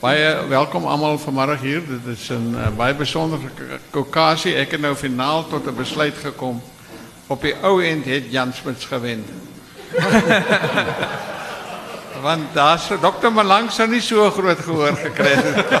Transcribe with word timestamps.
Baie 0.00 0.46
welkom 0.48 0.86
almal 0.88 1.18
vanmiddag 1.20 1.60
hier. 1.60 1.82
Dit 1.84 2.16
is 2.16 2.30
'n 2.32 2.56
uh, 2.56 2.68
baie 2.76 2.94
besondere 2.94 3.52
okasie. 3.92 4.56
Ek 4.56 4.70
het 4.70 4.80
nou 4.80 4.94
finaal 4.96 5.44
tot 5.48 5.66
'n 5.66 5.76
besluit 5.76 6.16
gekom. 6.16 6.62
Op 7.26 7.42
die 7.42 7.54
ou 7.62 7.84
end 7.84 8.04
het 8.04 8.32
Jan 8.32 8.52
Smits 8.52 8.84
gewen. 8.84 9.24
Want 12.26 12.52
daar's 12.52 12.88
dokter 13.00 13.32
Malang 13.32 13.70
sou 13.70 13.88
nie 13.88 14.00
so 14.00 14.30
groot 14.30 14.58
gehoor 14.58 14.96
gekry 14.96 15.34
het. 15.36 15.72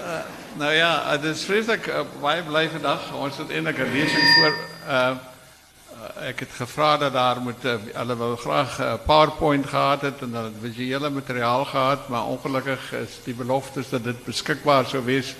uh, 0.00 0.24
nou 0.60 0.72
ja, 0.72 1.16
dit 1.16 1.36
is 1.36 1.44
vreeslik 1.44 1.86
uh, 1.86 2.00
baie 2.20 2.42
bly 2.42 2.68
vandag. 2.68 3.12
Ons 3.12 3.36
het 3.36 3.50
eintlik 3.50 3.78
'n 3.78 3.92
lesing 3.92 4.28
voor 4.40 4.54
uh 4.88 5.16
ek 6.20 6.40
het 6.40 6.54
gevra 6.56 6.96
dat 6.98 7.12
daar 7.12 7.40
moet 7.40 7.62
hulle 7.62 8.16
wou 8.16 8.36
graag 8.36 8.78
'n 8.78 8.82
uh, 8.82 8.94
PowerPoint 9.06 9.66
gehad 9.66 10.00
het 10.00 10.22
en 10.22 10.30
dan 10.30 10.54
visuele 10.60 11.10
materiaal 11.10 11.64
gehad, 11.64 12.08
maar 12.08 12.24
ongelukkig 12.24 12.92
is 12.92 13.18
die 13.24 13.34
beloftes 13.34 13.88
dat 13.88 14.04
dit 14.04 14.24
beskikbaar 14.24 14.86
sou 14.86 15.04
wees 15.04 15.34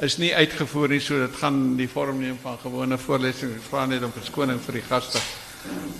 is 0.00 0.16
nie 0.16 0.34
uitgevoer 0.34 0.88
nie, 0.88 1.00
so 1.00 1.18
dit 1.18 1.36
gaan 1.36 1.76
die 1.76 1.88
vorm 1.88 2.18
neem 2.18 2.38
van 2.42 2.58
gewone 2.58 2.98
voorlesings. 2.98 3.54
Ek 3.56 3.68
vra 3.70 3.86
net 3.86 4.02
om 4.02 4.12
verskoning 4.12 4.60
vir 4.60 4.72
die 4.72 4.86
gaste. 4.88 5.18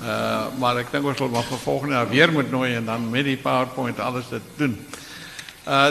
Uh 0.02 0.46
maar 0.58 0.78
ek 0.78 0.90
dink 0.90 1.04
ons 1.06 1.18
sal 1.18 1.28
maar 1.28 1.42
volgende 1.42 1.94
jaar 1.94 2.08
weer 2.08 2.32
moet 2.32 2.50
nooi 2.50 2.74
en 2.74 2.84
dan 2.84 3.10
met 3.10 3.24
die 3.24 3.36
PowerPoint 3.36 4.00
alles 4.00 4.28
dit 4.28 4.42
doen. 4.56 4.78
Uh 5.66 5.90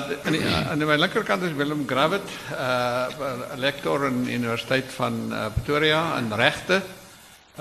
aan 0.69 0.77
my 0.77 0.95
linkerkant 0.95 1.43
is 1.43 1.53
Willem 1.55 1.87
Gravett, 1.87 2.27
'n 2.51 3.59
lektor 3.59 4.05
aan 4.05 4.23
die 4.23 4.35
Universiteit 4.35 4.91
van 4.91 5.33
Pretoria 5.53 6.17
in 6.17 6.33
regte. 6.33 6.81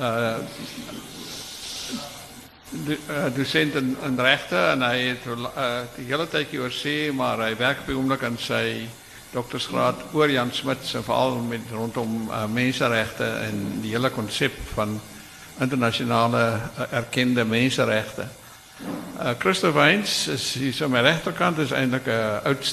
Uh 0.00 0.38
de, 2.70 2.98
uh, 3.10 3.26
docent 3.34 3.74
in, 3.74 3.96
in 4.04 4.18
en 4.18 4.82
hy 4.82 4.96
het 4.98 5.26
uh, 5.26 5.80
die 5.96 6.06
hele 6.06 6.26
tydjie 6.30 6.60
oor 6.62 6.74
sê 6.74 7.12
maar 7.12 7.42
hy 7.42 7.54
werk 7.58 7.82
by 7.86 7.96
oomblik 7.98 8.22
aan 8.22 8.38
sy 8.38 8.86
doktorsgraad 9.32 10.14
oor 10.14 10.30
Jan 10.30 10.52
Smuts 10.54 10.94
en 10.94 11.04
veral 11.06 11.38
met 11.46 11.70
rondom 11.74 12.30
menseregte 12.50 13.26
en 13.46 13.80
die 13.82 13.94
hele 13.94 14.10
konsep 14.14 14.54
van 14.74 15.00
internasionale 15.60 16.44
uh, 16.56 16.86
erkende 17.02 17.44
menseregte. 17.44 18.26
Uh, 19.18 19.34
Christoph 19.38 19.74
Weins 19.74 20.26
is 20.32 20.54
hier 20.54 20.84
aan 20.84 20.94
my 20.94 21.02
regterkant 21.04 21.58
is 21.58 21.74
eintlik 21.76 22.06
'n 22.06 22.16
uh, 22.16 22.46
oud 22.48 22.64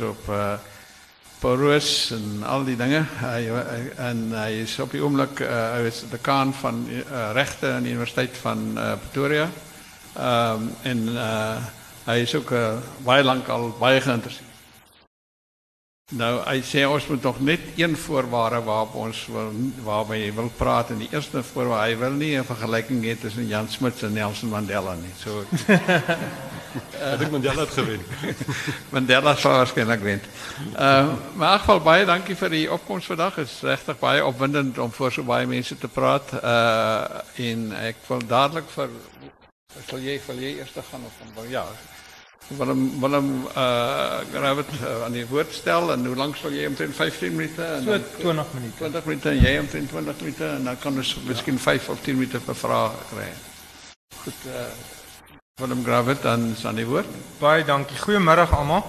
op 0.00 0.30
Paulus 1.42 2.12
en 2.14 2.44
al 2.46 2.64
die 2.64 2.76
dinge. 2.78 3.02
Hy 3.18 3.40
en 3.98 4.22
hy 4.36 4.62
is 4.62 4.76
op 4.82 4.94
die 4.94 5.02
oomblik 5.02 5.42
uh, 5.42 5.50
hy 5.74 5.90
is 5.90 6.04
dekaan 6.12 6.54
van 6.54 6.84
uh, 6.86 7.02
regte 7.34 7.74
aan 7.74 7.88
die 7.88 7.96
Universiteit 7.96 8.38
van 8.44 8.62
uh, 8.76 8.94
Pretoria. 9.02 9.50
Ehm 10.12 10.70
en 10.86 11.04
hy 12.04 12.16
is 12.22 12.34
ook 12.34 12.50
uh, 12.54 12.78
baie 13.06 13.24
lank 13.24 13.48
al 13.48 13.70
baie 13.78 14.00
geïnteresseerd 14.00 14.52
Nou, 16.12 16.32
hy 16.44 16.58
sê 16.60 16.82
ons 16.84 17.06
moet 17.08 17.22
nog 17.24 17.38
net 17.40 17.60
een 17.80 17.94
voorwaarde 17.96 18.58
waarop 18.66 18.96
ons 19.00 19.20
wil 19.32 19.52
waarby 19.86 20.18
hy 20.26 20.32
wil 20.36 20.50
praat 20.58 20.90
die 21.00 21.08
eerste 21.08 21.40
voorwaarde 21.42 21.96
wil 22.02 22.18
nie 22.20 22.36
'n 22.36 22.44
vergelyking 22.44 23.00
hê 23.04 23.16
tussen 23.16 23.48
Jan 23.48 23.68
Smuts 23.68 24.02
en 24.02 24.12
Nelson 24.12 24.50
Mandela 24.50 24.94
nie. 24.94 25.12
So 25.16 25.44
Ek 26.72 27.18
dink 27.20 27.30
Mandela 27.30 27.64
het 27.66 27.74
gewen. 27.76 28.00
Mandela 28.94 29.34
sou 29.36 29.52
waarskynlik 29.52 30.04
wen. 30.06 30.20
Uh 30.72 31.12
maar 31.36 31.56
in 31.56 31.64
geval 31.64 31.80
baie 31.84 32.04
dankie 32.08 32.36
vir 32.36 32.54
die 32.54 32.66
opkoms 32.72 33.08
vandag. 33.10 33.40
Dit 33.42 33.50
is 33.50 33.60
regtig 33.66 33.98
baie 33.98 34.24
opwindend 34.24 34.78
om 34.78 34.92
voor 34.92 35.12
so 35.12 35.22
baie 35.22 35.46
mense 35.46 35.78
te 35.78 35.88
praat. 35.88 36.32
Uh 36.42 37.48
en 37.48 37.72
ek 37.82 38.04
wil 38.08 38.22
dadelik 38.26 38.70
vir 38.76 38.94
sal 39.88 40.04
jy 40.04 40.18
vir 40.20 40.40
jy 40.40 40.54
eers 40.60 40.76
gaan 40.90 41.04
of 41.08 41.18
van 41.34 41.48
ja, 41.48 41.64
Willem 42.48 43.00
Willem 43.00 43.28
uh 43.56 44.20
Gravett 44.32 44.72
uh, 44.80 45.04
aan 45.04 45.12
die 45.16 45.26
woord 45.26 45.52
stel 45.54 45.92
en 45.92 46.06
hoe 46.06 46.16
lank 46.16 46.36
sal 46.36 46.52
jy 46.52 46.66
omtrent 46.68 46.94
15 46.94 47.36
minute 47.36 47.64
en 47.64 47.84
so 47.86 47.98
20 48.22 48.56
minute. 48.56 48.76
20 48.78 49.06
minute 49.10 49.30
en 49.30 49.44
jy 49.44 49.54
omtrent 49.60 49.94
20 49.94 50.24
minute 50.24 50.48
en 50.56 50.64
dan 50.70 50.80
kan 50.82 51.04
ons 51.04 51.14
miskien 51.28 51.58
5 51.58 51.92
of 51.94 52.02
10 52.08 52.18
minute 52.20 52.42
vir 52.48 52.60
vrae 52.64 52.90
kry. 53.12 53.30
Goed 54.24 54.50
uh 54.50 55.00
Willem 55.62 55.84
Gravett 55.84 56.22
dan 56.22 56.56
aan 56.64 56.74
die 56.74 56.86
woord. 56.86 57.06
Baie 57.38 57.62
dankie. 57.62 57.94
Goeiemôre 58.02 58.48
almal. 58.50 58.82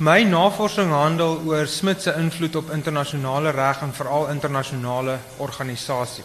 My 0.00 0.22
navorsing 0.24 0.88
handel 0.96 1.42
oor 1.44 1.68
Smit 1.68 2.02
se 2.02 2.14
invloed 2.16 2.56
op 2.56 2.70
internasionale 2.72 3.52
reg 3.52 3.82
en 3.84 3.92
veral 3.92 4.30
internasionale 4.32 5.18
organisasie. 5.36 6.24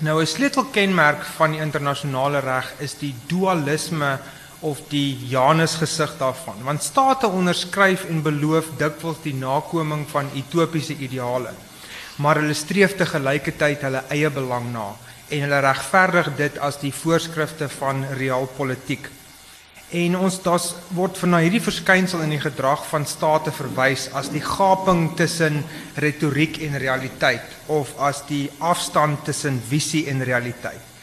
Nou 0.00 0.20
'n 0.20 0.26
sleutelkenmerk 0.26 1.22
van 1.36 1.50
die 1.50 1.60
internasionale 1.60 2.40
reg 2.40 2.72
is 2.78 2.98
die 2.98 3.14
dualisme 3.26 4.18
of 4.60 4.80
die 4.88 5.14
Janus 5.28 5.74
gesig 5.74 6.18
daarvan 6.18 6.64
want 6.64 6.82
state 6.82 7.28
onderskryf 7.28 8.04
en 8.04 8.22
beloof 8.22 8.64
dikwels 8.78 9.22
die 9.22 9.34
nakoming 9.34 10.06
van 10.10 10.30
utopiese 10.34 10.96
ideale 10.96 11.50
maar 12.16 12.40
hulle 12.40 12.54
streef 12.54 12.96
te 12.96 13.06
gelyke 13.06 13.56
tyd 13.56 13.80
hulle 13.80 14.02
eie 14.08 14.30
belang 14.30 14.72
na 14.72 14.94
en 15.28 15.44
hulle 15.46 15.60
regverdig 15.60 16.32
dit 16.38 16.58
as 16.62 16.80
die 16.82 16.92
voorskrifte 16.94 17.68
van 17.78 18.04
realpolitiek 18.18 19.10
en 19.96 20.16
ons 20.18 20.40
das 20.42 20.72
word 20.98 21.18
van 21.18 21.34
na 21.34 21.40
hierdie 21.44 21.62
verskynsel 21.62 22.24
in 22.24 22.34
die 22.34 22.42
gedrag 22.42 22.82
van 22.90 23.06
state 23.06 23.52
verwys 23.54 24.08
as 24.18 24.32
die 24.34 24.42
gaping 24.42 25.08
tussen 25.18 25.62
retoriek 26.02 26.58
en 26.66 26.78
realiteit 26.82 27.54
of 27.70 27.94
as 28.02 28.24
die 28.26 28.48
afstand 28.58 29.24
tussen 29.28 29.62
visie 29.70 30.06
en 30.10 30.26
realiteit 30.26 30.94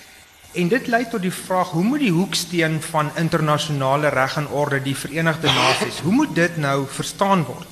En 0.54 0.68
dit 0.70 0.88
lei 0.88 1.02
tot 1.10 1.24
die 1.24 1.34
vraag, 1.34 1.72
hoe 1.74 1.82
moet 1.82 2.04
die 2.04 2.12
hoeksteen 2.14 2.76
van 2.92 3.08
internasionale 3.18 4.12
reg 4.14 4.36
en 4.38 4.48
orde, 4.54 4.78
die 4.86 4.94
Verenigde 4.94 5.50
Nasies, 5.50 6.04
hoe 6.06 6.14
moet 6.14 6.36
dit 6.38 6.60
nou 6.62 6.84
verstaan 6.86 7.42
word? 7.48 7.66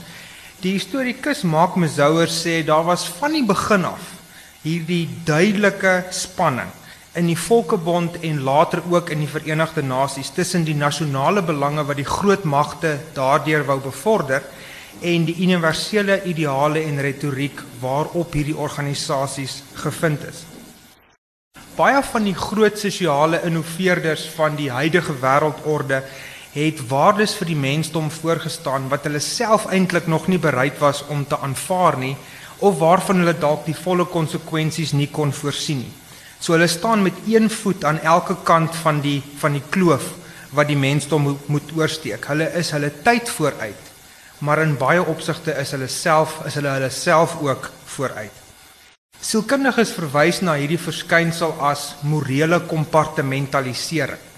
Die 0.65 0.71
historikus 0.73 1.43
Mark 1.45 1.77
Mezouer 1.77 2.29
sê 2.29 2.63
daar 2.65 2.87
was 2.87 3.05
van 3.19 3.37
die 3.37 3.45
begin 3.45 3.85
af 3.85 4.09
hierdie 4.61 5.07
duidelike 5.25 6.03
spanning 6.13 6.69
in 7.17 7.25
die 7.27 7.37
Volkebond 7.37 8.19
en 8.23 8.43
later 8.45 8.83
ook 8.89 9.09
in 9.09 9.23
die 9.23 9.29
Verenigde 9.29 9.81
Nasies 9.83 10.29
tussen 10.31 10.63
die 10.63 10.77
nasionale 10.77 11.41
belange 11.41 11.83
wat 11.87 11.97
die 11.97 12.07
groot 12.07 12.43
magte 12.45 12.93
daardeur 13.15 13.65
wou 13.65 13.79
bevorder 13.81 14.45
en 15.01 15.25
die 15.25 15.35
universele 15.41 16.21
ideale 16.29 16.83
en 16.85 17.01
retoriek 17.01 17.57
waarop 17.81 18.37
hierdie 18.37 18.55
organisasies 18.55 19.63
gevind 19.81 20.23
is. 20.29 20.43
Baie 21.75 22.03
van 22.05 22.27
die 22.27 22.37
groot 22.37 22.77
sosiale 22.77 23.41
innoveerders 23.47 24.27
van 24.35 24.55
die 24.59 24.69
huidige 24.69 25.15
wêreldorde 25.23 26.03
het 26.53 26.83
waardes 26.87 27.33
vir 27.39 27.49
die 27.49 27.57
mensdom 27.57 28.11
voorgestaan 28.11 28.89
wat 28.91 29.07
hulle 29.07 29.23
self 29.23 29.65
eintlik 29.71 30.07
nog 30.11 30.27
nie 30.29 30.39
bereid 30.39 30.77
was 30.83 31.01
om 31.09 31.25
te 31.25 31.39
aanvaar 31.39 31.97
nie 31.97 32.15
of 32.61 32.77
waarvan 32.79 33.23
hulle 33.23 33.33
dalk 33.37 33.65
die 33.65 33.77
volle 33.77 34.05
konsekwensies 34.05 34.93
nie 34.93 35.09
kon 35.11 35.33
voorsien 35.33 35.81
nie. 35.83 35.93
So 36.41 36.55
hulle 36.55 36.69
staan 36.69 37.03
met 37.05 37.17
een 37.29 37.49
voet 37.49 37.83
aan 37.85 37.99
elke 38.01 38.35
kant 38.43 38.75
van 38.83 39.01
die 39.01 39.19
van 39.41 39.57
die 39.57 39.63
kloof 39.69 40.07
wat 40.51 40.67
die 40.67 40.77
mensdom 40.77 41.21
moet, 41.27 41.47
moet 41.47 41.73
oorsteek. 41.77 42.25
Hulle 42.27 42.49
is 42.59 42.71
hulle 42.75 42.91
tyd 43.05 43.29
vooruit, 43.29 43.91
maar 44.39 44.61
in 44.63 44.77
baie 44.77 45.03
opsigte 45.03 45.53
is 45.61 45.73
hulle 45.75 45.87
self 45.87 46.39
is 46.49 46.57
hulle 46.59 46.73
hulle 46.77 46.89
self 46.89 47.37
ook 47.41 47.69
vooruit. 47.95 48.37
Sielkundiges 49.21 49.93
verwys 49.93 50.41
na 50.41 50.55
hierdie 50.57 50.81
verskynsel 50.81 51.53
as 51.61 51.91
morele 52.09 52.57
kompartmentalisering. 52.65 54.30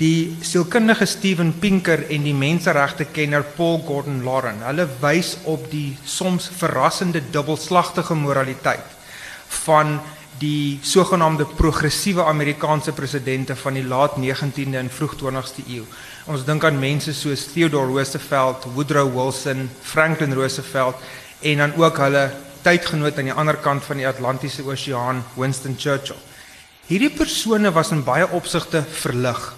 Die 0.00 0.32
sielkundige 0.40 1.04
Steven 1.04 1.50
Pinker 1.60 2.06
en 2.08 2.22
die 2.24 2.32
menseregte 2.32 3.04
kenner 3.12 3.42
Paul 3.44 3.82
Gordon 3.84 4.22
Lauren, 4.24 4.62
hulle 4.64 4.86
wys 5.02 5.34
op 5.44 5.66
die 5.68 5.90
soms 6.08 6.46
verrassende 6.56 7.20
dubbelslagtige 7.20 8.16
moraliteit 8.16 8.96
van 9.66 9.98
die 10.40 10.78
sogenaamde 10.80 11.44
progressiewe 11.58 12.24
Amerikaanse 12.24 12.96
presidente 12.96 13.58
van 13.60 13.76
die 13.76 13.84
laat 13.84 14.16
19de 14.16 14.80
en 14.80 14.88
vroeg 14.88 15.18
20ste 15.20 15.66
eeu. 15.68 15.84
Ons 16.32 16.48
dink 16.48 16.64
aan 16.64 16.80
mense 16.80 17.12
soos 17.12 17.50
Theodore 17.52 17.92
Roosevelt, 17.92 18.70
Woodrow 18.72 19.12
Wilson, 19.12 19.66
Franklin 19.82 20.32
Roosevelt 20.32 20.96
en 21.44 21.60
dan 21.66 21.76
ook 21.76 22.00
hulle 22.06 22.30
tydgenoot 22.64 23.20
aan 23.20 23.34
die 23.34 23.36
ander 23.44 23.60
kant 23.60 23.84
van 23.84 24.00
die 24.00 24.08
Atlantiese 24.08 24.64
Oseaan, 24.64 25.20
Winston 25.36 25.76
Churchill. 25.76 26.24
Hierdie 26.88 27.12
persone 27.12 27.68
was 27.76 27.92
in 27.92 28.00
baie 28.02 28.24
opsigte 28.32 28.80
verlig, 28.82 29.50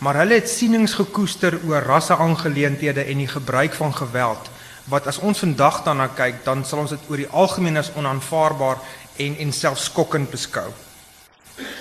maar 0.00 0.16
hulle 0.22 0.38
het 0.40 0.48
sienings 0.48 0.94
gekoester 0.96 1.58
oor 1.68 1.84
rasseaangeleenthede 1.84 3.04
en 3.04 3.20
die 3.20 3.28
gebruik 3.28 3.76
van 3.76 3.94
geweld 3.94 4.50
wat 4.90 5.06
as 5.06 5.20
ons 5.22 5.38
vandag 5.38 5.82
daarna 5.86 6.08
kyk, 6.16 6.40
dan 6.44 6.64
sal 6.64 6.80
ons 6.82 6.90
dit 6.90 7.10
oor 7.10 7.20
die 7.20 7.28
algemeen 7.30 7.78
as 7.78 7.92
onaanvaarbaar 7.94 8.80
en 9.22 9.36
en 9.44 9.52
selfs 9.52 9.84
skokkend 9.90 10.30
beskou. 10.32 10.72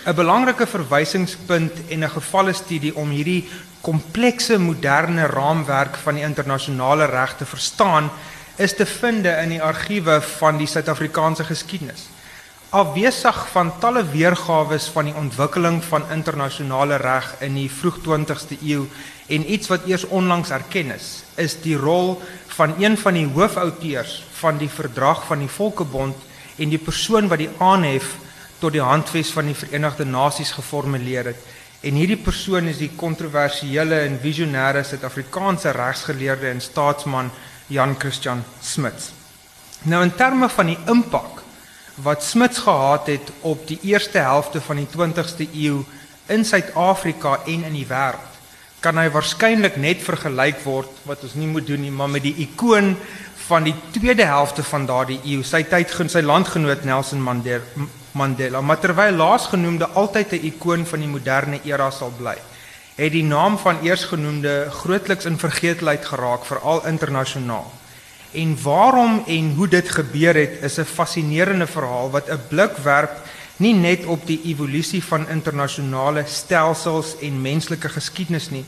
'n 0.05 0.15
Belangrike 0.15 0.67
verwysingspunt 0.67 1.73
en 1.89 2.03
'n 2.03 2.09
gevalle 2.09 2.53
studie 2.53 2.95
om 2.95 3.09
hierdie 3.09 3.49
komplekse 3.81 4.57
moderne 4.57 5.25
raamwerk 5.25 5.95
van 5.95 6.15
die 6.15 6.23
internasionale 6.23 7.05
reg 7.05 7.37
te 7.37 7.45
verstaan 7.45 8.11
is 8.55 8.75
te 8.75 8.85
vind 8.85 9.25
in 9.25 9.49
die 9.49 9.63
argiewe 9.63 10.21
van 10.21 10.57
die 10.57 10.67
Suid-Afrikaanse 10.67 11.43
geskiedenis. 11.43 12.09
Afwesig 12.69 13.37
van 13.49 13.71
talle 13.81 14.03
weergawe 14.05 14.77
van 14.93 15.07
die 15.09 15.13
ontwikkeling 15.17 15.79
van 15.81 16.03
internasionale 16.13 16.99
reg 17.01 17.31
in 17.41 17.55
die 17.57 17.65
vroeg 17.65 17.95
20ste 18.05 18.59
eeu 18.61 18.83
en 19.25 19.47
iets 19.55 19.71
wat 19.71 19.87
eers 19.89 20.05
onlangs 20.05 20.51
erken 20.53 20.91
is, 20.93 21.23
is 21.41 21.55
die 21.63 21.73
rol 21.73 22.19
van 22.53 22.75
een 22.77 22.97
van 23.01 23.17
die 23.17 23.25
hoofouteurs 23.25 24.19
van 24.37 24.61
die 24.61 24.69
verdrag 24.69 25.25
van 25.25 25.41
die 25.41 25.49
Volkebond 25.49 26.21
en 26.61 26.69
die 26.69 26.77
persoon 26.77 27.31
wat 27.33 27.41
die 27.41 27.49
aanhef 27.57 28.13
tot 28.61 28.77
die 28.77 28.85
handves 28.85 29.33
van 29.33 29.49
die 29.49 29.57
Verenigde 29.57 30.05
Nasies 30.05 30.53
geformuleer 30.53 31.33
het. 31.33 31.41
En 31.81 31.97
hierdie 31.97 32.21
persoon 32.21 32.69
is 32.69 32.77
die 32.77 32.93
kontroversiële 32.93 34.03
en 34.05 34.21
visionêre 34.21 34.85
Suid-Afrikaanse 34.85 35.73
regsgeleerde 35.73 36.53
en 36.53 36.61
staatsman 36.61 37.33
Jan 37.73 37.97
Christian 37.97 38.45
Smuts. 38.61 39.09
Nou 39.89 40.05
in 40.05 40.13
terme 40.13 40.53
van 40.53 40.75
die 40.75 40.81
impak 40.85 41.38
wat 42.03 42.23
Smuts 42.23 42.57
gehad 42.57 43.07
het 43.07 43.31
op 43.41 43.67
die 43.67 43.79
eerste 43.81 44.17
helfte 44.17 44.61
van 44.61 44.75
die 44.75 44.87
20ste 44.87 45.47
eeu 45.53 45.83
in 46.27 46.45
Suid-Afrika 46.45 47.39
en 47.45 47.63
in 47.63 47.73
die 47.73 47.87
wêreld, 47.89 48.37
kan 48.79 48.97
hy 48.97 49.09
waarskynlik 49.11 49.75
net 49.81 50.03
vergelyk 50.05 50.61
word 50.63 51.01
wat 51.09 51.23
ons 51.25 51.35
nie 51.35 51.49
moet 51.49 51.67
doen 51.67 51.81
nie, 51.83 51.91
maar 51.91 52.11
met 52.11 52.23
die 52.23 52.35
ikoon 52.45 52.93
van 53.49 53.65
die 53.65 53.75
tweede 53.91 54.27
helfte 54.29 54.63
van 54.63 54.85
daardie 54.85 55.19
eeu, 55.25 55.41
sy 55.43 55.63
tydgenoot, 55.67 56.13
sy 56.13 56.21
landgenoot 56.21 56.85
Nelson 56.85 57.23
Mandela, 58.13 58.61
maar 58.61 58.79
terwyl 58.79 59.17
laasgenoemde 59.17 59.89
altyd 59.97 60.33
'n 60.33 60.45
ikoon 60.53 60.85
van 60.85 60.99
die 60.99 61.09
moderne 61.09 61.59
era 61.63 61.89
sal 61.91 62.13
bly, 62.17 62.37
het 62.95 63.11
die 63.11 63.23
naam 63.23 63.57
van 63.57 63.81
eersgenoemde 63.81 64.69
grootliks 64.69 65.25
in 65.25 65.37
vergeetlikheid 65.37 66.05
geraak, 66.05 66.45
veral 66.45 66.85
internasionaal. 66.85 67.78
En 68.31 68.57
waarom 68.61 69.23
en 69.27 69.53
hoe 69.55 69.67
dit 69.67 69.89
gebeur 69.89 70.35
het, 70.35 70.61
is 70.61 70.77
'n 70.77 70.85
fascinerende 70.85 71.67
verhaal 71.67 72.09
wat 72.09 72.29
'n 72.29 72.41
blik 72.49 72.77
werp 72.77 73.11
nie 73.57 73.73
net 73.73 74.05
op 74.05 74.27
die 74.27 74.39
evolusie 74.43 75.03
van 75.03 75.27
internasionale 75.29 76.23
stelsels 76.27 77.15
en 77.21 77.41
menslike 77.41 77.89
geskiedenis 77.89 78.49
nie, 78.49 78.65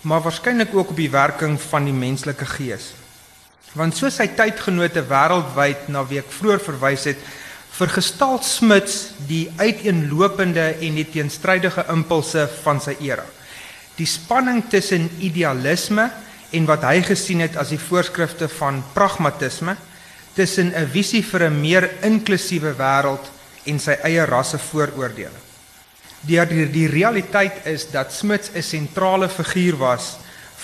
maar 0.00 0.20
waarskynlik 0.20 0.74
ook 0.74 0.90
op 0.90 0.96
die 0.96 1.10
werking 1.10 1.60
van 1.60 1.84
die 1.84 1.96
menslike 1.96 2.44
gees. 2.44 2.92
Want 3.72 3.96
soos 3.96 4.14
sy 4.14 4.26
tydgenote 4.26 5.02
wêreldwyd 5.02 5.88
na 5.88 6.04
week 6.06 6.28
vroeër 6.28 6.60
verwys 6.60 7.04
het, 7.04 7.18
vergestal 7.70 8.38
Smuts 8.42 9.14
die 9.26 9.50
uiteenlopende 9.56 10.76
en 10.80 10.94
die 10.94 11.08
teenstrydige 11.10 11.84
impulse 11.88 12.48
van 12.62 12.80
sy 12.80 12.96
era. 13.00 13.24
Die 13.96 14.06
spanning 14.06 14.62
tussen 14.68 15.10
idealisme 15.18 16.02
en 16.02 16.24
wat 16.66 16.82
hy 16.82 17.02
gesien 17.02 17.40
het 17.40 17.56
as 17.56 17.68
die 17.68 17.78
voorskrifte 17.78 18.48
van 18.48 18.82
pragmatisme, 18.92 19.76
tussen 20.34 20.72
'n 20.74 20.88
visie 20.90 21.22
vir 21.22 21.50
'n 21.50 21.60
meer 21.60 21.90
inklusiewe 22.02 22.74
wêreld 22.74 23.30
en 23.64 23.78
sy 23.78 23.96
eie 24.02 24.24
rasse 24.24 24.58
vooroordeele. 24.58 25.40
Die, 26.20 26.46
die 26.46 26.70
die 26.70 26.88
realiteit 26.88 27.66
is 27.66 27.90
dat 27.90 28.12
Smuts 28.12 28.50
'n 28.54 28.62
sentrale 28.62 29.28
figuur 29.28 29.76
was 29.76 30.16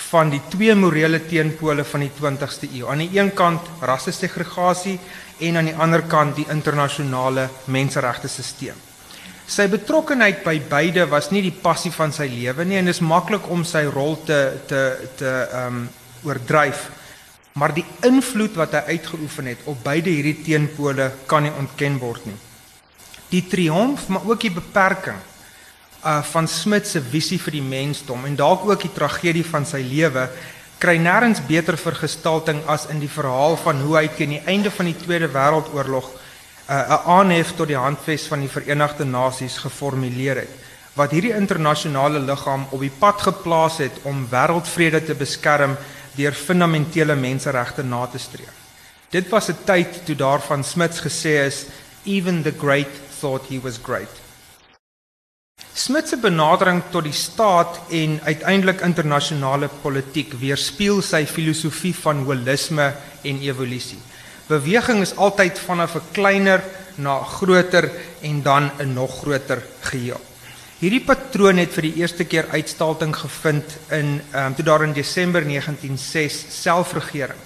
van 0.09 0.29
die 0.29 0.41
twee 0.49 0.75
morele 0.75 1.25
teenpole 1.25 1.83
van 1.83 1.99
die 1.99 2.11
20ste 2.19 2.67
eeu. 2.73 2.87
Aan 2.87 2.97
die 2.97 3.19
een 3.19 3.33
kant 3.33 3.61
rassesegregasie 3.79 4.99
en 5.39 5.57
aan 5.57 5.65
die 5.65 5.75
ander 5.75 6.01
kant 6.01 6.35
die 6.35 6.47
internasionale 6.49 7.49
menseregte 7.65 8.27
stelsel. 8.27 8.90
Sy 9.51 9.65
betrokkeheid 9.67 10.45
by 10.45 10.53
beide 10.69 11.03
was 11.11 11.27
nie 11.33 11.41
die 11.43 11.55
passie 11.63 11.91
van 11.91 12.13
sy 12.15 12.29
lewe 12.31 12.63
nie 12.63 12.77
en 12.79 12.87
dit 12.87 12.95
is 12.95 13.03
maklik 13.03 13.49
om 13.51 13.65
sy 13.67 13.83
rol 13.91 14.15
te 14.27 14.39
te 14.69 14.83
te 15.19 15.31
ehm 15.31 15.81
um, 15.81 15.89
oordryf. 16.21 16.85
Maar 17.57 17.73
die 17.75 17.85
invloed 18.07 18.55
wat 18.55 18.77
hy 18.77 18.95
uitgeoefen 18.95 19.49
het 19.49 19.65
op 19.67 19.81
beide 19.83 20.13
hierdie 20.13 20.37
teenpole 20.45 21.09
kan 21.27 21.43
nie 21.43 21.51
ontken 21.57 21.97
word 21.99 22.29
nie. 22.29 22.37
Die 23.33 23.41
triomf, 23.49 24.05
maar 24.07 24.29
ook 24.29 24.45
die 24.45 24.53
beperking 24.55 25.19
uh 26.05 26.21
van 26.31 26.47
Smit 26.47 26.87
se 26.87 27.01
visie 27.01 27.39
vir 27.41 27.59
die 27.59 27.65
mensdom 27.65 28.23
en 28.25 28.39
dalk 28.39 28.63
ook 28.69 28.87
die 28.87 28.95
tragedie 28.95 29.45
van 29.45 29.67
sy 29.67 29.83
lewe 29.83 30.29
kry 30.81 30.95
nêrens 30.97 31.43
beter 31.45 31.77
vergestalting 31.77 32.63
as 32.71 32.87
in 32.89 33.03
die 33.03 33.11
verhaal 33.11 33.57
van 33.65 33.83
hoe 33.83 33.99
hy 33.99 34.07
teen 34.15 34.37
die 34.37 34.45
einde 34.49 34.71
van 34.73 34.87
die 34.89 34.97
Tweede 34.97 35.27
Wêreldoorlog 35.29 36.07
'n 36.71 36.73
uh, 36.73 37.07
aanhef 37.19 37.51
tot 37.55 37.67
die 37.67 37.77
handves 37.77 38.29
van 38.31 38.39
die 38.39 38.49
Verenigde 38.49 39.03
Nasies 39.03 39.57
geformuleer 39.59 40.37
het 40.45 40.53
wat 40.95 41.11
hierdie 41.11 41.33
internasionale 41.35 42.19
liggaam 42.19 42.63
op 42.71 42.79
die 42.79 42.93
pad 42.99 43.21
geplaas 43.27 43.79
het 43.83 43.99
om 44.07 44.27
wêreldvrede 44.31 45.01
te 45.03 45.15
beskerm 45.15 45.75
deur 46.15 46.35
fundamentele 46.35 47.15
menseregte 47.15 47.83
na 47.83 48.05
te 48.07 48.19
streef. 48.19 48.55
Dit 49.11 49.29
was 49.29 49.49
'n 49.49 49.57
tyd 49.65 50.05
toe 50.05 50.15
daarvan 50.15 50.63
Smits 50.63 50.99
gesê 50.99 51.45
is 51.45 51.65
even 52.05 52.43
the 52.43 52.55
great 52.57 52.91
thought 53.19 53.49
he 53.49 53.59
was 53.59 53.79
great. 53.83 54.21
Smit 55.73 56.07
se 56.07 56.17
benadering 56.17 56.83
tot 56.91 57.03
die 57.03 57.15
staat 57.15 57.79
en 57.89 58.19
uiteindelik 58.23 58.81
internasionale 58.81 59.69
politiek 59.81 60.33
weerspieël 60.33 61.01
sy 61.01 61.25
filosofie 61.25 61.95
van 61.95 62.23
holisme 62.23 62.93
en 63.23 63.39
evolusie. 63.39 63.99
Beweging 64.51 64.99
is 64.99 65.15
altyd 65.15 65.59
vanaf 65.63 65.95
'n 65.95 66.11
kleiner 66.11 66.61
na 66.95 67.23
groter 67.23 67.91
en 68.21 68.41
dan 68.41 68.71
'n 68.79 68.93
nog 68.93 69.21
groter 69.21 69.63
geheel. 69.79 70.19
Hierdie 70.79 71.05
patroon 71.05 71.57
het 71.57 71.73
vir 71.73 71.81
die 71.81 71.95
eerste 71.95 72.23
keer 72.23 72.47
uitstalting 72.51 73.15
gevind 73.15 73.65
in 73.89 74.21
um, 74.35 74.55
toe 74.55 74.65
daar 74.65 74.83
in 74.83 74.93
Desember 74.93 75.41
1906 75.45 76.45
selfregering 76.61 77.39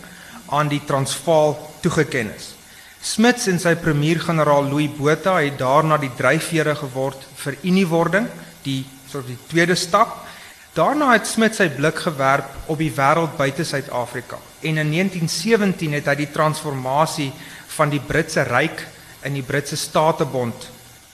aan 0.46 0.68
die 0.68 0.82
Transvaal 0.86 1.76
toegeken 1.82 2.34
is. 2.36 2.56
Smits 3.02 3.48
en 3.48 3.60
sy 3.60 3.76
premier-generaal 3.76 4.64
Louis 4.64 4.90
Botha 4.98 5.38
het 5.42 5.60
daarna 5.60 5.98
die 5.98 6.16
dryfvere 6.18 6.76
geword 6.76 7.28
vir 7.36 7.58
uniewording, 7.62 8.28
die 8.64 8.86
soort 9.12 9.28
die 9.28 9.38
tweede 9.48 9.76
stap. 9.76 10.26
Daarna 10.74 11.12
het 11.12 11.28
Smits 11.28 11.58
sy 11.58 11.70
blik 11.70 12.00
gewerp 12.00 12.50
op 12.66 12.78
die 12.78 12.92
wêreld 12.92 13.38
buite 13.38 13.64
Suid-Afrika 13.64 14.38
en 14.66 14.78
in 14.82 14.92
1917 14.92 15.94
het 15.94 16.08
hy 16.10 16.16
die 16.24 16.32
transformasie 16.34 17.32
van 17.78 17.92
die 17.94 18.02
Britse 18.02 18.44
ryk 18.50 18.82
in 19.26 19.38
die 19.38 19.46
Britse 19.46 19.78
Statebond 19.78 20.70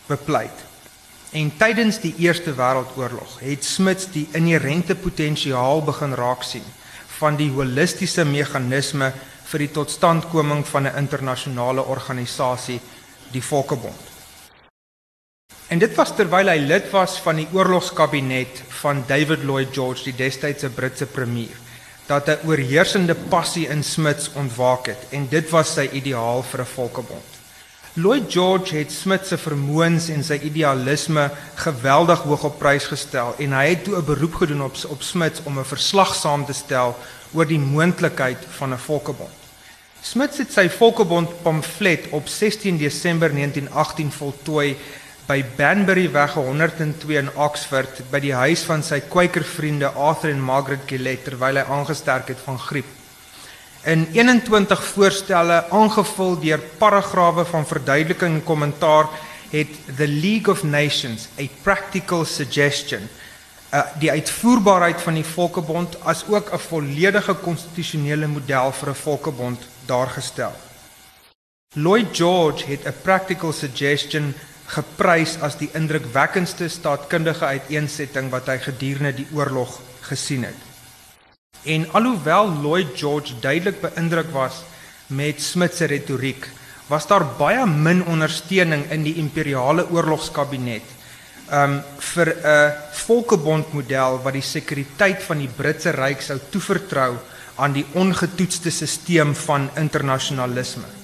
bepleit. 0.07 0.67
En 1.31 1.51
tydens 1.55 2.01
die 2.03 2.13
Eerste 2.19 2.51
Wêreldoorlog 2.55 3.39
het 3.39 3.63
Smits 3.63 4.09
die 4.11 4.27
inherente 4.35 4.95
potensiaal 4.99 5.83
begin 5.87 6.15
raak 6.19 6.43
sien 6.43 6.65
van 7.19 7.37
die 7.39 7.51
holistiese 7.53 8.25
meganisme 8.25 9.11
vir 9.51 9.65
die 9.65 9.71
totstandkoming 9.75 10.63
van 10.67 10.87
'n 10.87 10.97
internasionale 10.97 11.83
organisasie, 11.83 12.79
die 13.31 13.43
Volkebond. 13.43 13.99
En 15.67 15.79
dit 15.79 15.95
was 15.95 16.15
terwyl 16.15 16.49
hy 16.49 16.57
lid 16.59 16.91
was 16.91 17.19
van 17.19 17.35
die 17.35 17.47
oorlogskabinet 17.53 18.63
van 18.81 19.03
David 19.07 19.43
Lloyd 19.43 19.69
George, 19.73 20.03
die 20.03 20.15
destydse 20.15 20.69
Britse 20.69 21.05
premier, 21.05 21.55
dat 22.11 22.27
'n 22.27 22.47
oorheersende 22.47 23.15
passie 23.15 23.67
in 23.67 23.83
Smits 23.83 24.29
ontwaak 24.33 24.85
het 24.85 25.01
en 25.09 25.27
dit 25.29 25.49
was 25.49 25.73
sy 25.73 25.89
ideaal 25.91 26.43
vir 26.43 26.61
'n 26.61 26.73
Volkebond. 26.75 27.29
Lloyd 27.93 28.31
George 28.31 28.75
het 28.75 28.91
Smith 28.91 29.27
se 29.27 29.37
vermoëns 29.37 30.09
en 30.09 30.23
sy 30.23 30.37
idealisme 30.43 31.25
geweldig 31.55 32.19
hoog 32.19 32.43
op 32.43 32.59
prys 32.59 32.85
gestel 32.87 33.35
en 33.37 33.51
hy 33.51 33.65
het 33.69 33.83
toe 33.83 33.97
'n 33.97 34.05
beroep 34.05 34.35
gedoen 34.35 34.61
op 34.63 34.75
op 34.87 35.01
Smith 35.01 35.41
om 35.43 35.59
'n 35.59 35.65
verslag 35.65 36.15
saam 36.15 36.45
te 36.45 36.53
stel 36.53 36.95
oor 37.33 37.47
die 37.47 37.59
moontlikheid 37.59 38.37
van 38.57 38.73
'n 38.73 38.77
Volkebond. 38.77 39.35
Smith 40.01 40.37
het 40.37 40.53
sy 40.53 40.69
Volkebond 40.69 41.41
pamflet 41.41 42.07
op 42.09 42.27
16 42.27 42.77
Desember 42.77 43.33
1918 43.33 44.11
voltooi 44.11 44.77
by 45.31 45.43
Banbury 45.55 46.09
weg 46.11 46.33
102 46.35 47.15
in 47.15 47.29
Oxford 47.39 48.01
by 48.11 48.19
die 48.19 48.33
huis 48.35 48.65
van 48.67 48.81
sy 48.83 48.97
kwykervriende 49.07 49.87
Arthur 49.95 50.33
en 50.33 50.41
Margaret 50.43 50.83
Gillette 50.89 51.29
terwyl 51.29 51.59
hy 51.61 51.63
aangesterk 51.71 52.33
het 52.33 52.41
van 52.43 52.59
griep. 52.59 52.89
In 53.87 54.03
21 54.11 54.83
voorstelle 54.89 55.61
aangevul 55.71 56.35
deur 56.41 56.59
paragrawe 56.81 57.45
van 57.47 57.63
verduideliking 57.69 58.41
en 58.41 58.43
kommentaar 58.43 59.07
het 59.53 59.71
the 59.95 60.09
League 60.09 60.51
of 60.51 60.65
Nations 60.67 61.29
a 61.39 61.47
practical 61.63 62.25
suggestion 62.27 63.07
uh, 63.07 63.85
die 64.03 64.11
uitvoerbaarheid 64.11 64.99
van 64.99 65.21
die 65.21 65.27
Volkebond 65.27 65.95
as 66.03 66.25
ook 66.27 66.51
'n 66.51 66.65
volledige 66.67 67.39
konstitusionele 67.39 68.27
model 68.27 68.71
vir 68.71 68.89
'n 68.89 69.03
Volkebond 69.05 69.63
daargestel. 69.85 70.51
Lloyd 71.75 72.07
George 72.11 72.65
het 72.67 72.83
'n 72.83 73.01
practical 73.01 73.53
suggestion 73.53 74.33
geprys 74.71 75.35
as 75.43 75.57
die 75.59 75.69
indrukwekkendste 75.77 76.69
staatkundige 76.71 77.45
uiteensetting 77.45 78.29
wat 78.31 78.47
hy 78.51 78.57
gedurende 78.63 79.11
die 79.19 79.27
oorlog 79.35 79.79
gesien 80.07 80.45
het. 80.47 80.67
En 81.67 81.85
alhoewel 81.97 82.49
Lloyd 82.61 82.95
George 82.97 83.35
duidelik 83.43 83.81
beïndruk 83.83 84.31
was 84.33 84.63
met 85.07 85.41
Smith 85.43 85.75
se 85.75 85.85
retoriek, 85.91 86.47
was 86.87 87.05
daar 87.07 87.25
baie 87.37 87.65
min 87.67 88.01
ondersteuning 88.05 88.87
in 88.91 89.03
die 89.03 89.17
imperiale 89.21 89.85
oorlogskabinet 89.91 90.97
um 91.51 91.81
vir 91.99 92.27
'n 92.31 92.73
volkebond 93.05 93.73
model 93.73 94.21
wat 94.23 94.33
die 94.33 94.41
sekuriteit 94.41 95.23
van 95.23 95.37
die 95.37 95.51
Britse 95.57 95.91
ryk 95.91 96.21
sou 96.21 96.39
toevertrou 96.49 97.17
aan 97.55 97.73
die 97.73 97.85
ongetoetste 97.93 98.71
stelsel 98.71 99.33
van 99.35 99.69
internasionalisme. 99.75 101.00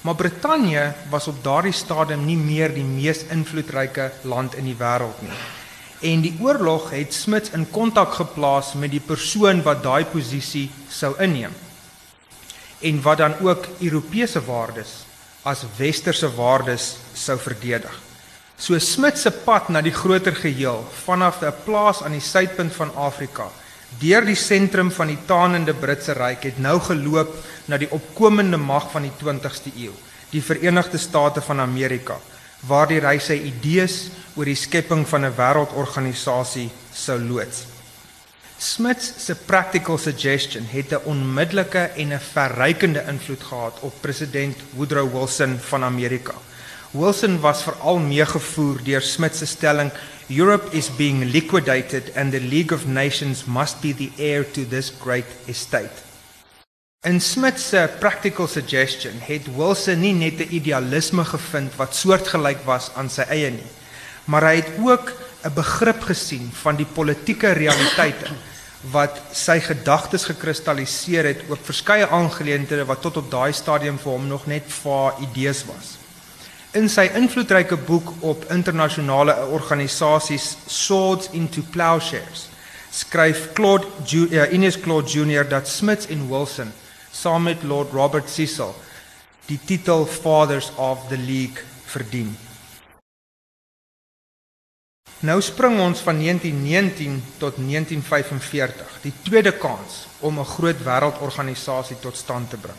Maar 0.00 0.14
Brittanje 0.14 0.92
was 1.10 1.26
op 1.26 1.42
daardie 1.42 1.72
stadium 1.72 2.24
nie 2.24 2.36
meer 2.38 2.70
die 2.74 2.86
mees 2.86 3.24
invloedryke 3.34 4.12
land 4.22 4.54
in 4.54 4.68
die 4.70 4.76
wêreld 4.78 5.22
nie. 5.24 5.38
En 6.06 6.22
die 6.22 6.36
oorlog 6.38 6.92
het 6.94 7.14
Smith 7.14 7.50
in 7.52 7.66
kontak 7.70 8.12
geplaas 8.14 8.76
met 8.78 8.92
die 8.94 9.02
persoon 9.02 9.64
wat 9.66 9.82
daai 9.82 10.04
posisie 10.06 10.68
sou 10.88 11.16
inneem. 11.18 11.54
En 12.78 13.02
wat 13.02 13.18
dan 13.18 13.34
ook 13.42 13.66
Europese 13.80 14.44
waardes 14.46 15.00
as 15.42 15.64
westerse 15.76 16.30
waardes 16.34 16.92
sou 17.14 17.38
verdedig. 17.38 17.94
So 18.58 18.78
Smith 18.78 19.18
se 19.18 19.30
pad 19.30 19.68
na 19.68 19.82
die 19.82 19.94
groter 19.94 20.34
geheel 20.34 20.84
vanaf 21.04 21.42
'n 21.42 21.54
plaas 21.64 22.02
aan 22.02 22.14
die 22.14 22.20
suidpunt 22.20 22.74
van 22.74 22.94
Afrika 22.94 23.50
deur 24.00 24.24
die 24.24 24.36
sentrum 24.36 24.90
van 24.92 25.08
die 25.08 25.18
taanende 25.26 25.74
Britse 25.74 26.12
ryk 26.12 26.44
het 26.44 26.58
nou 26.58 26.76
geloop 26.80 27.32
na 27.66 27.78
die 27.80 27.90
opkomende 27.90 28.60
mag 28.60 28.90
van 28.92 29.02
die 29.08 29.14
20ste 29.20 29.72
eeu, 29.76 29.94
die 30.30 30.42
Verenigde 30.44 30.98
State 30.98 31.40
van 31.40 31.60
Amerika, 31.60 32.18
waar 32.68 32.88
die 32.90 33.00
hy 33.00 33.18
sy 33.18 33.38
idees 33.48 34.10
oor 34.36 34.44
die 34.44 34.58
skepping 34.58 35.06
van 35.06 35.24
'n 35.24 35.34
wêreldorganisasie 35.36 36.70
sou 36.92 37.18
loods. 37.18 37.66
Smith 38.58 39.02
se 39.02 39.34
practical 39.34 39.98
suggestion 39.98 40.64
het 40.66 40.92
'n 40.92 41.04
onmiddellike 41.04 41.90
en 41.96 42.12
'n 42.12 42.20
verrykende 42.20 43.04
invloed 43.06 43.42
gehad 43.42 43.80
op 43.80 43.94
president 44.00 44.56
Woodrow 44.74 45.10
Wilson 45.12 45.58
van 45.58 45.84
Amerika. 45.84 46.34
Wilson 46.92 47.40
was 47.40 47.62
veral 47.62 47.98
meegevoer 48.00 48.78
deur 48.80 49.02
Smith 49.04 49.36
se 49.36 49.46
stelling 49.46 49.90
Europe 50.28 50.72
is 50.72 50.88
being 50.96 51.24
liquidated 51.24 52.12
and 52.16 52.32
the 52.32 52.40
League 52.40 52.72
of 52.72 52.86
Nations 52.86 53.44
must 53.44 53.82
be 53.82 53.92
the 53.92 54.10
heir 54.16 54.44
to 54.52 54.64
this 54.64 54.88
great 55.00 55.28
estate. 55.46 55.92
In 57.04 57.20
Smith 57.20 57.60
se 57.60 57.90
practical 58.00 58.48
suggestion 58.48 59.20
het 59.20 59.50
Wilson 59.56 60.00
nie 60.00 60.14
net 60.14 60.40
'n 60.40 60.48
idealisme 60.50 61.24
gevind 61.24 61.76
wat 61.76 61.94
soortgelyk 61.94 62.64
was 62.64 62.90
aan 62.96 63.10
sy 63.10 63.28
eie 63.28 63.50
nie, 63.50 63.70
maar 64.24 64.42
hy 64.42 64.56
het 64.56 64.72
ook 64.80 65.12
'n 65.44 65.54
begrip 65.54 66.00
gesien 66.00 66.50
van 66.62 66.76
die 66.76 66.88
politieke 66.88 67.52
realiteite 67.52 68.32
wat 68.92 69.20
sy 69.32 69.60
gedagtes 69.60 70.24
gekristalliseer 70.24 71.24
het 71.24 71.44
oor 71.50 71.58
verskeie 71.62 72.08
aangeleenthede 72.08 72.84
wat 72.84 73.02
tot 73.02 73.16
op 73.16 73.30
daai 73.30 73.52
stadium 73.52 73.98
vir 73.98 74.12
hom 74.12 74.26
nog 74.26 74.46
net 74.46 74.64
vae 74.72 75.12
idees 75.20 75.64
was. 75.68 75.97
In 76.76 76.90
sy 76.92 77.06
invloedryke 77.16 77.78
boek 77.80 78.10
op 78.20 78.42
internasionale 78.52 79.32
organisasies 79.56 80.50
Swords 80.68 81.30
into 81.32 81.62
Plowshares 81.72 82.48
skryf 82.92 83.54
Claude 83.56 83.86
Ju 84.04 84.26
uh, 84.28 84.52
Ines 84.52 84.76
Claude 84.80 85.08
Jr 85.08 85.48
dat 85.48 85.68
Smith 85.68 86.04
en 86.12 86.26
Wilson 86.28 86.72
saam 87.12 87.42
met 87.48 87.64
Lord 87.64 87.92
Robert 87.92 88.28
Cecil 88.28 88.74
die 89.48 89.56
titel 89.64 90.04
Fathers 90.04 90.68
of 90.76 91.08
the 91.08 91.16
League 91.16 91.64
verdien. 91.88 92.36
Nou 95.24 95.40
spring 95.42 95.80
ons 95.80 96.04
van 96.04 96.20
1919 96.20 97.16
tot 97.40 97.56
1945, 97.56 98.98
die 99.02 99.14
tweede 99.24 99.56
kans 99.56 100.04
om 100.20 100.38
'n 100.38 100.44
groot 100.44 100.84
wêreldorganisasie 100.84 101.96
tot 102.00 102.16
stand 102.16 102.50
te 102.50 102.56
bring. 102.56 102.76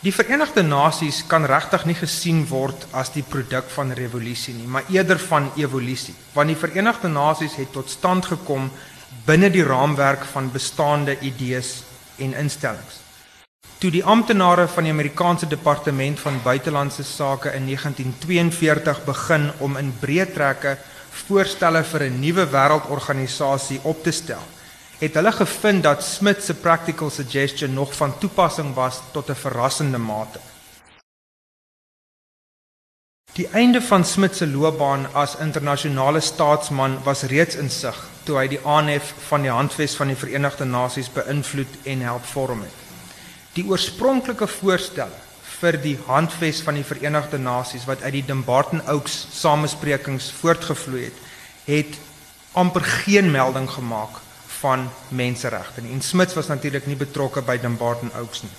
Die 0.00 0.12
Verenigde 0.12 0.62
Nasies 0.62 1.26
kan 1.28 1.44
regtig 1.44 1.82
nie 1.84 1.94
gesien 1.98 2.38
word 2.48 2.86
as 2.96 3.10
die 3.12 3.20
produk 3.20 3.66
van 3.68 3.90
revolusie 3.92 4.54
nie, 4.56 4.64
maar 4.64 4.86
eerder 4.88 5.18
van 5.20 5.50
evolusie, 5.60 6.14
want 6.32 6.48
die 6.48 6.56
Verenigde 6.56 7.10
Nasies 7.12 7.58
het 7.60 7.68
tot 7.74 7.92
stand 7.92 8.24
gekom 8.30 8.70
binne 9.26 9.50
die 9.52 9.66
raamwerk 9.66 10.24
van 10.32 10.48
bestaande 10.54 11.18
idees 11.20 11.82
en 12.16 12.32
instellings. 12.32 13.02
Toe 13.76 13.90
die 13.92 14.00
amptenare 14.14 14.64
van 14.72 14.88
die 14.88 14.94
Amerikaanse 14.94 15.50
Departement 15.52 16.24
van 16.24 16.40
Buitelandse 16.46 17.04
Sake 17.04 17.52
in 17.52 17.68
1942 17.68 19.04
begin 19.04 19.50
om 19.60 19.76
in 19.76 19.92
breë 20.00 20.30
trekke 20.32 20.78
voorstelle 21.26 21.84
vir 21.84 22.06
'n 22.08 22.20
nuwe 22.24 22.48
wêreldorganisasie 22.48 23.80
op 23.84 24.02
te 24.02 24.16
stel, 24.16 24.48
het 25.00 25.14
hulle 25.16 25.32
gevind 25.32 25.82
dat 25.82 26.04
Smith 26.04 26.42
se 26.44 26.54
practical 26.54 27.10
suggestion 27.10 27.72
nog 27.74 27.94
van 27.96 28.18
toepassing 28.18 28.74
was 28.74 29.00
tot 29.12 29.28
'n 29.28 29.34
verrassende 29.34 29.98
mate. 29.98 30.40
Die 33.32 33.48
einde 33.48 33.82
van 33.82 34.04
Smith 34.04 34.36
se 34.36 34.46
loopbaan 34.46 35.06
as 35.12 35.36
internasionale 35.36 36.20
staatsman 36.20 37.02
was 37.02 37.22
reeds 37.22 37.54
in 37.54 37.70
sig 37.70 37.96
toe 38.24 38.38
hy 38.38 38.48
die 38.48 38.60
aanhef 38.64 39.14
van 39.28 39.42
die 39.42 39.50
Handves 39.50 39.94
van 39.94 40.06
die 40.06 40.16
Verenigde 40.16 40.64
Nasies 40.64 41.10
beïnvloed 41.12 41.76
en 41.82 42.00
help 42.00 42.24
vorm 42.24 42.60
het. 42.60 42.78
Die 43.52 43.64
oorspronklike 43.64 44.46
voorstelle 44.46 45.18
vir 45.60 45.80
die 45.80 45.98
Handves 46.06 46.60
van 46.60 46.74
die 46.74 46.84
Verenigde 46.84 47.38
Nasies 47.38 47.84
wat 47.84 48.02
uit 48.02 48.12
die 48.12 48.24
Dumbarton 48.24 48.82
Oaks 48.88 49.26
samesprekings 49.32 50.30
voortgevloei 50.32 51.04
het, 51.04 51.18
het 51.64 51.98
amper 52.52 52.80
geen 52.80 53.30
melding 53.30 53.70
gemaak 53.70 54.20
van 54.60 54.88
menseregte 55.08 55.80
nie. 55.80 55.92
En 55.92 56.02
Smith 56.02 56.34
was 56.36 56.48
natuurlik 56.48 56.86
nie 56.86 56.98
betrokke 57.00 57.42
by 57.42 57.58
Dumbarton 57.60 58.12
Oaks 58.20 58.42
nie. 58.42 58.56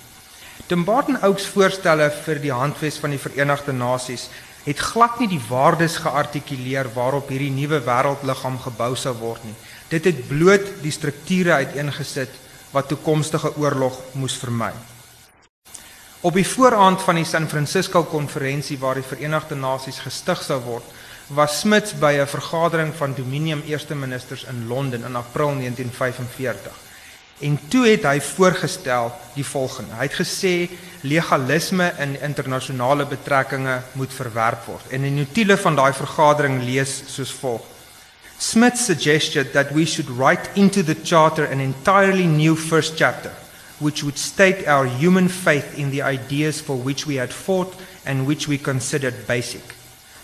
Dumbarton 0.68 1.18
Oaks 1.22 1.46
voorstelle 1.54 2.10
vir 2.24 2.40
die 2.42 2.52
handves 2.54 2.98
van 3.02 3.14
die 3.14 3.20
Verenigde 3.22 3.72
Nasies 3.72 4.28
het 4.62 4.78
glad 4.78 5.18
nie 5.18 5.28
die 5.32 5.42
waardes 5.48 5.96
geartikuleer 6.04 6.90
waarop 6.94 7.32
hierdie 7.32 7.50
nuwe 7.50 7.80
wêreldliggaam 7.82 8.60
gebou 8.62 8.92
sou 8.96 9.14
word 9.18 9.42
nie. 9.46 9.56
Dit 9.90 10.06
het 10.06 10.22
bloot 10.28 10.68
die 10.84 10.94
strukture 10.94 11.58
uiteengesit 11.58 12.38
wat 12.72 12.88
toekomstige 12.88 13.56
oorlog 13.58 13.98
moes 14.16 14.38
vermy. 14.38 14.70
Op 16.22 16.38
die 16.38 16.46
vooraand 16.46 17.02
van 17.02 17.18
die 17.18 17.26
San 17.26 17.48
Francisco 17.50 18.04
konferensie 18.06 18.78
waar 18.78 19.00
die 19.00 19.06
Verenigde 19.06 19.58
Nasies 19.58 19.98
gestig 20.04 20.42
sou 20.46 20.60
word, 20.62 20.86
was 21.34 21.58
Smith 21.60 21.94
by 21.98 22.12
'n 22.18 22.26
vergadering 22.26 22.94
van 22.94 23.14
Dominium 23.14 23.62
eerste 23.66 23.94
ministers 23.94 24.44
in 24.44 24.66
Londen 24.66 25.04
in 25.04 25.16
April 25.16 25.54
1945. 25.54 26.72
En 27.38 27.58
toe 27.68 27.86
het 27.86 28.02
hy 28.02 28.20
voorgestel 28.20 29.12
die 29.34 29.44
volgende. 29.44 29.94
Hy 29.94 30.02
het 30.02 30.20
gesê 30.20 30.70
legalisme 31.00 31.92
in 31.98 32.20
internasionale 32.20 33.06
betrekkinge 33.06 33.82
moet 33.92 34.12
verwerp 34.14 34.64
word. 34.64 34.88
En 34.90 35.00
'n 35.02 35.14
notule 35.14 35.56
van 35.56 35.74
daai 35.74 35.92
vergadering 35.92 36.62
lees 36.62 37.02
soos 37.06 37.32
volg: 37.32 37.62
Smith 38.38 38.78
suggested 38.78 39.52
that 39.52 39.70
we 39.70 39.84
should 39.84 40.18
write 40.18 40.50
into 40.54 40.82
the 40.84 40.96
charter 41.02 41.50
an 41.50 41.60
entirely 41.60 42.24
new 42.24 42.56
first 42.56 42.96
chapter 42.96 43.30
which 43.78 44.02
would 44.02 44.18
state 44.18 44.66
our 44.66 44.86
human 44.86 45.28
faith 45.28 45.74
in 45.74 45.90
the 45.90 46.02
ideas 46.02 46.60
for 46.60 46.82
which 46.82 47.04
we 47.06 47.18
had 47.18 47.32
fought 47.32 47.74
and 48.04 48.26
which 48.26 48.46
we 48.46 48.58
considered 48.58 49.26
basic. 49.26 49.81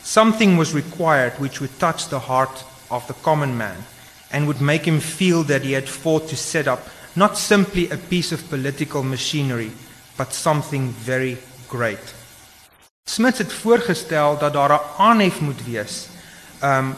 Something 0.09 0.57
was 0.57 0.73
required 0.73 1.35
which 1.39 1.61
would 1.61 1.79
touch 1.79 2.09
the 2.09 2.19
heart 2.19 2.65
of 2.89 3.07
the 3.07 3.15
common 3.21 3.59
man 3.59 3.77
and 4.33 4.47
would 4.47 4.61
make 4.61 4.87
him 4.87 5.01
feel 5.01 5.45
that 5.45 5.61
he 5.63 5.73
had 5.73 5.87
fought 5.87 6.29
to 6.29 6.37
set 6.37 6.67
up 6.67 6.81
not 7.15 7.37
simply 7.37 7.91
a 7.91 7.99
piece 7.99 8.33
of 8.33 8.49
political 8.49 9.03
machinery, 9.03 9.71
but 10.17 10.33
something 10.33 10.95
very 11.05 11.37
great. 11.69 12.15
Smith 13.05 13.39
het 13.39 13.53
voorgestel 13.53 14.39
dat 14.39 14.53
daar 14.53 14.73
'n 14.73 14.81
aanhef 14.99 15.41
moet 15.41 15.65
wees 15.65 16.09
um 16.63 16.97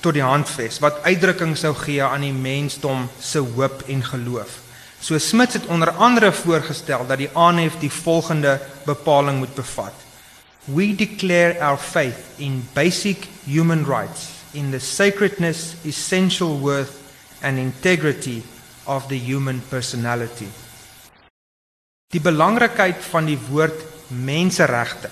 tot 0.00 0.12
die 0.12 0.22
handves 0.22 0.78
wat 0.78 1.02
uitdrukking 1.02 1.56
sou 1.56 1.74
gee 1.74 2.02
aan 2.02 2.20
die 2.20 2.32
mensdom 2.32 3.08
se 3.20 3.38
hoop 3.38 3.82
en 3.86 4.04
geloof. 4.04 4.58
So 5.00 5.18
Smith 5.18 5.52
het 5.52 5.66
onder 5.66 5.90
andere 5.90 6.32
voorgestel 6.32 7.06
dat 7.06 7.18
die 7.18 7.30
aanhef 7.32 7.78
die 7.78 7.92
volgende 7.92 8.60
bepaling 8.84 9.38
moet 9.38 9.54
bevat: 9.54 10.07
we 10.68 10.94
declare 10.94 11.56
our 11.60 11.78
faith 11.78 12.38
in 12.38 12.62
basic 12.74 13.24
human 13.46 13.84
rights, 13.84 14.44
in 14.52 14.70
the 14.70 14.80
sacredness, 14.80 15.74
essential 15.84 16.58
worth, 16.58 17.00
and 17.42 17.58
integrity 17.58 18.42
of 18.86 19.08
the 19.08 19.18
human 19.18 19.62
personality. 19.70 20.48
Die 22.12 22.20
belangrikheid 22.20 23.00
van 23.12 23.28
die 23.28 23.38
woord 23.48 23.80
menseregte 24.08 25.10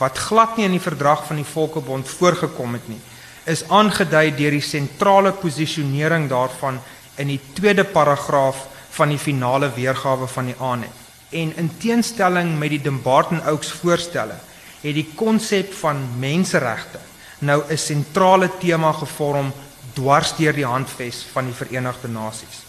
wat 0.00 0.18
glad 0.18 0.56
nie 0.58 0.66
in 0.66 0.74
die 0.74 0.82
verdrag 0.82 1.22
van 1.28 1.38
die 1.38 1.46
Volkebond 1.46 2.08
voorgekom 2.08 2.74
het 2.76 2.88
nie, 2.90 3.00
is 3.48 3.62
aangedui 3.72 4.32
deur 4.36 4.56
die 4.56 4.64
sentrale 4.64 5.32
posisionering 5.38 6.26
daarvan 6.28 6.80
in 7.20 7.30
die 7.30 7.40
tweede 7.54 7.84
paragraaf 7.84 8.64
van 8.96 9.12
die 9.12 9.20
finale 9.20 9.70
weergawe 9.76 10.26
van 10.32 10.50
die 10.50 10.56
aanhef. 10.58 10.96
En 11.30 11.54
in 11.60 11.70
teenstelling 11.78 12.56
met 12.58 12.74
die 12.74 12.82
Dumbarton 12.82 13.40
Oaks 13.50 13.70
voorstelle 13.80 14.36
het 14.84 14.94
die 14.94 15.08
konsep 15.16 15.72
van 15.80 16.04
menseregte 16.20 17.00
nou 17.38 17.62
'n 17.68 17.76
sentrale 17.76 18.50
tema 18.58 18.92
gevorm 18.92 19.52
dwars 19.92 20.36
deur 20.36 20.52
die 20.52 20.66
handves 20.66 21.26
van 21.32 21.44
die 21.44 21.54
Verenigde 21.54 22.08
Nasies. 22.08 22.62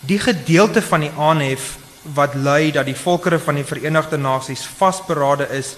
Die 0.00 0.18
gedeelte 0.18 0.82
van 0.82 1.00
die 1.00 1.12
aanhef 1.18 1.76
wat 2.02 2.34
lui 2.34 2.72
dat 2.72 2.86
die 2.86 2.96
volkere 2.96 3.38
van 3.38 3.54
die 3.54 3.64
Verenigde 3.64 4.18
Nasies 4.18 4.66
vasberade 4.66 5.48
is 5.50 5.76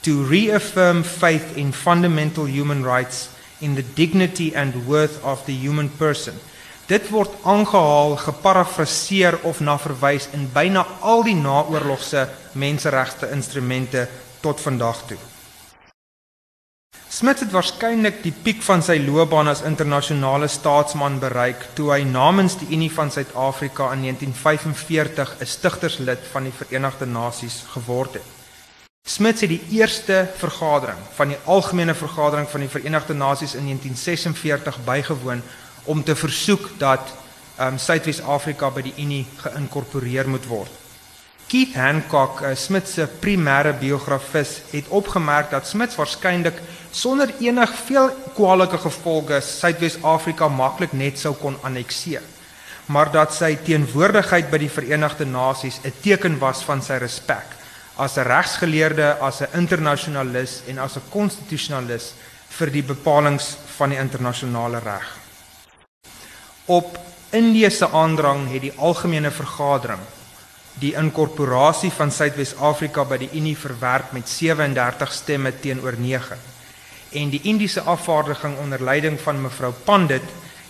to 0.00 0.24
reaffirm 0.28 1.04
faith 1.04 1.56
in 1.56 1.72
fundamental 1.72 2.46
human 2.46 2.84
rights 2.84 3.28
in 3.58 3.74
the 3.74 3.84
dignity 3.94 4.52
and 4.54 4.74
worth 4.86 5.22
of 5.22 5.44
the 5.44 5.52
human 5.52 5.90
person. 5.96 6.34
Dit 6.86 7.08
word 7.10 7.30
aangehaal, 7.42 8.16
geparafraseer 8.16 9.38
of 9.42 9.60
na 9.60 9.78
verwys 9.78 10.28
in 10.32 10.50
byna 10.52 10.86
al 11.00 11.24
die 11.26 11.34
naoorlogse 11.34 12.28
menseregte 12.52 13.30
instrumente 13.34 14.08
tot 14.46 14.60
vandag 14.62 15.02
toe. 15.10 15.18
Smith 17.16 17.40
het 17.40 17.54
waarskynlik 17.54 18.20
die 18.22 18.34
piek 18.44 18.60
van 18.66 18.82
sy 18.84 18.98
loopbaan 19.00 19.48
as 19.50 19.64
internasionale 19.66 20.46
staatsman 20.52 21.16
bereik 21.22 21.64
toe 21.78 21.88
hy 21.94 22.02
namens 22.06 22.58
die 22.60 22.68
Unie 22.76 22.90
van 22.92 23.10
Suid-Afrika 23.10 23.88
in 23.96 24.04
1945 24.04 25.34
'n 25.40 25.50
stigterslid 25.54 26.22
van 26.32 26.46
die 26.46 26.56
Verenigde 26.60 27.06
Nasies 27.06 27.64
geword 27.72 28.20
het. 28.20 28.28
Smith 29.08 29.40
het 29.40 29.50
die 29.50 29.64
eerste 29.78 30.28
vergadering 30.36 30.98
van 31.18 31.28
die 31.28 31.42
algemene 31.44 31.94
vergadering 31.94 32.48
van 32.48 32.60
die 32.60 32.72
Verenigde 32.76 33.14
Nasies 33.14 33.54
in 33.54 33.64
1946 33.64 34.84
bygewoon 34.84 35.42
om 35.84 36.02
te 36.04 36.16
versoek 36.16 36.70
dat 36.78 37.14
um, 37.60 37.78
Suidwes-Afrika 37.78 38.70
by 38.70 38.82
die 38.82 38.98
Unie 38.98 39.26
geïnkorporeer 39.36 40.28
moet 40.28 40.46
word. 40.46 40.85
Keith 41.46 41.76
Hancock, 41.78 42.40
uh, 42.42 42.54
Smith 42.58 42.88
se 42.88 43.06
primêre 43.06 43.70
biografis, 43.78 44.62
het 44.72 44.88
opgemerk 44.88 45.50
dat 45.50 45.66
Smith 45.66 45.94
waarskynlik 45.94 46.56
sonder 46.90 47.30
enig 47.38 47.74
veel 47.86 48.10
kwalike 48.34 48.80
gevolge 48.82 49.38
Suidwes-Afrika 49.40 50.48
maklik 50.50 50.92
net 50.92 51.20
sou 51.22 51.36
kon 51.38 51.54
annekteer, 51.62 52.24
maar 52.90 53.12
dat 53.14 53.34
sy 53.34 53.52
teenwoordigheid 53.62 54.50
by 54.50 54.58
die 54.58 54.70
Verenigde 54.70 55.24
Nasies 55.24 55.78
'n 55.84 55.94
teken 56.02 56.38
was 56.42 56.64
van 56.66 56.82
sy 56.82 56.98
respek 56.98 57.54
as 57.96 58.16
'n 58.18 58.26
regsgeleerde, 58.26 59.16
as 59.20 59.40
'n 59.40 59.54
internasionalis 59.54 60.62
en 60.66 60.78
as 60.78 60.96
'n 60.96 61.08
konstitusionalis 61.10 62.14
vir 62.48 62.70
die 62.70 62.82
bepalinge 62.82 63.44
van 63.76 63.90
die 63.90 63.98
internasionale 63.98 64.78
reg. 64.78 65.16
Op 66.66 66.98
Indië 67.30 67.70
se 67.70 67.88
aandrang 67.90 68.50
het 68.52 68.60
die 68.60 68.72
algemene 68.76 69.30
vergadering 69.30 70.15
die 70.80 70.92
inkorporasie 70.92 71.90
van 71.90 72.10
Suidwes-Afrika 72.12 73.04
by 73.08 73.16
die 73.22 73.30
Unie 73.38 73.56
verwerp 73.56 74.12
met 74.12 74.28
37 74.28 75.12
stemme 75.12 75.52
teenoor 75.60 75.96
9. 75.98 76.36
En 77.16 77.30
die 77.32 77.40
Indiese 77.48 77.80
afvaardiging 77.80 78.58
onder 78.60 78.82
leiding 78.84 79.16
van 79.20 79.40
mevrou 79.40 79.72
Pandit 79.84 80.24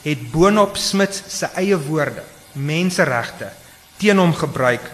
het 0.05 0.31
boonop 0.31 0.77
Smith 0.79 1.17
se 1.27 1.49
eie 1.59 1.79
woorde, 1.89 2.23
menseregte, 2.53 3.51
teen 3.99 4.21
hom 4.23 4.35
gebruik 4.35 4.85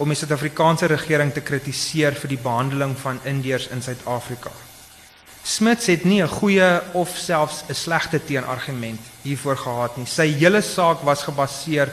om 0.00 0.08
die 0.08 0.16
Suid-Afrikaanse 0.16 0.86
regering 0.92 1.32
te 1.34 1.42
kritiseer 1.42 2.14
vir 2.16 2.36
die 2.36 2.40
behandeling 2.40 2.94
van 3.00 3.18
Indiërs 3.26 3.68
in 3.74 3.82
Suid-Afrika. 3.82 4.52
Smith 5.42 5.86
het 5.86 6.04
nie 6.04 6.22
'n 6.22 6.28
goeie 6.28 6.80
of 6.92 7.16
selfs 7.16 7.64
'n 7.68 7.74
slegte 7.74 8.20
teenargument 8.24 9.00
hiervoor 9.22 9.56
gehad 9.56 9.96
nie. 9.96 10.06
Sy 10.06 10.28
hele 10.38 10.62
saak 10.62 11.02
was 11.02 11.22
gebaseer 11.22 11.88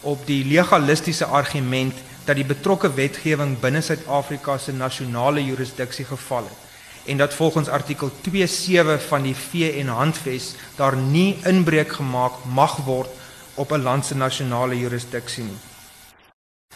op 0.00 0.26
die 0.26 0.44
legalistiese 0.44 1.24
argument 1.24 1.94
dat 2.24 2.36
die 2.36 2.46
betrokke 2.46 2.92
wetgewing 2.94 3.58
binne 3.60 3.80
Suid-Afrika 3.82 4.58
se 4.58 4.72
nasionale 4.72 5.44
jurisdiksie 5.44 6.04
geval 6.04 6.44
het 6.44 6.70
en 7.04 7.16
dat 7.18 7.34
volgens 7.34 7.68
artikel 7.68 8.10
27 8.22 9.06
van 9.08 9.22
die 9.22 9.34
VN 9.34 9.86
Handves 9.86 10.54
daar 10.76 10.96
nie 10.96 11.38
inbreuk 11.44 11.92
gemaak 11.92 12.44
mag 12.44 12.76
word 12.86 13.10
op 13.54 13.72
'n 13.72 13.82
land 13.82 14.06
se 14.06 14.14
nasionale 14.14 14.78
jurisdiksie 14.78 15.44
nie. 15.44 15.58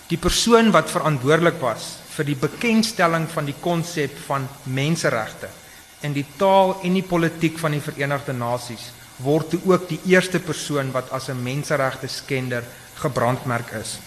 Die 0.07 0.19
persoon 0.19 0.71
wat 0.71 0.91
verantwoordelik 0.91 1.61
was 1.61 1.99
vir 2.17 2.25
die 2.25 2.37
bekendstelling 2.37 3.29
van 3.29 3.45
die 3.45 3.55
konsep 3.61 4.19
van 4.27 4.49
menseregte 4.63 5.49
in 6.01 6.13
die 6.13 6.27
taal 6.37 6.77
en 6.83 6.93
die 6.93 7.03
politiek 7.03 7.59
van 7.59 7.71
die 7.71 7.81
Verenigde 7.81 8.33
Nasies 8.33 8.93
word 9.17 9.51
toe 9.51 9.61
ook 9.65 9.89
die 9.89 10.01
eerste 10.07 10.39
persoon 10.39 10.93
wat 10.93 11.11
as 11.11 11.29
'n 11.29 11.43
menseregte 11.43 12.09
skender 12.09 12.65
gebrandmerk 12.95 13.71
is. 13.71 13.99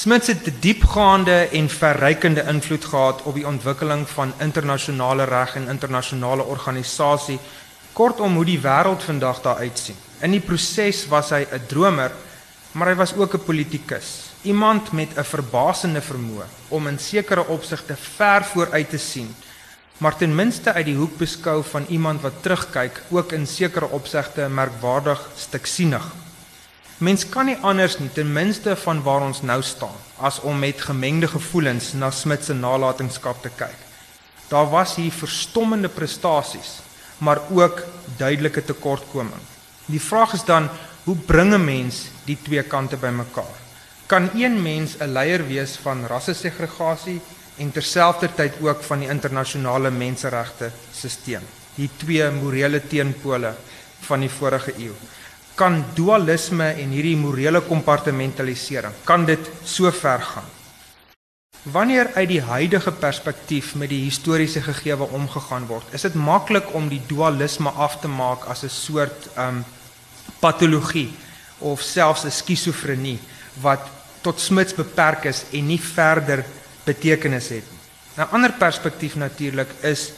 Smith 0.00 0.26
het 0.26 0.46
'n 0.46 0.56
diepgaande 0.60 1.48
en 1.52 1.68
verrykende 1.68 2.44
invloed 2.48 2.84
gehad 2.84 3.22
op 3.22 3.34
die 3.34 3.46
ontwikkeling 3.46 4.08
van 4.08 4.32
internasionale 4.38 5.24
reg 5.24 5.54
en 5.54 5.68
internasionale 5.68 6.42
organisasie, 6.42 7.38
kortom 7.92 8.34
hoe 8.34 8.44
die 8.44 8.60
wêreld 8.60 9.02
vandag 9.04 9.42
daar 9.42 9.56
uitsien. 9.56 9.96
In 10.20 10.30
die 10.30 10.40
proses 10.40 11.06
was 11.06 11.30
hy 11.30 11.46
'n 11.50 11.66
dromer, 11.66 12.12
maar 12.72 12.88
hy 12.88 12.94
was 12.94 13.14
ook 13.14 13.34
'n 13.34 13.44
politikus, 13.44 14.32
iemand 14.42 14.92
met 14.92 15.08
'n 15.16 15.24
verbasende 15.24 16.00
vermoë 16.00 16.46
om 16.68 16.86
in 16.86 16.98
sekere 16.98 17.46
opsigte 17.46 17.96
ver 18.16 18.44
vooruit 18.44 18.90
te 18.90 18.98
sien, 18.98 19.34
maar 19.98 20.16
ten 20.16 20.34
minste 20.34 20.72
uit 20.72 20.86
die 20.86 20.96
hoek 20.96 21.16
beskou 21.16 21.64
van 21.64 21.84
iemand 21.88 22.20
wat 22.20 22.42
terugkyk, 22.42 23.02
ook 23.10 23.32
in 23.32 23.46
sekere 23.46 23.88
opsigte 23.88 24.48
merkwaardig 24.48 25.28
stiksienig. 25.36 26.04
Mens 27.00 27.22
kan 27.24 27.46
nie 27.48 27.56
anders 27.64 27.94
nie 27.96 28.10
ten 28.12 28.28
minste 28.28 28.74
van 28.76 28.98
waar 29.00 29.22
ons 29.24 29.38
nou 29.40 29.62
staan 29.64 29.96
as 30.20 30.36
om 30.44 30.58
met 30.60 30.82
gemengde 30.84 31.30
gevoelens 31.32 31.94
na 31.96 32.10
Smit 32.12 32.42
se 32.44 32.52
nalatenskap 32.52 33.38
te 33.40 33.48
kyk. 33.56 33.76
Daar 34.50 34.66
was 34.68 34.98
hier 35.00 35.14
verstommende 35.16 35.88
prestasies, 35.88 36.82
maar 37.24 37.40
ook 37.48 37.80
duidelike 38.18 38.64
tekortkominge. 38.68 39.40
Die 39.86 40.00
vraag 40.00 40.34
is 40.36 40.44
dan, 40.44 40.68
hoe 41.04 41.16
bring 41.16 41.54
'n 41.54 41.64
mens 41.64 42.02
die 42.26 42.36
twee 42.42 42.62
kante 42.62 42.96
bymekaar? 42.96 43.56
Kan 44.06 44.28
een 44.34 44.62
mens 44.62 44.96
'n 45.00 45.12
leier 45.12 45.46
wees 45.46 45.78
van 45.82 46.06
rassesegregasie 46.06 47.20
en 47.56 47.72
terselfdertyd 47.72 48.60
ook 48.60 48.82
van 48.82 48.98
die 48.98 49.08
internasionale 49.08 49.90
menseregte 49.90 50.70
stelsel? 50.92 51.48
Die 51.74 51.90
twee 51.96 52.30
morele 52.30 52.86
teenpole 52.86 53.54
van 54.00 54.20
die 54.20 54.30
vorige 54.30 54.74
eeu 54.76 54.94
kan 55.60 55.82
dualisme 55.92 56.70
en 56.80 56.94
hierdie 56.94 57.18
morele 57.20 57.60
kompartementalisering 57.60 58.94
kan 59.04 59.26
dit 59.28 59.50
so 59.64 59.90
ver 59.92 60.22
gaan. 60.24 60.48
Wanneer 61.62 62.08
uit 62.14 62.28
die 62.30 62.40
huidige 62.40 62.92
perspektief 62.92 63.74
met 63.76 63.90
die 63.92 64.00
historiese 64.06 64.62
gegewe 64.64 65.10
omgegaan 65.12 65.66
word, 65.68 65.84
is 65.92 66.06
dit 66.08 66.16
maklik 66.16 66.72
om 66.72 66.88
die 66.88 67.02
dualisme 67.08 67.68
af 67.76 67.98
te 68.00 68.08
maak 68.08 68.48
as 68.48 68.64
'n 68.64 68.72
soort 68.72 69.28
um 69.36 69.64
patologie 70.40 71.10
of 71.58 71.80
selfs 71.80 72.24
'n 72.24 72.30
skizofrenie 72.30 73.18
wat 73.60 73.84
tot 74.22 74.40
smits 74.40 74.74
beperk 74.74 75.24
is 75.24 75.44
en 75.52 75.66
nie 75.66 75.80
verder 75.80 76.44
betekenis 76.84 77.48
het 77.48 77.64
nie. 77.70 77.80
'n 78.16 78.32
Ander 78.32 78.52
perspektief 78.52 79.14
natuurlik 79.14 79.68
is 79.82 80.12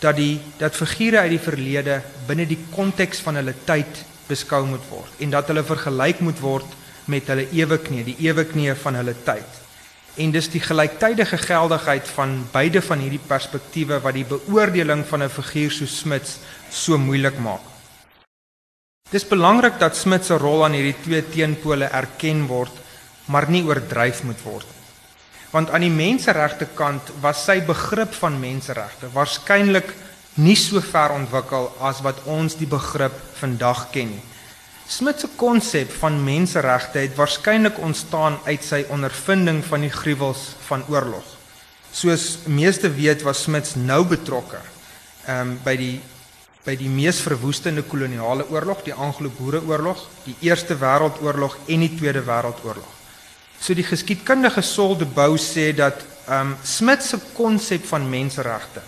dat 0.00 0.16
die 0.16 0.40
dat 0.56 0.76
figure 0.76 1.18
uit 1.18 1.30
die 1.30 1.46
verlede 1.50 2.02
binne 2.26 2.46
die 2.46 2.64
konteks 2.70 3.20
van 3.20 3.34
hulle 3.34 3.54
tyd 3.64 4.04
beskou 4.28 4.64
moet 4.66 4.84
word 4.90 5.22
en 5.24 5.30
dat 5.30 5.48
hulle 5.50 5.64
vergelyk 5.64 6.20
moet 6.20 6.40
word 6.40 6.76
met 7.08 7.28
hulle 7.32 7.46
eweknie, 7.56 8.04
die 8.04 8.18
eweknie 8.28 8.74
van 8.76 9.00
hulle 9.00 9.14
tyd. 9.24 9.56
En 10.18 10.32
dis 10.34 10.48
die 10.50 10.60
gelyktydige 10.60 11.38
geldigheid 11.38 12.08
van 12.16 12.34
beide 12.52 12.82
van 12.82 13.00
hierdie 13.00 13.22
perspektiewe 13.22 14.00
wat 14.04 14.16
die 14.18 14.26
beoordeling 14.28 15.04
van 15.06 15.22
'n 15.22 15.28
figuur 15.30 15.70
so 15.70 15.86
Smits 15.86 16.38
so 16.70 16.98
moeilik 16.98 17.38
maak. 17.38 17.62
Dis 19.10 19.24
belangrik 19.24 19.78
dat 19.78 19.96
Smits 19.96 20.26
se 20.26 20.36
rol 20.36 20.64
aan 20.64 20.72
hierdie 20.76 20.96
twee 21.02 21.22
teenpole 21.22 21.84
erken 21.84 22.46
word, 22.46 22.72
maar 23.24 23.48
nie 23.50 23.62
oordryf 23.64 24.22
moet 24.22 24.42
word. 24.42 24.66
Want 25.50 25.70
aan 25.70 25.80
die 25.80 25.90
menseregte 25.90 26.66
kant 26.74 27.02
was 27.20 27.44
sy 27.44 27.60
begrip 27.64 28.12
van 28.12 28.40
menseregte 28.40 29.08
waarskynlik 29.12 29.94
nie 30.38 30.56
so 30.56 30.80
ver 30.80 31.12
ontwikkel 31.16 31.70
as 31.82 32.00
wat 32.06 32.20
ons 32.30 32.54
die 32.58 32.68
begrip 32.70 33.14
vandag 33.40 33.88
ken 33.94 34.12
nie. 34.14 34.24
Smit 34.88 35.20
se 35.20 35.28
konsep 35.36 35.90
van 36.00 36.14
menseregte 36.24 37.02
het 37.02 37.16
waarskynlik 37.18 37.80
ontstaan 37.84 38.38
uit 38.46 38.62
sy 38.64 38.84
ondervinding 38.94 39.60
van 39.66 39.82
die 39.84 39.92
gruwels 39.92 40.54
van 40.68 40.84
oorlog. 40.88 41.26
Soos 41.92 42.46
meeste 42.46 42.88
weet 42.94 43.24
was 43.26 43.42
Smit 43.44 43.74
nou 43.76 44.04
betrokke 44.08 44.60
um, 45.28 45.58
by 45.64 45.76
die 45.76 45.96
by 46.68 46.74
die 46.76 46.90
mees 46.92 47.16
verwoestende 47.24 47.80
koloniale 47.88 48.44
oorlog, 48.52 48.82
die 48.84 48.92
Anglo-Boereoorlog, 48.92 50.02
die 50.26 50.34
Eerste 50.44 50.74
Wêreldoorlog 50.76 51.54
en 51.64 51.80
die 51.80 51.94
Tweede 51.96 52.20
Wêreldoorlog. 52.26 52.90
So 53.56 53.72
die 53.72 53.86
geskiedkundige 53.88 54.60
Saul 54.60 54.98
de 55.00 55.08
Bou 55.08 55.38
sê 55.40 55.70
dat 55.72 56.04
um, 56.28 56.52
Smit 56.60 57.06
se 57.06 57.20
konsep 57.32 57.88
van 57.88 58.04
menseregte 58.10 58.84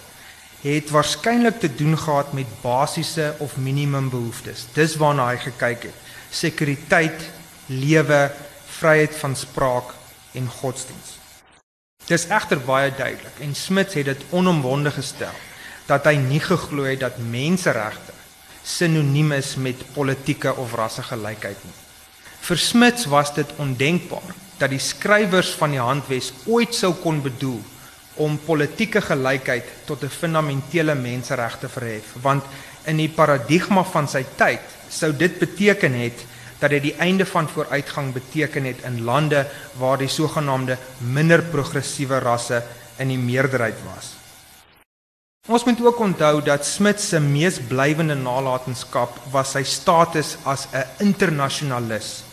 het 0.61 0.91
waarskynlik 0.91 1.61
te 1.61 1.75
doen 1.75 1.99
gehad 1.99 2.33
met 2.33 2.47
basiese 2.61 3.35
of 3.39 3.57
minimum 3.57 4.11
behoeftes. 4.11 4.67
Dis 4.75 4.97
waarna 5.01 5.31
hy 5.31 5.39
gekyk 5.41 5.89
het. 5.89 6.09
Sekuriteit, 6.31 7.31
lewe, 7.67 8.31
vryheid 8.81 9.17
van 9.17 9.37
spraak 9.37 9.95
en 10.37 10.47
godsdiens. 10.61 11.17
Dis 12.07 12.27
egter 12.29 12.61
baie 12.61 12.91
duidelik 12.91 13.41
en 13.41 13.55
Smith 13.55 13.95
het 13.95 14.09
dit 14.11 14.25
onomwonde 14.31 14.91
gestel 14.91 15.35
dat 15.87 16.07
hy 16.07 16.17
nie 16.21 16.41
geglo 16.43 16.87
het 16.87 17.01
dat 17.03 17.19
menseregte 17.19 18.15
sinoniem 18.63 19.33
is 19.33 19.55
met 19.57 19.85
politieke 19.95 20.53
of 20.61 20.75
rassegelykheid 20.77 21.65
nie. 21.65 21.77
Vir 22.41 22.59
Smith 22.59 23.05
was 23.11 23.33
dit 23.35 23.49
ondenkbaar 23.59 24.35
dat 24.61 24.71
die 24.71 24.83
skrywers 24.83 25.53
van 25.57 25.75
die 25.75 25.81
Handves 25.81 26.33
ooit 26.47 26.75
sou 26.77 26.93
kon 27.03 27.23
bedoel 27.25 27.61
om 28.21 28.39
politieke 28.45 29.01
gelykheid 29.01 29.65
tot 29.89 30.03
'n 30.05 30.17
fundamentele 30.21 30.95
mensereg 30.95 31.59
te 31.59 31.69
verhef 31.69 32.15
want 32.23 32.45
in 32.87 32.97
die 32.97 33.09
paradigma 33.09 33.85
van 33.85 34.09
sy 34.09 34.25
tyd 34.37 34.61
sou 34.89 35.13
dit 35.17 35.39
beteken 35.39 35.93
het 35.93 36.27
dat 36.61 36.71
dit 36.71 36.83
die 36.83 36.97
einde 37.01 37.27
van 37.27 37.49
vooruitgang 37.49 38.13
beteken 38.13 38.65
het 38.69 38.85
in 38.85 39.03
lande 39.05 39.47
waar 39.81 39.99
die 39.99 40.09
sogenaamde 40.09 40.77
minder 40.99 41.43
progressiewe 41.43 42.19
rasse 42.19 42.63
in 43.01 43.09
die 43.09 43.19
meerderheid 43.19 43.79
was. 43.87 44.15
Ons 45.49 45.65
moet 45.65 45.81
ook 45.83 46.01
onthou 46.05 46.43
dat 46.45 46.67
Smith 46.67 47.01
se 47.01 47.21
mees 47.21 47.57
blywende 47.69 48.15
nalatenskap 48.15 49.17
was 49.33 49.55
sy 49.57 49.63
status 49.65 50.37
as 50.45 50.69
'n 50.73 50.85
internasionalis. 50.99 52.30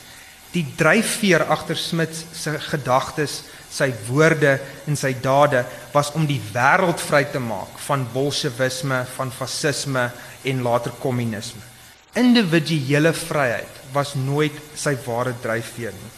Die 0.54 0.66
dryfveer 0.78 1.46
agter 1.52 1.76
Smith 1.76 2.16
se 2.34 2.56
gedagtes, 2.70 3.44
sy 3.70 3.90
woorde 4.08 4.58
en 4.88 4.96
sy 4.96 5.12
dade 5.22 5.66
was 5.94 6.14
om 6.16 6.26
die 6.28 6.40
wêreld 6.54 7.02
vry 7.04 7.26
te 7.32 7.40
maak 7.44 7.76
van 7.88 8.06
bolsjewisme, 8.14 9.04
van 9.18 9.32
fasisme 9.32 10.08
en 10.48 10.64
later 10.64 10.96
kommunisme. 11.02 11.62
Individuele 12.18 13.12
vryheid 13.14 13.84
was 13.94 14.16
nooit 14.16 14.56
sy 14.76 14.96
ware 15.06 15.36
dryfveer 15.44 15.94
nie. 15.94 16.14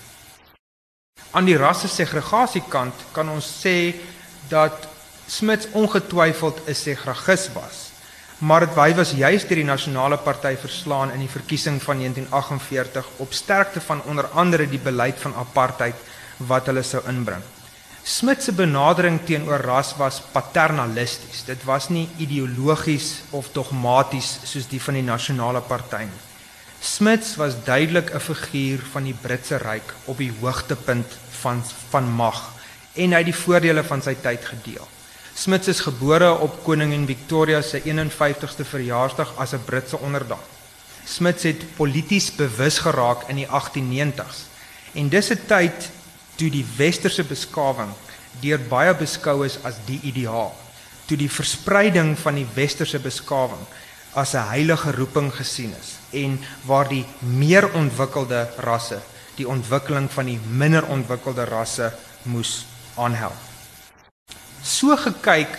Aan 1.35 1.45
die 1.49 1.57
rassesegregasiekant 1.57 3.09
kan 3.13 3.29
ons 3.29 3.49
sê 3.63 3.93
dat 4.49 4.87
Smits 5.29 5.67
ongetwyfeld 5.77 6.61
'n 6.65 6.73
segregis 6.73 7.49
was, 7.53 7.88
maar 8.39 8.63
dit 8.63 8.75
hy 8.79 8.93
was 8.95 9.11
juis 9.11 9.43
deur 9.47 9.59
die 9.59 9.67
nasionale 9.67 10.17
party 10.23 10.53
verslaan 10.59 11.11
in 11.11 11.19
die 11.19 11.31
verkiesing 11.31 11.81
van 11.83 11.99
1948 11.99 13.07
op 13.17 13.33
sterkte 13.33 13.81
van 13.83 14.01
onder 14.07 14.27
andere 14.31 14.67
die 14.69 14.79
beleid 14.79 15.19
van 15.19 15.35
apartheid 15.35 15.95
wat 16.47 16.69
hulle 16.71 16.83
sou 16.83 17.01
inbring. 17.11 17.43
Smit 18.03 18.43
se 18.43 18.53
benadering 18.55 19.19
teenoor 19.27 19.59
ras 19.67 19.91
was 19.99 20.21
paternalisties. 20.31 21.43
Dit 21.45 21.65
was 21.67 21.89
nie 21.89 22.07
ideologies 22.17 23.21
of 23.35 23.51
dogmaties 23.53 24.37
soos 24.47 24.69
die 24.71 24.79
van 24.81 24.95
die 24.97 25.03
nasionale 25.03 25.61
party 25.61 26.05
nie. 26.07 26.23
Smits 26.79 27.35
was 27.35 27.57
duidelik 27.65 28.13
'n 28.15 28.19
figuur 28.19 28.79
van 28.91 29.03
die 29.03 29.17
Britse 29.21 29.57
ryk 29.57 29.93
op 30.05 30.17
die 30.17 30.31
hoogtepunt 30.39 31.17
van 31.41 31.63
van 31.89 32.07
mag 32.07 32.39
en 32.95 33.11
hy 33.11 33.17
het 33.17 33.25
die 33.25 33.41
voordele 33.43 33.83
van 33.83 34.01
sy 34.01 34.15
tyd 34.15 34.45
gedeel. 34.45 34.87
Smits 35.39 35.69
is 35.71 35.79
gebore 35.79 36.27
op 36.43 36.57
koningin 36.65 37.05
Victoria 37.07 37.61
se 37.63 37.79
51ste 37.85 38.65
verjaarsdag 38.67 39.29
as 39.39 39.53
'n 39.53 39.63
Britse 39.65 39.97
onderdaan. 39.97 40.43
Smits 41.05 41.43
het 41.43 41.75
polities 41.75 42.35
bewus 42.35 42.79
geraak 42.79 43.29
in 43.29 43.35
die 43.35 43.47
1890s 43.47 44.37
en 44.93 45.09
dis 45.09 45.31
'n 45.31 45.39
tyd 45.47 45.89
toe 46.35 46.49
die 46.49 46.65
westerse 46.77 47.23
beskawing 47.23 47.91
deur 48.41 48.59
baie 48.59 48.93
beskou 48.93 49.45
is 49.45 49.57
as 49.63 49.75
die 49.85 49.99
ideaal, 50.03 50.55
toe 51.05 51.17
die 51.17 51.31
verspreiding 51.31 52.19
van 52.19 52.35
die 52.35 52.47
westerse 52.53 52.99
beskawing 52.99 53.63
as 54.13 54.33
'n 54.33 54.49
heilige 54.49 54.91
roeping 54.91 55.31
gesien 55.33 55.73
is 55.81 55.95
en 56.11 56.39
waar 56.65 56.87
die 56.87 57.05
meer 57.19 57.73
ontwikkelde 57.73 58.49
rasse 58.57 58.99
die 59.35 59.47
ontwikkeling 59.47 60.11
van 60.11 60.25
die 60.25 60.39
minder 60.49 60.85
ontwikkelde 60.85 61.43
rasse 61.43 61.93
moes 62.23 62.65
aanhelp. 62.95 63.48
So 64.69 64.93
gekyk 65.01 65.55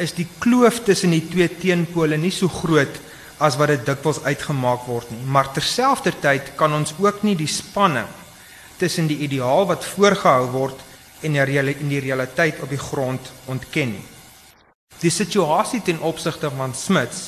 is 0.00 0.12
die 0.16 0.26
kloof 0.42 0.82
tussen 0.84 1.14
die 1.14 1.24
twee 1.24 1.48
teenpole 1.48 2.18
nie 2.20 2.32
so 2.34 2.48
groot 2.52 2.98
as 3.40 3.56
wat 3.56 3.72
dit 3.72 3.86
dikwels 3.88 4.20
uitgemaak 4.26 4.84
word 4.84 5.08
nie, 5.14 5.22
maar 5.24 5.48
terselfdertyd 5.56 6.52
kan 6.60 6.74
ons 6.76 6.92
ook 7.00 7.22
nie 7.24 7.36
die 7.40 7.48
spanning 7.48 8.08
tussen 8.80 9.08
die 9.08 9.22
ideaal 9.24 9.64
wat 9.70 9.86
voorgehou 9.94 10.50
word 10.52 10.84
en 11.24 11.36
die 11.36 11.46
reële 11.48 11.74
in 11.80 11.88
die 11.92 12.02
realiteit 12.04 12.60
op 12.60 12.72
die 12.72 12.80
grond 12.80 13.32
ontken 13.48 13.94
nie. 13.96 14.06
Die 15.00 15.12
situasie 15.12 15.80
ten 15.84 16.00
opsigte 16.04 16.52
van 16.52 16.76
Smits 16.76 17.22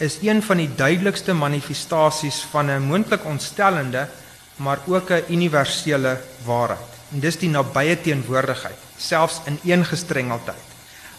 is 0.00 0.18
een 0.24 0.40
van 0.44 0.62
die 0.62 0.70
duidelikste 0.72 1.36
manifestasies 1.36 2.40
van 2.52 2.70
'n 2.70 2.88
moontlik 2.88 3.24
ontstellende 3.28 4.08
maar 4.56 4.80
ook 4.86 5.10
'n 5.10 5.24
universele 5.28 6.20
waarheid. 6.44 6.91
En 7.12 7.20
dis 7.20 7.36
die 7.36 7.50
nabye 7.52 7.98
teenwoordigheid, 8.00 8.78
selfs 8.96 9.42
in 9.50 9.58
een 9.68 9.84
gestrengeldheid 9.84 10.68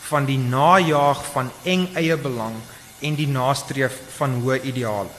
van 0.04 0.26
die 0.28 0.38
najaag 0.38 1.22
van 1.32 1.52
eng 1.64 1.88
eie 1.98 2.18
belang 2.20 2.56
en 3.02 3.16
die 3.18 3.30
nastreef 3.30 3.96
van 4.18 4.36
hoë 4.44 4.60
ideale. 4.70 5.12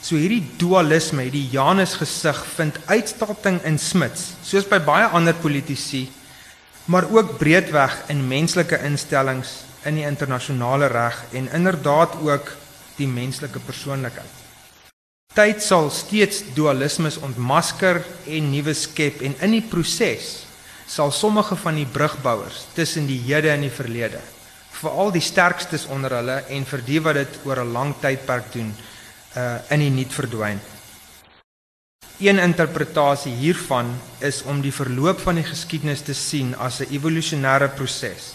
So 0.00 0.16
hierdie 0.16 0.44
dualisme, 0.60 1.24
hierdie 1.26 1.48
Janus 1.50 1.96
gesig 1.98 2.38
vind 2.54 2.78
uitstalting 2.86 3.58
in 3.66 3.80
Smits, 3.82 4.30
soos 4.46 4.68
by 4.70 4.78
baie 4.86 5.08
ander 5.10 5.34
politici, 5.34 6.06
maar 6.86 7.08
ook 7.10 7.34
breedweg 7.40 7.96
in 8.12 8.22
menslike 8.30 8.78
instellings 8.86 9.64
in 9.88 9.98
die 9.98 10.06
internasionale 10.06 10.88
reg 10.92 11.18
en 11.36 11.50
inderdaad 11.54 12.14
ook 12.22 12.54
die 12.96 13.08
menslike 13.10 13.60
persoonlikheid. 13.66 14.47
Tyd 15.38 15.60
sal 15.62 15.86
steeds 15.94 16.40
dualismes 16.50 17.20
ontmasker 17.22 18.00
en 18.26 18.46
nuwe 18.50 18.72
skep 18.74 19.20
en 19.22 19.36
in 19.46 19.52
die 19.54 19.62
proses 19.62 20.32
sal 20.90 21.12
sommige 21.14 21.54
van 21.62 21.76
die 21.78 21.86
brugbouers 21.86 22.64
tussen 22.74 23.06
die 23.06 23.20
hede 23.28 23.52
en 23.52 23.62
die 23.62 23.70
verlede, 23.70 24.18
veral 24.80 25.12
die 25.14 25.22
sterkstes 25.22 25.84
onder 25.94 26.16
hulle 26.16 26.40
en 26.56 26.66
vir 26.66 26.82
die 26.88 26.98
wat 27.04 27.20
dit 27.20 27.38
oor 27.46 27.62
'n 27.62 27.70
lang 27.76 27.94
tydperk 28.02 28.50
doen, 28.56 28.74
uh 29.36 29.62
in 29.70 29.86
die 29.86 29.94
niet 30.00 30.12
verdwyn. 30.12 30.58
Een 32.18 32.42
interpretasie 32.42 33.34
hiervan 33.38 33.94
is 34.18 34.42
om 34.42 34.60
die 34.60 34.74
verloop 34.74 35.20
van 35.20 35.38
die 35.38 35.46
geskiedenis 35.46 36.02
te 36.02 36.14
sien 36.14 36.54
as 36.58 36.80
'n 36.80 36.90
evolusionêre 36.90 37.68
proses 37.68 38.34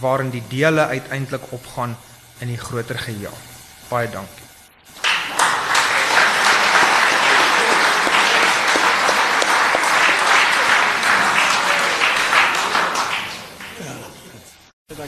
waarin 0.00 0.30
die 0.30 0.44
dele 0.48 0.84
uiteindelik 0.86 1.52
opgaan 1.52 1.96
in 2.40 2.48
die 2.48 2.60
groter 2.60 2.98
geheel. 2.98 3.36
Baie 3.88 4.10
dankie. 4.10 4.41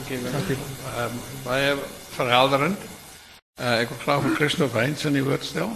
Dankie. 0.04 0.30
Dankie. 0.32 0.56
Ehm 0.96 1.04
um, 1.04 1.20
baie 1.44 1.76
verhelderend. 2.12 2.80
Uh, 3.56 3.80
ek 3.80 3.88
wil 3.88 4.00
graag 4.02 4.24
vir 4.26 4.34
Christof 4.36 4.74
Heinz 4.76 5.04
in 5.08 5.14
die 5.16 5.22
woord 5.24 5.46
stel. 5.48 5.70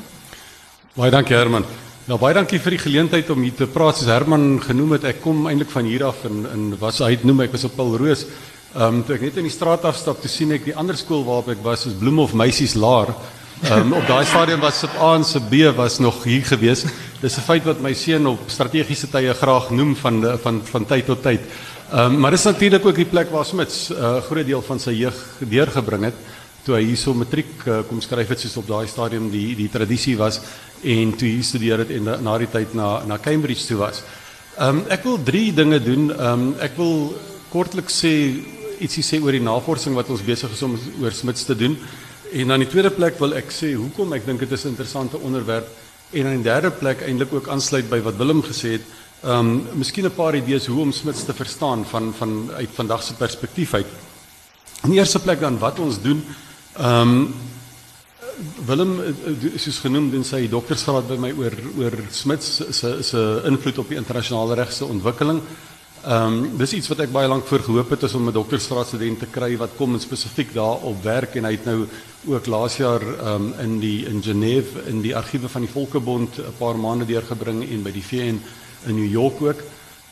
Baie 0.92 1.08
dankie 1.14 1.36
Herman. 1.36 1.64
Nou 2.10 2.18
baie 2.20 2.36
dankie 2.36 2.60
vir 2.60 2.76
die 2.76 2.80
geleentheid 2.82 3.30
om 3.32 3.40
hier 3.40 3.54
te 3.56 3.68
praat. 3.72 3.96
Soos 3.96 4.10
Herman 4.12 4.58
genoem 4.60 4.98
het, 4.98 5.06
ek 5.08 5.22
kom 5.24 5.46
eintlik 5.48 5.72
van 5.72 5.88
hier 5.88 6.04
af 6.10 6.26
en 6.28 6.44
en 6.44 6.66
was 6.82 7.00
hy 7.00 7.14
noem 7.22 7.46
ek 7.46 7.56
was 7.56 7.64
op 7.70 7.78
Paul 7.78 7.96
Roos. 7.96 8.26
Ehm 8.74 8.98
um, 8.98 9.00
toe 9.06 9.16
ek 9.16 9.24
net 9.30 9.38
in 9.40 9.48
die 9.48 9.54
straat 9.54 9.86
afstap, 9.88 10.20
toe 10.20 10.28
sien 10.28 10.52
ek 10.52 10.68
die 10.68 10.76
ander 10.76 11.00
skool 11.00 11.24
waarop 11.24 11.48
ek 11.54 11.64
was, 11.64 11.86
is 11.88 11.96
Bloemhof 11.96 12.36
Meisies 12.36 12.76
Laar. 12.76 13.14
Ehm 13.62 13.80
um, 13.86 13.96
op 14.02 14.04
daai 14.12 14.28
stadium 14.28 14.60
was 14.60 14.82
dit 14.84 15.00
A 15.00 15.14
en 15.16 15.24
se 15.24 15.40
B 15.40 15.72
was 15.78 15.96
nog 16.04 16.20
hier 16.28 16.44
gewees. 16.44 16.84
Dis 17.22 17.38
'n 17.40 17.48
feit 17.48 17.64
wat 17.64 17.80
my 17.80 17.94
seun 17.94 18.28
op 18.28 18.44
strategiese 18.46 19.08
tye 19.08 19.32
graag 19.32 19.70
noem 19.70 19.96
van 19.96 20.36
van 20.44 20.60
van 20.68 20.84
tyd 20.84 21.06
tot 21.06 21.22
tyd. 21.22 21.40
Um, 21.88 22.18
maar 22.20 22.30
dis 22.30 22.42
natuurlik 22.44 22.84
ook 22.84 22.98
die 23.00 23.08
plek 23.08 23.30
waar 23.32 23.46
Smits 23.48 23.88
'n 23.88 23.94
uh, 23.96 24.20
groot 24.20 24.44
deel 24.46 24.62
van 24.62 24.78
sy 24.78 24.92
jeug 24.92 25.16
deurgebring 25.40 26.04
het 26.04 26.14
toe 26.64 26.74
hy 26.76 26.82
hierso 26.84 27.14
matriek 27.14 27.64
uh, 27.64 27.78
kom 27.88 28.02
skryf 28.04 28.28
het 28.28 28.40
soos 28.40 28.56
op 28.60 28.66
daai 28.68 28.86
stadium 28.86 29.30
die 29.30 29.56
die 29.56 29.70
tradisie 29.72 30.16
was 30.18 30.40
en 30.84 31.16
toe 31.16 31.28
hy 31.28 31.40
studeer 31.42 31.78
het 31.78 31.90
en 31.90 32.04
na, 32.04 32.16
na 32.20 32.36
die 32.38 32.50
tyd 32.52 32.74
na 32.74 33.06
na 33.06 33.16
Cambridge 33.18 33.64
toe 33.66 33.78
was. 33.78 34.02
Ehm 34.58 34.84
um, 34.84 35.02
wil 35.02 35.22
drie 35.22 35.52
dinge 35.52 35.80
doen. 35.80 36.12
Ehm 36.12 36.52
um, 36.52 36.54
wil 36.76 37.14
sê 37.88 38.36
ietsie 38.80 39.02
sê 39.02 39.22
oor 39.22 39.32
die 39.32 39.40
navorsing 39.40 39.94
wat 39.94 40.10
ons 40.10 40.22
besig 40.22 40.52
is 40.52 40.62
om 40.62 40.78
oor 41.00 41.12
Smits 41.12 41.44
te 41.44 41.56
doen. 41.56 41.78
En 42.32 42.48
dan 42.48 42.60
die 42.60 42.68
tweede 42.68 42.90
plek 42.90 43.18
wil 43.18 43.32
ek 43.32 43.48
sê 43.48 43.72
hoekom 43.74 44.12
ek 44.12 44.26
dink 44.26 44.40
dit 44.40 44.52
is 44.52 44.64
'n 44.64 44.68
interessante 44.68 45.16
onderwerp 45.16 45.66
en 46.12 46.22
dan 46.22 46.32
in 46.32 46.42
die 46.42 46.50
derde 46.52 46.70
plek 46.70 47.00
eintlik 47.00 47.32
ook 47.32 47.48
aansluit 47.48 47.88
by 47.88 48.00
wat 48.00 48.16
Willem 48.16 48.42
gesê 48.42 48.72
het 48.72 48.82
Ehm 49.22 49.38
um, 49.38 49.66
miskien 49.74 50.04
'n 50.04 50.14
paar 50.14 50.36
idees 50.36 50.66
hoe 50.66 50.80
om 50.80 50.92
Smits 50.92 51.24
te 51.24 51.34
verstaan 51.34 51.84
van 51.84 52.14
van 52.14 52.50
uit 52.54 52.68
vandag 52.72 53.02
se 53.02 53.14
perspektief 53.14 53.74
uit. 53.74 53.86
In 54.82 54.90
die 54.90 54.98
eerste 54.98 55.18
plek 55.18 55.40
dan 55.40 55.58
wat 55.58 55.78
ons 55.78 56.00
doen. 56.02 56.24
Ehm 56.76 57.08
um, 57.08 57.34
Willem 58.66 59.00
soos 59.56 59.78
genoem 59.78 60.10
doen 60.10 60.24
sy 60.24 60.48
doktorsgraad 60.48 61.08
by 61.08 61.16
my 61.16 61.32
oor 61.34 61.54
oor 61.78 61.96
Smits 62.10 62.60
se 62.70 63.02
se 63.02 63.42
invloed 63.44 63.78
op 63.78 63.88
die 63.88 63.98
internasionale 63.98 64.54
regse 64.54 64.84
ontwikkeling. 64.84 65.42
Ehm 66.04 66.22
um, 66.22 66.56
dis 66.58 66.72
iets 66.72 66.88
wat 66.88 67.00
ek 67.00 67.12
baie 67.12 67.28
lank 67.28 67.46
voor 67.46 67.66
gehoop 67.66 67.90
het 67.90 68.02
is 68.02 68.14
om 68.14 68.28
'n 68.28 68.32
doktorsgraad 68.32 68.86
student 68.86 69.18
te 69.18 69.26
kry 69.26 69.56
wat 69.56 69.74
kom 69.76 69.94
en 69.94 70.00
spesifiek 70.00 70.54
daarop 70.54 71.02
werk 71.02 71.34
en 71.34 71.44
hy 71.44 71.52
het 71.52 71.64
nou 71.64 71.88
ook 72.26 72.46
laas 72.46 72.76
jaar 72.76 73.02
ehm 73.02 73.34
um, 73.34 73.52
in 73.58 73.80
die 73.80 74.06
in 74.06 74.22
Genève 74.22 74.86
in 74.86 75.02
die 75.02 75.16
argiewe 75.16 75.48
van 75.48 75.66
die 75.66 75.74
Volkebond 75.74 76.38
'n 76.38 76.54
paar 76.58 76.78
maande 76.78 77.06
deurgebring 77.06 77.68
en 77.70 77.82
by 77.82 77.90
die 77.90 78.06
VN 78.10 78.40
in 78.86 78.94
New 78.94 79.10
York 79.10 79.42
ook. 79.42 79.60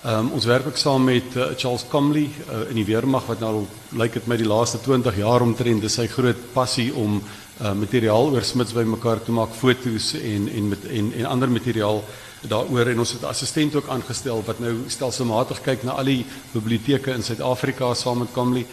Ehm 0.06 0.28
ons 0.30 0.44
werk 0.44 0.66
ook 0.66 0.76
saam 0.76 1.04
met 1.04 1.34
uh, 1.36 1.44
Charles 1.56 1.84
Comley 1.88 2.28
uh, 2.28 2.68
in 2.68 2.76
die 2.78 2.84
weermag 2.84 3.24
wat 3.26 3.40
nou 3.40 3.64
lyk 3.96 4.12
dit 4.12 4.26
met 4.26 4.38
die 4.38 4.46
laaste 4.46 4.78
20 4.84 5.16
jaar 5.16 5.42
omtrent 5.42 5.82
dis 5.82 5.96
sy 5.98 6.06
groot 6.06 6.44
passie 6.52 6.92
om 6.94 7.16
uh, 7.18 7.72
materiaal 7.72 8.30
oor 8.30 8.44
Smits 8.44 8.76
bymekaar 8.76 9.22
te 9.24 9.32
maak, 9.34 9.56
foto's 9.56 10.12
en 10.20 10.46
en 10.52 10.68
met 10.68 10.84
en 10.86 11.12
en 11.12 11.26
ander 11.26 11.50
materiaal 11.50 12.04
daaroor 12.46 12.92
en 12.92 13.02
ons 13.02 13.12
het 13.16 13.24
assistent 13.24 13.74
ook 13.74 13.88
aangestel 13.88 14.44
wat 14.46 14.60
nou 14.62 14.74
stelselmatig 14.86 15.62
kyk 15.64 15.82
na 15.82 15.96
al 15.98 16.04
die 16.04 16.26
in 16.54 17.22
Suid-Afrika 17.22 17.94
saam 17.94 18.18
met 18.18 18.32
Comley. 18.32 18.66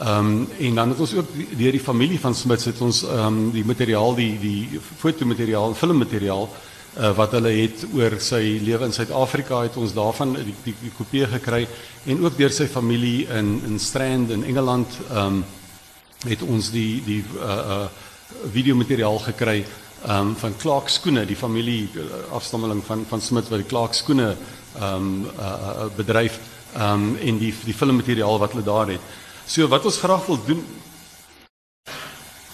Ehm 0.00 0.46
en 0.58 0.74
dan 0.74 0.88
het 0.88 1.00
ons 1.00 1.14
ook 1.14 1.30
deur 1.36 1.72
die 1.72 1.86
familie 1.86 2.20
van 2.20 2.34
Smits 2.34 2.64
het 2.64 2.80
ons 2.80 3.04
ehm 3.04 3.50
die 3.52 3.64
materiaal 3.64 4.14
die 4.14 4.38
die 4.40 4.80
fotomateriaal, 4.96 5.74
filmmateriaal 5.74 6.48
uh, 6.98 7.12
wat 7.16 7.34
hulle 7.36 7.52
het 7.54 7.84
oor 7.94 8.16
sy 8.22 8.58
lewe 8.64 8.88
in 8.88 8.94
Suid-Afrika 8.94 9.62
het 9.66 9.76
ons 9.80 9.94
daarvan 9.94 10.34
die, 10.38 10.54
die, 10.64 10.74
die 10.82 10.92
kopie 10.96 11.26
gekry 11.30 11.66
en 12.10 12.24
ook 12.24 12.38
deur 12.38 12.52
sy 12.54 12.66
familie 12.70 13.28
in 13.38 13.58
in 13.68 13.78
Strand 13.78 14.32
in 14.34 14.44
Engeland 14.44 14.98
ehm 15.08 15.40
um, 15.40 15.42
het 16.20 16.42
ons 16.44 16.68
die 16.70 17.02
die 17.04 17.22
uh 17.38 17.58
uh 17.74 17.88
videomateriaal 18.52 19.18
gekry 19.18 19.64
um, 20.08 20.34
van 20.36 20.54
Clark 20.56 20.88
skoene, 20.88 21.24
die 21.26 21.36
familie 21.36 21.88
afstammeling 22.32 22.82
van 22.84 23.04
van 23.08 23.20
Smith 23.20 23.48
wat 23.50 23.62
die 23.62 23.68
Clark 23.68 23.94
skoene 23.94 24.34
ehm 24.34 24.94
um, 24.94 25.24
uh, 25.38 25.88
bedryf 25.96 26.38
ehm 26.74 26.92
um, 26.92 27.16
en 27.16 27.38
die 27.38 27.54
die 27.64 27.74
filmmateriaal 27.74 28.38
wat 28.38 28.54
hulle 28.54 28.64
daar 28.64 28.92
het. 28.92 29.00
So 29.46 29.68
wat 29.68 29.84
ons 29.84 29.98
graag 29.98 30.26
wil 30.26 30.38
doen 30.46 30.62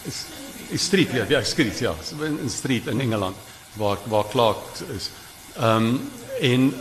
is 0.06 0.24
is 0.70 0.84
street 0.84 1.12
ja, 1.14 1.24
ja, 1.28 1.42
street 1.42 1.78
ja, 1.78 1.94
in 2.26 2.50
street 2.50 2.86
in 2.86 3.00
Engeland 3.00 3.36
waar 3.76 3.98
waar 4.08 4.28
Clark 4.30 4.56
is. 4.96 5.10
Ehm 5.56 5.96
en 6.40 6.74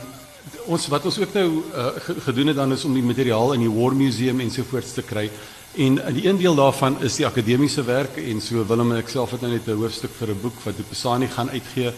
ons 0.65 0.87
wat 0.91 1.05
ons 1.05 1.17
ook 1.19 1.33
nou 1.33 1.49
uh, 1.71 1.87
gedoen 2.25 2.47
het 2.51 2.55
dan 2.55 2.73
is 2.75 2.83
om 2.83 2.93
die 2.93 3.03
materiaal 3.03 3.53
in 3.53 3.61
die 3.63 3.71
War 3.71 3.95
Museum 3.95 4.39
ensovoorts 4.43 4.93
te 4.93 5.01
kry. 5.01 5.29
En 5.75 5.95
die 6.13 6.27
een 6.27 6.37
deel 6.37 6.55
daarvan 6.55 6.97
is 7.03 7.15
die 7.15 7.25
akademiese 7.27 7.83
werk 7.83 8.17
en 8.17 8.41
so 8.41 8.65
Willem 8.67 8.91
en 8.91 8.99
ek 8.99 9.11
self 9.11 9.31
het 9.31 9.41
nou 9.41 9.51
net 9.51 9.67
'n 9.67 9.79
hoofstuk 9.79 10.11
vir 10.19 10.29
'n 10.29 10.41
boek 10.41 10.59
wat 10.63 10.77
Dupesani 10.77 11.27
gaan 11.27 11.49
uitgee. 11.49 11.93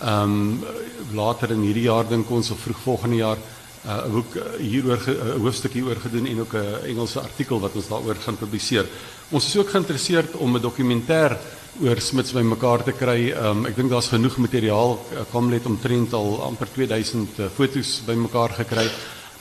Ehm 0.00 0.64
later 1.12 1.50
in 1.50 1.62
hierdie 1.62 1.88
jaar 1.88 2.08
dink 2.08 2.30
ons 2.30 2.50
of 2.50 2.60
vroeg 2.60 2.80
volgende 2.84 3.16
jaar 3.16 3.36
'n 3.36 3.88
uh, 3.88 4.12
boek 4.12 4.32
hieroor 4.58 5.00
'n 5.06 5.40
hoofstuk 5.40 5.72
hieroor 5.72 5.96
gedoen 5.96 6.26
en 6.26 6.40
ook 6.40 6.54
'n 6.54 6.84
Engelse 6.84 7.20
artikel 7.20 7.60
wat 7.60 7.74
ons 7.74 7.88
daaroor 7.88 8.16
gaan 8.16 8.36
publiseer. 8.36 8.86
Ons 9.30 9.46
is 9.46 9.56
ook 9.56 9.70
geïnteresseerd 9.70 10.36
om 10.36 10.56
'n 10.56 10.60
dokumentêr 10.60 11.36
oor 11.80 12.00
Smits 12.00 12.32
bymekaar 12.34 12.82
te 12.82 12.92
kry. 12.92 13.30
Ehm 13.30 13.62
um, 13.62 13.66
ek 13.68 13.76
dink 13.76 13.90
daar's 13.92 14.10
genoeg 14.10 14.36
materiaal. 14.42 14.96
Komlet 15.30 15.66
omtrent 15.66 16.12
al 16.16 16.42
amper 16.48 16.68
2000 16.74 17.38
uh, 17.38 17.46
fotos 17.54 18.00
bymekaar 18.06 18.56
gekry. 18.62 18.86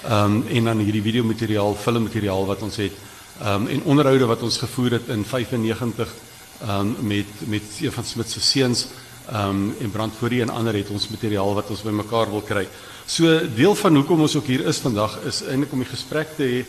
Ehm 0.05 0.37
um, 0.37 0.43
en 0.47 0.69
dan 0.69 0.83
hierdie 0.85 1.01
videomateriaal, 1.01 1.75
filmmateriaal 1.75 2.45
wat 2.45 2.61
ons 2.61 2.77
het. 2.83 2.93
Ehm 3.41 3.65
um, 3.65 3.67
en 3.67 3.83
onderhoude 3.83 4.25
wat 4.29 4.41
ons 4.45 4.57
gevoer 4.57 4.99
het 4.99 5.09
in 5.13 5.25
95 5.25 6.13
ehm 6.61 6.79
um, 6.79 6.95
met 7.07 7.45
met 7.45 7.81
een 7.81 7.91
van 7.91 8.03
Smit 8.03 8.29
se 8.29 8.41
seuns 8.41 8.87
ehm 9.31 9.49
um, 9.49 9.75
en 9.79 9.91
Brandfourie 9.91 10.41
en 10.41 10.49
ander 10.49 10.73
het 10.73 10.89
ons 10.89 11.09
materiaal 11.09 11.53
wat 11.53 11.69
ons 11.69 11.81
bymekaar 11.81 12.29
wil 12.29 12.41
kry. 12.41 12.67
So 13.05 13.39
deel 13.55 13.75
van 13.75 13.95
hoekom 13.95 14.21
ons 14.21 14.35
ook 14.35 14.45
hier 14.45 14.65
is 14.65 14.77
vandag 14.77 15.19
is 15.25 15.41
eintlik 15.43 15.73
om 15.73 15.79
die 15.79 15.89
gesprek 15.89 16.35
te 16.37 16.43
hê 16.43 16.59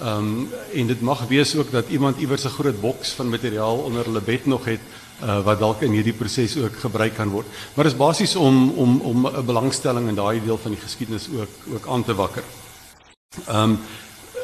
ehm 0.00 0.18
um, 0.18 0.48
en 0.74 0.86
dit 0.86 1.00
mag 1.00 1.26
wees 1.28 1.56
ook 1.56 1.70
dat 1.72 1.88
iemand 1.88 2.20
iewers 2.20 2.44
'n 2.44 2.56
groot 2.58 2.80
boks 2.80 3.10
van 3.10 3.28
materiaal 3.28 3.76
onder 3.78 4.04
hulle 4.04 4.20
bed 4.20 4.46
nog 4.46 4.64
het 4.64 4.80
uh, 5.22 5.40
wat 5.44 5.58
dalk 5.58 5.82
in 5.82 5.92
hierdie 5.92 6.16
proses 6.16 6.56
ook 6.56 6.76
gebruik 6.80 7.14
kan 7.14 7.28
word. 7.28 7.46
Maar 7.74 7.84
dit 7.84 7.92
is 7.92 7.98
basies 7.98 8.36
om 8.36 8.70
om 8.70 9.00
om 9.00 9.26
'n 9.26 9.46
belangstelling 9.46 10.08
in 10.08 10.14
daai 10.14 10.40
deel 10.44 10.58
van 10.58 10.70
die 10.70 10.80
geskiedenis 10.80 11.28
ook 11.28 11.74
ook 11.74 11.86
aan 11.88 12.04
te 12.04 12.14
wakker. 12.14 12.42
Ehm 13.46 13.70
um, 13.70 13.78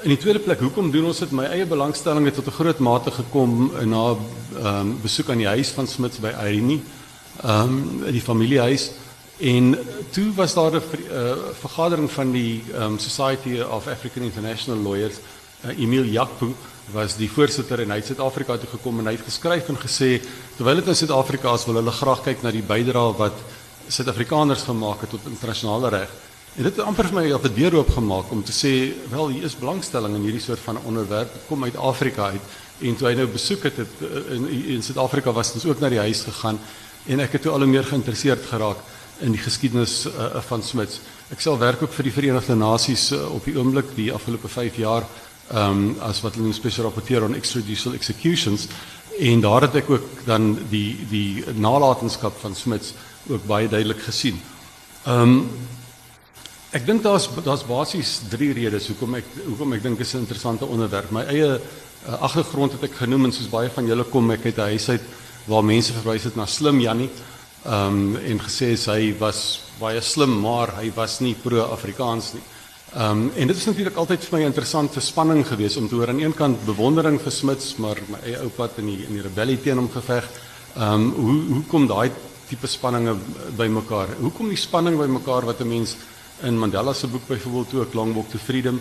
In 0.03 0.11
die 0.11 0.19
tweede 0.19 0.41
plek, 0.43 0.59
hoekom 0.59 0.89
doen 0.91 1.05
ons 1.07 1.21
dit? 1.23 1.31
My 1.31 1.45
eie 1.47 1.67
belangstelling 1.67 2.25
het 2.27 2.35
tot 2.35 2.49
'n 2.51 2.57
groot 2.59 2.79
mate 2.79 3.11
gekom 3.11 3.71
na 3.87 4.17
ehm 4.17 4.67
um, 4.67 4.99
besoek 5.03 5.31
aan 5.31 5.39
die 5.39 5.47
huis 5.47 5.69
van 5.69 5.87
Smits 5.87 6.19
by 6.19 6.33
Irene. 6.43 6.81
Ehm 7.43 8.03
um, 8.03 8.11
die 8.11 8.21
familiehuis 8.21 8.91
en 9.39 9.79
toe 10.11 10.35
was 10.35 10.55
daar 10.55 10.75
'n 10.75 10.83
uh, 10.83 11.35
vergadering 11.61 12.11
van 12.11 12.33
die 12.33 12.63
um, 12.75 12.99
Society 12.99 13.61
of 13.61 13.87
African 13.87 14.23
International 14.23 14.83
Lawyers. 14.83 15.17
Uh, 15.65 15.79
Emil 15.79 16.05
Jakpu 16.05 16.55
was 16.91 17.15
die 17.17 17.31
voorsitter 17.31 17.81
en 17.85 17.91
hy 17.95 18.01
het 18.01 18.11
Suid-Afrika 18.11 18.57
toe 18.59 18.69
gekom 18.75 18.99
en 18.99 19.07
hy 19.07 19.15
het 19.17 19.25
geskryf 19.25 19.69
en 19.71 19.79
gesê 19.79 20.17
terwyl 20.57 20.81
dit 20.81 20.91
in 20.91 20.99
Suid-Afrika 20.99 21.55
is, 21.55 21.67
wil 21.69 21.79
hulle 21.79 21.95
graag 21.95 22.25
kyk 22.27 22.43
na 22.43 22.51
die 22.51 22.65
bydrae 22.67 23.15
wat 23.19 23.39
Suid-Afrikaners 23.89 24.67
gemaak 24.67 25.07
het 25.07 25.11
tot 25.15 25.31
internasionale 25.31 25.93
reg. 25.95 26.11
En 26.53 26.67
dit 26.67 26.75
het 26.75 26.85
amper 26.85 27.09
vir 27.09 27.17
my 27.17 27.25
op 27.33 27.45
'n 27.45 27.55
deur 27.55 27.75
oopgemaak 27.77 28.31
om 28.31 28.43
te 28.45 28.53
sê, 28.53 28.93
wel 29.11 29.29
hier 29.29 29.45
is 29.45 29.57
belangstelling 29.57 30.15
in 30.17 30.23
hierdie 30.23 30.43
soort 30.43 30.59
van 30.59 30.79
onderwerp 30.85 31.31
kom 31.49 31.65
uit 31.65 31.77
Afrika 31.77 32.25
uit. 32.35 32.43
En 32.81 32.97
toe 32.97 33.09
hy 33.09 33.15
nou 33.15 33.27
besoek 33.27 33.63
het, 33.63 33.79
eh, 33.79 34.35
in 34.35 34.49
in 34.49 34.83
Suid-Afrika 34.83 35.33
was 35.33 35.53
ons 35.55 35.65
ook 35.65 35.81
na 35.81 35.89
die 35.89 35.99
huis 35.99 36.21
gegaan 36.21 36.59
en 37.07 37.21
ek 37.21 37.33
het 37.33 37.43
toe 37.43 37.53
al 37.53 37.67
meer 37.67 37.85
geïnteresseerd 37.85 38.47
geraak 38.47 38.77
in 39.21 39.33
die 39.33 39.41
geskiedenis 39.41 40.07
uh, 40.07 40.41
van 40.41 40.63
Smits. 40.63 41.01
Ek 41.31 41.41
self 41.41 41.59
werk 41.59 41.83
ook 41.83 41.93
vir 41.93 42.05
die 42.05 42.13
Verenigde 42.13 42.55
Nasies 42.55 43.13
uh, 43.13 43.35
op 43.35 43.45
die 43.45 43.57
oomblik 43.57 43.95
die 43.95 44.13
afgelope 44.13 44.49
5 44.49 44.77
jaar 44.77 45.07
um, 45.55 45.97
as 46.01 46.21
wat 46.23 46.35
hulle 46.35 46.49
'n 46.49 46.55
spesiale 46.55 46.89
rapporteur 46.89 47.25
on 47.25 47.35
extrajudicial 47.35 47.95
executions 47.95 48.69
en 49.19 49.41
daar 49.41 49.63
het 49.63 49.75
ek 49.75 49.91
ook 49.91 50.25
dan 50.25 50.59
die 50.71 50.97
die 51.11 51.45
nalatenskap 51.55 52.39
van 52.41 52.55
Smits 52.55 52.95
ook 53.29 53.47
baie 53.47 53.69
duidelik 53.69 54.03
gesien. 54.03 54.41
Ehm 55.05 55.23
um, 55.23 55.49
Ek 56.73 56.87
dink 56.89 57.03
daar's 57.05 57.27
daar's 57.45 57.67
basies 57.69 58.23
drie 58.33 58.55
redes 58.57 58.87
hoekom 58.89 59.19
ek 59.19 59.27
hoekom 59.45 59.75
ek 59.77 59.83
dink 59.85 59.99
is 60.01 60.15
'n 60.15 60.25
interessante 60.25 60.65
onderwerp. 60.65 61.11
My 61.13 61.25
eie 61.29 61.61
uh, 61.61 62.17
agtergrond 62.25 62.73
het 62.73 62.85
ek 62.89 62.97
genoem 62.97 63.27
en 63.27 63.33
soos 63.33 63.51
baie 63.53 63.69
van 63.69 63.87
julle 63.87 64.05
kom 64.05 64.31
ek 64.31 64.47
uit 64.47 64.57
'n 64.57 64.73
huis 64.73 64.89
uit 64.89 65.03
waar 65.45 65.65
mense 65.65 65.93
verwys 65.93 66.25
het 66.25 66.37
na 66.37 66.47
slim 66.47 66.81
Jannie. 66.81 67.11
Ehm 67.67 68.17
um, 68.17 68.17
en 68.17 68.41
gesê 68.41 68.73
hy 68.73 69.13
was 69.19 69.61
baie 69.79 70.01
slim, 70.01 70.41
maar 70.41 70.73
hy 70.81 70.91
was 70.97 71.21
nie 71.21 71.35
pro-Afrikaans 71.35 72.33
nie. 72.33 72.43
Um, 72.93 73.31
en 73.35 73.47
dit 73.49 73.57
is 73.57 73.65
natuurlik 73.65 73.97
altyd 73.97 74.25
vir 74.25 74.35
my 74.37 74.41
'n 74.43 74.51
interessante 74.53 75.01
spanning 75.01 75.47
geweest 75.49 75.77
om 75.77 75.89
te 75.89 75.95
hoor 75.95 76.09
aan 76.09 76.21
een 76.21 76.35
kant 76.35 76.65
bewondering 76.65 77.21
vir 77.21 77.33
Smits, 77.33 77.77
maar 77.77 77.97
eie 78.23 78.37
oupa 78.39 78.63
het 78.63 78.77
in 78.77 78.87
die 78.87 79.07
in 79.07 79.15
die 79.15 79.23
rebellie 79.23 79.57
teen 79.61 79.77
hom 79.77 79.89
geveg. 79.89 80.29
Ehm 80.77 80.93
um, 80.93 81.11
hoe 81.15 81.43
hoe 81.55 81.63
kom 81.69 81.87
daai 81.87 82.11
tipe 82.49 82.67
spanninge 82.67 83.17
bymekaar? 83.57 84.09
Hoekom 84.21 84.49
die 84.49 84.57
spanning 84.57 84.99
bymekaar 84.99 85.45
wat 85.45 85.61
'n 85.61 85.69
mens 85.69 85.97
in 86.43 86.59
Mandela 86.59 86.93
se 86.93 87.07
boek 87.07 87.27
byvoorbeeld 87.27 87.75
ook 87.75 87.95
Long 87.95 88.15
Walk 88.15 88.31
to 88.31 88.39
Freedom 88.39 88.81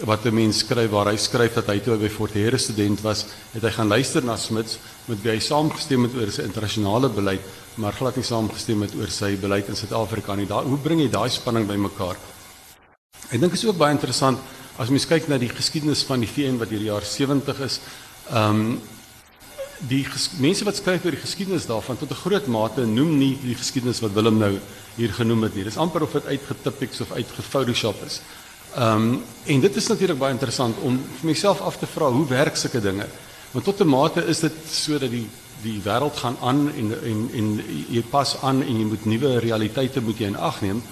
wat 0.00 0.24
'n 0.24 0.34
mens 0.34 0.58
skryf 0.58 0.90
waar 0.90 1.06
hy 1.06 1.16
skryf 1.16 1.54
dat 1.54 1.66
hy 1.66 1.78
toe 1.80 1.96
by 1.96 2.08
Fort 2.08 2.34
Hare 2.34 2.58
student 2.58 3.00
was, 3.00 3.26
het 3.52 3.62
hy 3.62 3.70
gaan 3.70 3.88
luister 3.88 4.24
na 4.24 4.36
Smits 4.36 4.78
met 5.04 5.22
wie 5.22 5.32
hy 5.32 5.38
saamgestem 5.38 6.02
het 6.02 6.14
oor 6.14 6.30
sy 6.30 6.42
internasionale 6.42 7.08
beleid, 7.08 7.40
maar 7.74 7.92
glad 7.92 8.16
nie 8.16 8.24
saamgestem 8.24 8.82
het 8.82 8.94
oor 8.94 9.10
sy 9.10 9.36
beleid 9.36 9.68
in 9.68 9.76
Suid-Afrika 9.76 10.34
nie. 10.34 10.46
Daar 10.46 10.64
hoe 10.64 10.78
bring 10.78 11.00
jy 11.00 11.10
daai 11.10 11.28
spanning 11.28 11.66
bymekaar? 11.66 12.16
Ek 13.30 13.40
dink 13.40 13.52
is 13.52 13.64
ook 13.64 13.76
baie 13.76 13.94
interessant 13.94 14.38
as 14.78 14.88
mens 14.88 15.06
kyk 15.06 15.28
na 15.28 15.38
die 15.38 15.52
geskiedenis 15.52 16.02
van 16.08 16.20
die 16.20 16.30
VN 16.30 16.58
wat 16.58 16.72
hierdie 16.72 16.90
jaar 16.90 17.04
70 17.04 17.60
is. 17.60 17.80
Ehm 18.30 18.64
um, 18.64 18.80
die 19.82 20.04
mense 20.38 20.62
wat 20.62 20.76
skryf 20.78 21.02
oor 21.02 21.10
die 21.10 21.24
geskiedenis 21.24 21.66
daarvan 21.66 21.98
tot 21.98 22.10
'n 22.10 22.22
groot 22.22 22.46
mate 22.46 22.86
noem 22.86 23.18
nie 23.18 23.38
die 23.42 23.54
geskiedenis 23.54 24.00
wat 24.00 24.14
Willem 24.14 24.38
nou 24.38 24.58
hier 24.96 25.12
genoem 25.12 25.42
het 25.42 25.54
nie. 25.54 25.64
Dis 25.64 25.76
amper 25.76 26.02
of 26.02 26.12
dit 26.12 26.26
uitgetipiks 26.26 27.00
of 27.00 27.12
uitgephotoshop 27.12 28.04
is. 28.06 28.20
Ehm 28.76 28.96
um, 28.96 29.22
en 29.44 29.60
dit 29.60 29.76
is 29.76 29.86
natuurlik 29.88 30.18
baie 30.18 30.32
interessant 30.32 30.76
om 30.80 31.00
vir 31.20 31.26
myself 31.26 31.60
af 31.60 31.78
te 31.78 31.86
vra 31.86 32.10
hoe 32.10 32.26
werk 32.26 32.56
sulke 32.56 32.80
dinge? 32.80 33.06
Want 33.52 33.64
tot 33.64 33.80
'n 33.80 33.88
mate 33.88 34.24
is 34.26 34.40
dit 34.40 34.52
sodat 34.70 35.10
die 35.10 35.28
die 35.62 35.80
wêreld 35.84 36.16
gaan 36.16 36.36
aan 36.40 36.72
en 36.76 37.04
en 37.04 37.30
en 37.34 37.60
jy 37.88 38.02
pas 38.10 38.36
aan 38.42 38.62
en 38.62 38.78
jy 38.78 38.84
moet 38.84 39.04
nuwe 39.04 39.38
realiteite 39.38 40.00
moet 40.00 40.18
jy 40.18 40.26
in 40.26 40.36
ag 40.36 40.60
neem. 40.60 40.82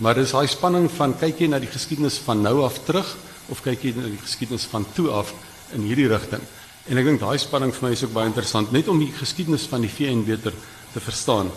Maar 0.00 0.14
dis 0.14 0.32
daai 0.32 0.48
spanning 0.48 0.88
van 0.90 1.12
kyk 1.18 1.40
jy 1.40 1.48
na 1.52 1.58
die 1.58 1.70
geskiedenis 1.70 2.18
van 2.24 2.42
nou 2.42 2.62
af 2.64 2.78
terug 2.86 3.16
of 3.52 3.60
kyk 3.62 3.82
jy 3.84 3.92
na 3.96 4.08
die 4.08 4.22
geskiedenis 4.22 4.64
van 4.70 4.86
toe 4.96 5.10
af 5.10 5.34
in 5.76 5.84
hierdie 5.84 6.08
rigting? 6.08 6.42
En 6.88 6.98
ek 6.98 7.04
dink 7.04 7.20
daai 7.20 7.38
spanning 7.38 7.74
vir 7.74 7.88
my 7.88 7.92
is 7.92 8.04
ook 8.04 8.14
baie 8.14 8.30
interessant 8.30 8.72
net 8.72 8.88
om 8.88 8.98
die 8.98 9.12
geskiedenis 9.12 9.68
van 9.70 9.84
die 9.84 9.92
VN 9.92 10.24
beter 10.24 10.56
te 10.92 11.00
verstaan. 11.00 11.52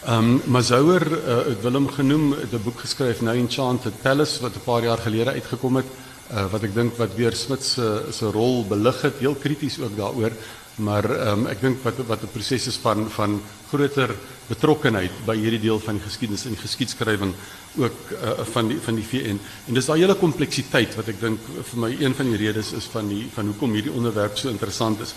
Ehm 0.00 0.34
um, 0.34 0.42
Mazouer 0.46 1.04
uh, 1.06 1.38
het 1.52 1.62
Willem 1.62 1.88
genoem 1.88 2.32
het 2.32 2.52
'n 2.52 2.62
boek 2.64 2.80
geskryf 2.80 3.20
Nou 3.20 3.36
Enchanted 3.36 4.02
Palace 4.02 4.40
wat 4.42 4.56
'n 4.56 4.64
paar 4.64 4.82
jaar 4.82 4.98
gelede 4.98 5.30
uitgekom 5.30 5.76
het 5.76 5.86
uh, 6.32 6.46
wat 6.50 6.62
ek 6.62 6.74
dink 6.74 6.96
wat 6.96 7.14
weer 7.14 7.36
Smit 7.36 7.64
se 7.64 8.06
se 8.10 8.30
rol 8.30 8.64
belig 8.68 9.02
het 9.02 9.18
heel 9.18 9.34
krities 9.34 9.78
ook 9.80 9.96
daaroor 9.96 10.32
maar 10.76 11.04
ehm 11.04 11.38
um, 11.38 11.46
ek 11.46 11.60
dink 11.60 11.82
wat 11.82 11.96
wat 12.06 12.22
'n 12.22 12.42
is 12.54 12.78
van 12.82 13.10
van 13.10 13.42
groter 13.70 14.14
betrokkenheid 14.48 15.12
by 15.26 15.36
hierdie 15.36 15.60
deel 15.60 15.78
van 15.78 15.94
die 15.94 16.04
geskiedenis 16.04 16.44
en 16.44 16.56
geskiedskrywing 16.56 17.34
ook 17.76 17.98
uh, 18.10 18.44
van 18.52 18.68
die 18.68 18.78
van 18.80 18.94
die 18.94 19.04
VN. 19.04 19.38
En 19.66 19.74
dis 19.74 19.86
daai 19.86 20.00
hele 20.00 20.14
kompleksiteit 20.14 20.96
wat 20.98 21.08
ek 21.08 21.20
dink 21.20 21.40
vir 21.70 21.78
my 21.78 21.90
een 22.00 22.14
van 22.14 22.30
die 22.32 22.40
redes 22.40 22.72
is 22.72 22.88
van 22.90 23.08
die 23.08 23.28
van 23.34 23.46
hoekom 23.46 23.72
hierdie 23.72 23.94
onderwerp 23.94 24.38
so 24.38 24.48
interessant 24.48 25.00
is. 25.00 25.14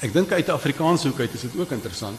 Ek 0.00 0.12
dink 0.12 0.32
uit 0.32 0.48
'n 0.48 0.58
Afrikaanse 0.58 1.08
hoek 1.08 1.20
uit 1.20 1.34
is 1.34 1.46
dit 1.46 1.56
ook 1.56 1.70
interessant. 1.70 2.18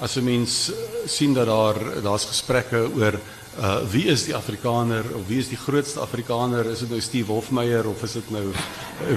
As 0.00 0.16
'n 0.16 0.24
mens 0.24 0.72
sien 1.06 1.32
dat 1.32 1.46
daar 1.46 2.02
daar's 2.02 2.24
gesprekke 2.24 2.90
oor 2.96 3.20
uh 3.58 3.80
wie 3.90 4.06
is 4.10 4.24
die 4.24 4.34
Afrikaner 4.34 5.04
of 5.14 5.26
wie 5.28 5.38
is 5.38 5.48
die 5.48 5.56
grootste 5.56 6.00
Afrikaner? 6.00 6.66
Is 6.66 6.78
dit 6.78 6.90
nou 6.90 7.00
Steve 7.00 7.32
Hofmeyer 7.32 7.86
of 7.88 8.02
is 8.02 8.12
dit 8.12 8.30
nou 8.30 8.52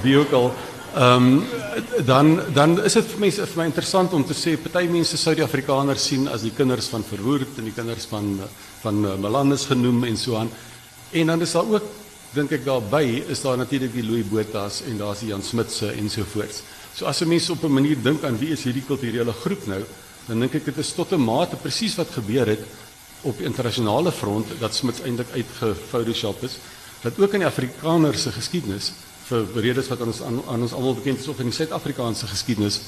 wie 0.03 0.17
ook 0.17 0.32
al? 0.32 0.53
Ehm 0.98 1.42
dan 2.06 2.40
dan 2.54 2.72
is 2.84 2.96
mense 3.22 3.46
vir 3.46 3.60
my 3.60 3.66
interessant 3.70 4.14
om 4.18 4.24
te 4.26 4.34
sê 4.34 4.56
party 4.58 4.88
mense 4.90 5.18
sou 5.18 5.36
die 5.38 5.44
Afrikaners 5.46 6.08
sien 6.10 6.26
as 6.28 6.42
die 6.42 6.54
kinders 6.58 6.88
van 6.90 7.04
Verwoerd 7.06 7.60
en 7.62 7.68
die 7.70 7.74
kinders 7.76 8.08
van 8.10 8.40
van 8.82 9.04
uh, 9.06 9.14
Melandus 9.22 9.68
genoem 9.70 10.04
en 10.10 10.18
so 10.18 10.36
aan. 10.40 10.50
En 11.12 11.28
dan 11.28 11.42
is 11.42 11.54
daar 11.54 11.70
ook 11.70 11.86
dink 12.34 12.52
ek 12.58 12.66
daarby 12.66 13.24
is 13.30 13.42
daar 13.42 13.58
natuurlik 13.58 13.94
die 13.94 14.06
Louis 14.08 14.26
Botas 14.26 14.82
en 14.90 14.98
daar's 14.98 15.22
die 15.22 15.30
Jan 15.30 15.46
Smit 15.46 15.72
se 15.72 15.92
ensovoorts. 15.92 16.64
So 16.96 17.06
as 17.06 17.22
'n 17.22 17.30
mens 17.30 17.50
op 17.50 17.64
'n 17.64 17.74
manier 17.74 18.02
dink 18.02 18.24
aan 18.24 18.40
wie 18.40 18.52
is 18.52 18.64
hierdie 18.64 18.86
kulturele 18.88 19.34
groep 19.34 19.68
nou, 19.68 19.84
dan 20.28 20.40
dink 20.40 20.56
ek 20.56 20.66
dit 20.66 20.78
is 20.78 20.94
tot 20.94 21.12
'n 21.12 21.22
mate 21.22 21.56
presies 21.56 21.96
wat 21.96 22.10
gebeur 22.10 22.48
het 22.48 22.66
op 23.22 23.38
die 23.38 23.46
internasionale 23.46 24.12
front 24.12 24.48
dat 24.60 24.74
Smith 24.74 25.02
eintlik 25.04 25.30
uitgephotoshop 25.34 26.44
is 26.44 26.58
dat 27.04 27.20
ook 27.20 27.34
in 27.34 27.40
die 27.40 27.48
Afrikaner 27.48 28.18
se 28.18 28.32
geskiedenis 28.32 28.92
vir 29.28 29.62
redes 29.62 29.90
wat 29.92 30.02
aan 30.02 30.12
ons 30.13 30.22
aan, 30.24 30.40
aan 30.48 30.62
ons 30.62 30.74
almal 30.74 30.96
bekend 30.96 31.20
is 31.20 31.28
of 31.28 31.40
in 31.44 31.50
die 31.52 31.56
Suid-Afrikaanse 31.56 32.30
geskiedenis 32.32 32.82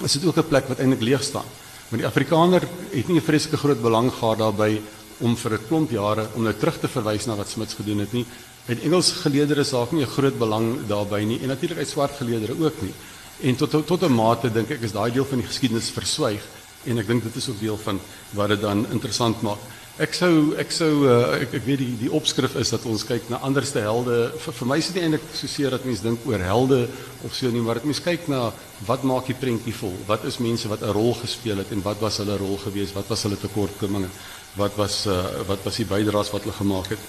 is 0.00 0.12
dit 0.16 0.24
ook 0.24 0.38
'n 0.38 0.48
plek 0.48 0.68
wat 0.68 0.78
eintlik 0.78 1.02
leeg 1.02 1.22
staan. 1.22 1.44
Maar 1.90 1.98
die 1.98 2.06
Afrikaner 2.06 2.62
het 2.92 3.08
nie 3.08 3.20
'n 3.20 3.28
vreeslike 3.28 3.56
groot 3.56 3.82
belang 3.82 4.10
gehad 4.12 4.38
daarbey 4.38 4.80
om 5.18 5.36
vir 5.36 5.52
'n 5.52 5.66
klomp 5.68 5.90
jare 5.90 6.28
om 6.34 6.42
nou 6.42 6.54
terug 6.54 6.78
te 6.80 6.88
verwys 6.88 7.26
na 7.26 7.34
wat 7.36 7.48
Smith 7.48 7.72
gedoen 7.72 7.98
het 7.98 8.12
nie. 8.12 8.26
Uit 8.68 8.80
Engels 8.80 9.12
geleerdere 9.12 9.60
is 9.60 9.70
daar 9.70 9.88
nie 9.90 10.02
'n 10.02 10.06
groot 10.06 10.38
belang 10.38 10.86
daarbey 10.86 11.24
nie 11.24 11.40
en 11.42 11.48
natuurlik 11.48 11.78
uit 11.78 11.88
swart 11.88 12.16
geleerdere 12.16 12.54
ook 12.58 12.82
nie. 12.82 12.94
En 13.42 13.56
tot 13.56 13.86
tot 13.86 14.02
'n 14.02 14.12
mate 14.14 14.52
dink 14.52 14.70
ek 14.70 14.82
is 14.82 14.92
daai 14.92 15.12
deel 15.12 15.24
van 15.24 15.38
die 15.38 15.46
geskiedenis 15.46 15.90
verswyg 15.90 16.42
en 16.84 16.98
ek 16.98 17.06
dink 17.06 17.22
dit 17.22 17.36
is 17.36 17.48
ook 17.48 17.60
deel 17.60 17.76
van 17.76 18.00
wat 18.30 18.48
dit 18.48 18.60
dan 18.60 18.86
interessant 18.90 19.42
maak. 19.42 19.58
Ek 20.00 20.14
sou 20.16 20.54
ek 20.56 20.70
sou 20.72 21.02
uh, 21.04 21.34
ek 21.42 21.58
ek 21.58 21.64
weet 21.66 21.80
die 21.82 21.94
die 22.06 22.10
opskrif 22.16 22.54
is 22.56 22.70
dat 22.72 22.86
ons 22.88 23.02
kyk 23.04 23.26
na 23.28 23.36
anderste 23.44 23.82
helde. 23.84 24.30
Vir, 24.40 24.54
vir 24.56 24.68
my 24.70 24.78
is 24.80 24.86
dit 24.88 24.96
nie 24.96 25.02
eintlik 25.04 25.26
so 25.36 25.50
seer 25.52 25.74
dat 25.76 25.84
mense 25.84 26.00
dink 26.00 26.22
oor 26.24 26.40
helde 26.40 26.78
of 27.26 27.34
so 27.36 27.50
nie, 27.52 27.60
maar 27.60 27.76
dit 27.76 27.88
mense 27.90 28.00
kyk 28.00 28.24
na 28.32 28.46
wat 28.88 29.02
maak 29.04 29.28
die 29.28 29.36
prentjie 29.36 29.74
vol? 29.76 29.92
Wat 30.08 30.24
is 30.24 30.38
mense 30.40 30.70
wat 30.72 30.80
'n 30.80 30.94
rol 30.96 31.12
gespeel 31.20 31.60
het 31.60 31.68
en 31.76 31.84
wat 31.84 32.00
was 32.00 32.16
hulle 32.16 32.38
rol 32.40 32.56
geweest? 32.62 32.96
Wat 32.96 33.12
was 33.12 33.24
hulle 33.28 33.36
tekortkominge? 33.36 34.08
Wat 34.56 34.72
was 34.80 35.04
uh, 35.04 35.44
wat 35.50 35.60
was 35.68 35.76
die 35.76 35.84
bydraes 35.84 36.32
wat 36.32 36.48
hulle 36.48 36.56
gemaak 36.56 36.88
het? 36.96 37.02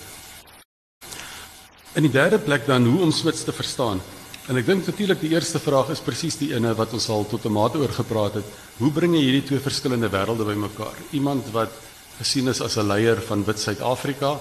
In 1.96 2.04
die 2.04 2.12
derde 2.12 2.40
plek 2.44 2.68
dan 2.68 2.84
hoe 2.84 3.08
om 3.08 3.12
Smits 3.12 3.48
te 3.48 3.56
verstaan. 3.56 4.02
En 4.50 4.58
ek 4.58 4.66
dink 4.68 4.84
natuurlik 4.86 5.22
die 5.22 5.32
eerste 5.32 5.60
vraag 5.64 5.94
is 5.96 6.04
presies 6.04 6.36
die 6.36 6.52
ene 6.52 6.76
wat 6.76 6.92
ons 6.92 7.08
al 7.08 7.24
tot 7.24 7.46
'n 7.46 7.56
mate 7.56 7.80
oor 7.80 7.94
gepraat 7.96 8.34
het. 8.34 8.48
Hoe 8.84 8.92
bring 8.92 9.16
jy 9.16 9.24
hierdie 9.24 9.48
twee 9.48 9.64
verskillende 9.64 10.12
wêrelde 10.12 10.44
bymekaar? 10.44 11.00
Iemand 11.12 11.48
wat 11.56 11.72
gesien 12.18 12.48
is 12.48 12.62
as 12.62 12.78
'n 12.78 12.88
leier 12.88 13.22
van 13.28 13.44
wit 13.46 13.60
Suid-Afrika 13.60 14.40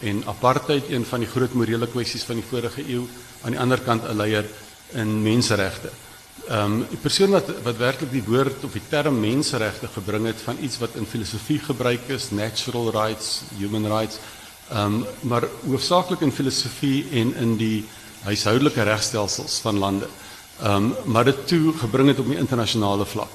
en 0.00 0.22
apartheid 0.26 0.90
een 0.90 1.04
van 1.04 1.20
die 1.20 1.28
groot 1.28 1.52
morele 1.52 1.86
kwessies 1.86 2.24
van 2.24 2.36
die 2.36 2.48
vorige 2.50 2.82
eeu, 2.88 3.06
aan 3.42 3.50
die 3.50 3.60
ander 3.60 3.80
kant 3.80 4.04
'n 4.04 4.16
leier 4.16 4.44
in 4.92 5.22
menseregte. 5.22 5.90
Ehm 6.48 6.72
um, 6.72 6.86
die 6.90 6.98
persoon 7.00 7.30
wat 7.30 7.48
wat 7.62 7.76
werklik 7.76 8.10
die 8.12 8.22
woord 8.22 8.64
of 8.64 8.72
die 8.72 8.82
term 8.88 9.20
menseregte 9.20 9.88
gebring 9.88 10.26
het 10.26 10.40
van 10.44 10.56
iets 10.60 10.78
wat 10.78 10.94
in 10.94 11.06
filosofie 11.06 11.58
gebruik 11.58 12.08
is, 12.08 12.30
natural 12.30 12.90
rights, 12.90 13.42
human 13.58 13.86
rights, 13.86 14.18
ehm 14.70 14.94
um, 14.94 15.06
maar 15.20 15.48
hoofsaaklik 15.64 16.20
in 16.20 16.32
filosofie 16.32 17.06
en 17.10 17.34
in 17.34 17.56
die 17.56 17.84
huishoudelike 18.22 18.82
regstelsels 18.82 19.58
van 19.58 19.78
lande. 19.78 20.06
Ehm 20.60 20.84
um, 20.84 20.94
maar 21.04 21.24
dit 21.24 21.46
toe 21.46 21.72
gebring 21.72 22.08
het 22.08 22.18
op 22.18 22.28
die 22.28 22.38
internasionale 22.38 23.06
vlak. 23.06 23.32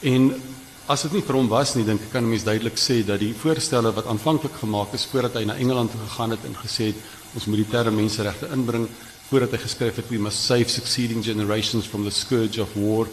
En 0.00 0.42
as 0.86 1.02
dit 1.02 1.12
nie 1.12 1.22
vir 1.26 1.34
hom 1.34 1.48
was 1.50 1.74
nie, 1.74 1.84
dink 1.84 2.02
ek 2.02 2.12
kan 2.12 2.24
'n 2.24 2.30
mens 2.30 2.44
duidelik 2.44 2.78
sê 2.78 3.04
dat 3.04 3.20
die 3.20 3.34
voorstelle 3.34 3.92
wat 3.92 4.06
aanvanklik 4.06 4.54
gemaak 4.60 4.94
is 4.94 5.06
voordat 5.06 5.34
hy 5.34 5.44
na 5.44 5.56
Engeland 5.56 5.90
toe 5.90 6.00
gegaan 6.00 6.30
het 6.30 6.44
en 6.44 6.54
gesê 6.54 6.86
het 6.86 6.96
ons 7.34 7.46
moet 7.46 7.56
die 7.56 7.70
term 7.70 7.94
menseregte 7.94 8.48
inbring 8.52 8.88
voordat 9.28 9.50
hy 9.50 9.58
geskryf 9.58 9.96
het 9.96 10.08
we 10.08 10.18
must 10.18 10.44
save 10.46 10.68
succeeding 10.68 11.24
generations 11.24 11.86
from 11.86 12.04
the 12.04 12.10
scourge 12.10 12.60
of 12.60 12.68
war 12.74 13.06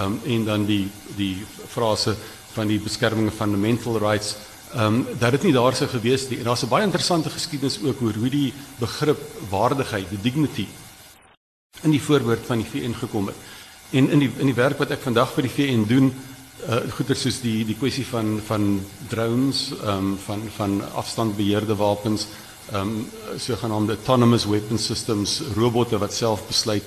um, 0.00 0.20
en 0.24 0.44
dan 0.44 0.66
die 0.66 0.88
die 1.16 1.44
frase 1.68 2.16
van 2.54 2.68
die 2.68 2.78
beskerming 2.78 3.28
van 3.28 3.36
fundamental 3.36 3.98
rights 3.98 4.36
um, 4.74 5.06
dat 5.18 5.30
dit 5.30 5.42
nie 5.42 5.52
daar 5.52 5.74
sou 5.74 5.88
gewees 5.88 6.28
nie. 6.28 6.38
En 6.38 6.44
daar's 6.44 6.62
'n 6.62 6.68
baie 6.68 6.84
interessante 6.84 7.30
geskiedenis 7.30 7.78
ook 7.82 8.02
oor 8.02 8.14
hoe 8.14 8.30
die 8.30 8.52
begrip 8.78 9.20
waardigheid 9.50 10.08
die 10.10 10.22
dignity 10.22 10.66
in 11.82 11.90
die 11.90 12.02
voorwoord 12.02 12.46
van 12.46 12.58
die 12.58 12.66
VN 12.66 12.94
gekom 12.94 13.26
het. 13.26 13.36
En 13.90 14.10
in 14.10 14.18
die 14.18 14.30
in 14.38 14.46
die 14.46 14.54
werk 14.54 14.78
wat 14.78 14.90
ek 14.90 15.02
vandag 15.02 15.32
vir 15.32 15.42
die 15.42 15.50
VN 15.50 15.84
doen 15.86 16.14
uh 16.68 16.80
goeie 16.96 17.14
soos 17.16 17.40
die 17.40 17.64
die 17.64 17.76
kwessie 17.78 18.04
van 18.04 18.40
van 18.46 18.80
drones 19.08 19.70
ehm 19.80 20.12
um, 20.12 20.18
van 20.26 20.42
van 20.56 20.80
afstandbeheerde 20.94 21.76
wapens 21.76 22.26
ehm 22.72 23.04
um, 23.50 23.88
autonomous 23.88 24.44
weapon 24.44 24.78
systems 24.78 25.40
robotte 25.56 25.98
wat 25.98 26.12
self 26.12 26.46
besluit 26.46 26.84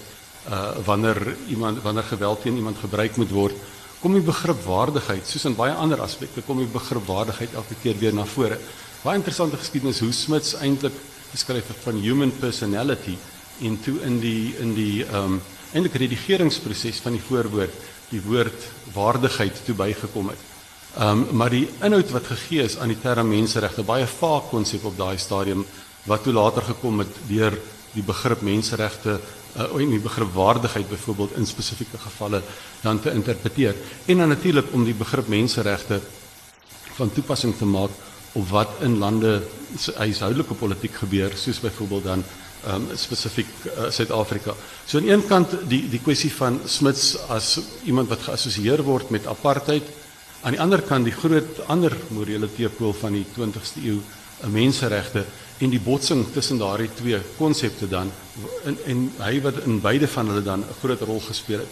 uh 0.49 0.71
wanneer 0.85 1.35
iemand 1.49 1.81
wanneer 1.81 2.03
geweld 2.03 2.41
teen 2.41 2.55
iemand 2.55 2.77
gebruik 2.77 3.17
moet 3.17 3.31
word 3.31 3.55
kom 4.03 4.13
die 4.17 4.25
begrip 4.27 4.59
waardigheid 4.67 5.27
soos 5.27 5.45
in 5.47 5.55
baie 5.55 5.73
ander 5.79 6.01
aspekte 6.03 6.41
kom 6.43 6.59
die 6.59 6.67
begrip 6.67 7.05
waardigheid 7.07 7.53
elke 7.55 7.75
keer 7.81 7.95
weer 8.01 8.13
na 8.13 8.25
vore. 8.27 8.57
Baie 9.03 9.15
interessante 9.15 9.57
geskiedenis 9.57 10.01
hoe 10.03 10.11
Smits 10.11 10.57
eintlik 10.59 10.95
geskryf 11.31 11.71
van 11.85 12.01
human 12.03 12.31
personality 12.39 13.15
en 13.63 13.77
toe 13.85 14.01
in 14.03 14.19
die 14.19 14.53
in 14.59 14.75
die 14.75 15.05
ehm 15.05 15.37
um, 15.37 15.41
eintlik 15.73 15.95
redigeringsproses 16.03 16.99
van 17.01 17.15
die 17.15 17.23
voorwoord 17.23 17.73
die 18.13 18.21
woord 18.21 18.65
waardigheid 18.93 19.61
toe 19.65 19.75
bygekom 19.75 20.33
het. 20.33 20.49
Ehm 20.93 21.23
um, 21.23 21.37
maar 21.39 21.49
die 21.49 21.67
inhoud 21.81 22.11
wat 22.13 22.27
gegee 22.29 22.63
is 22.63 22.77
aan 22.77 22.93
die 22.93 23.01
term 23.01 23.29
menseregte 23.29 23.83
baie 23.83 24.05
vaak 24.07 24.51
konsep 24.51 24.85
op 24.85 24.97
daai 24.97 25.17
stadium 25.17 25.65
wat 26.05 26.23
toe 26.23 26.33
later 26.33 26.61
gekom 26.67 26.99
het 27.01 27.15
deur 27.27 27.57
die 27.93 28.03
begrip 28.05 28.41
menseregte 28.41 29.17
uh, 29.17 29.81
en 29.81 29.89
die 29.89 30.01
begrip 30.01 30.33
waardigheid 30.33 30.89
byvoorbeeld 30.89 31.37
in 31.37 31.47
spesifieke 31.49 31.97
gevalle 31.97 32.41
dan 32.81 32.99
te 33.01 33.11
interpreteer. 33.11 33.75
En 34.05 34.17
dan 34.17 34.29
natuurlik 34.29 34.73
om 34.73 34.85
die 34.85 34.97
begrip 34.97 35.27
menseregte 35.27 36.01
van 36.93 37.13
toepassing 37.13 37.57
te 37.57 37.65
maak 37.65 37.91
op 38.33 38.47
wat 38.49 38.69
in 38.81 38.97
lande 38.97 39.41
huishoudelike 39.95 40.53
politiek 40.53 40.95
gebeur 40.95 41.33
soos 41.37 41.59
byvoorbeeld 41.59 42.03
dan 42.03 42.23
um, 42.67 42.87
spesifiek 42.95 43.49
uh, 43.65 43.89
Suid-Afrika. 43.89 44.55
So 44.85 44.97
aan 44.97 45.09
een 45.09 45.27
kant 45.27 45.55
die 45.67 45.89
die 45.89 46.01
kwessie 46.01 46.31
van 46.33 46.61
Smits 46.65 47.17
as 47.29 47.59
iemand 47.83 48.09
wat 48.09 48.25
geassosieer 48.25 48.83
word 48.83 49.09
met 49.09 49.27
apartheid 49.27 49.89
Aan 50.43 50.57
die 50.57 50.59
ander 50.59 50.81
kant 50.83 51.07
die 51.07 51.15
groot 51.15 51.61
ander 51.71 51.93
morele 52.11 52.49
teepool 52.51 52.91
van 52.99 53.15
die 53.15 53.23
20ste 53.31 53.79
eeu, 53.87 54.01
'n 54.43 54.51
menseregte 54.51 55.23
en 55.63 55.69
die 55.71 55.79
botsing 55.79 56.25
tussen 56.33 56.57
daardie 56.59 56.89
twee 56.95 57.19
konsepte 57.37 57.87
dan 57.87 58.11
en 58.65 58.77
en 58.85 59.05
hy 59.19 59.39
wat 59.41 59.61
in 59.63 59.79
beide 59.79 60.07
van 60.07 60.27
hulle 60.27 60.43
dan 60.43 60.59
'n 60.59 60.75
groot 60.81 61.01
rol 61.01 61.19
gespeel 61.19 61.59
het. 61.59 61.71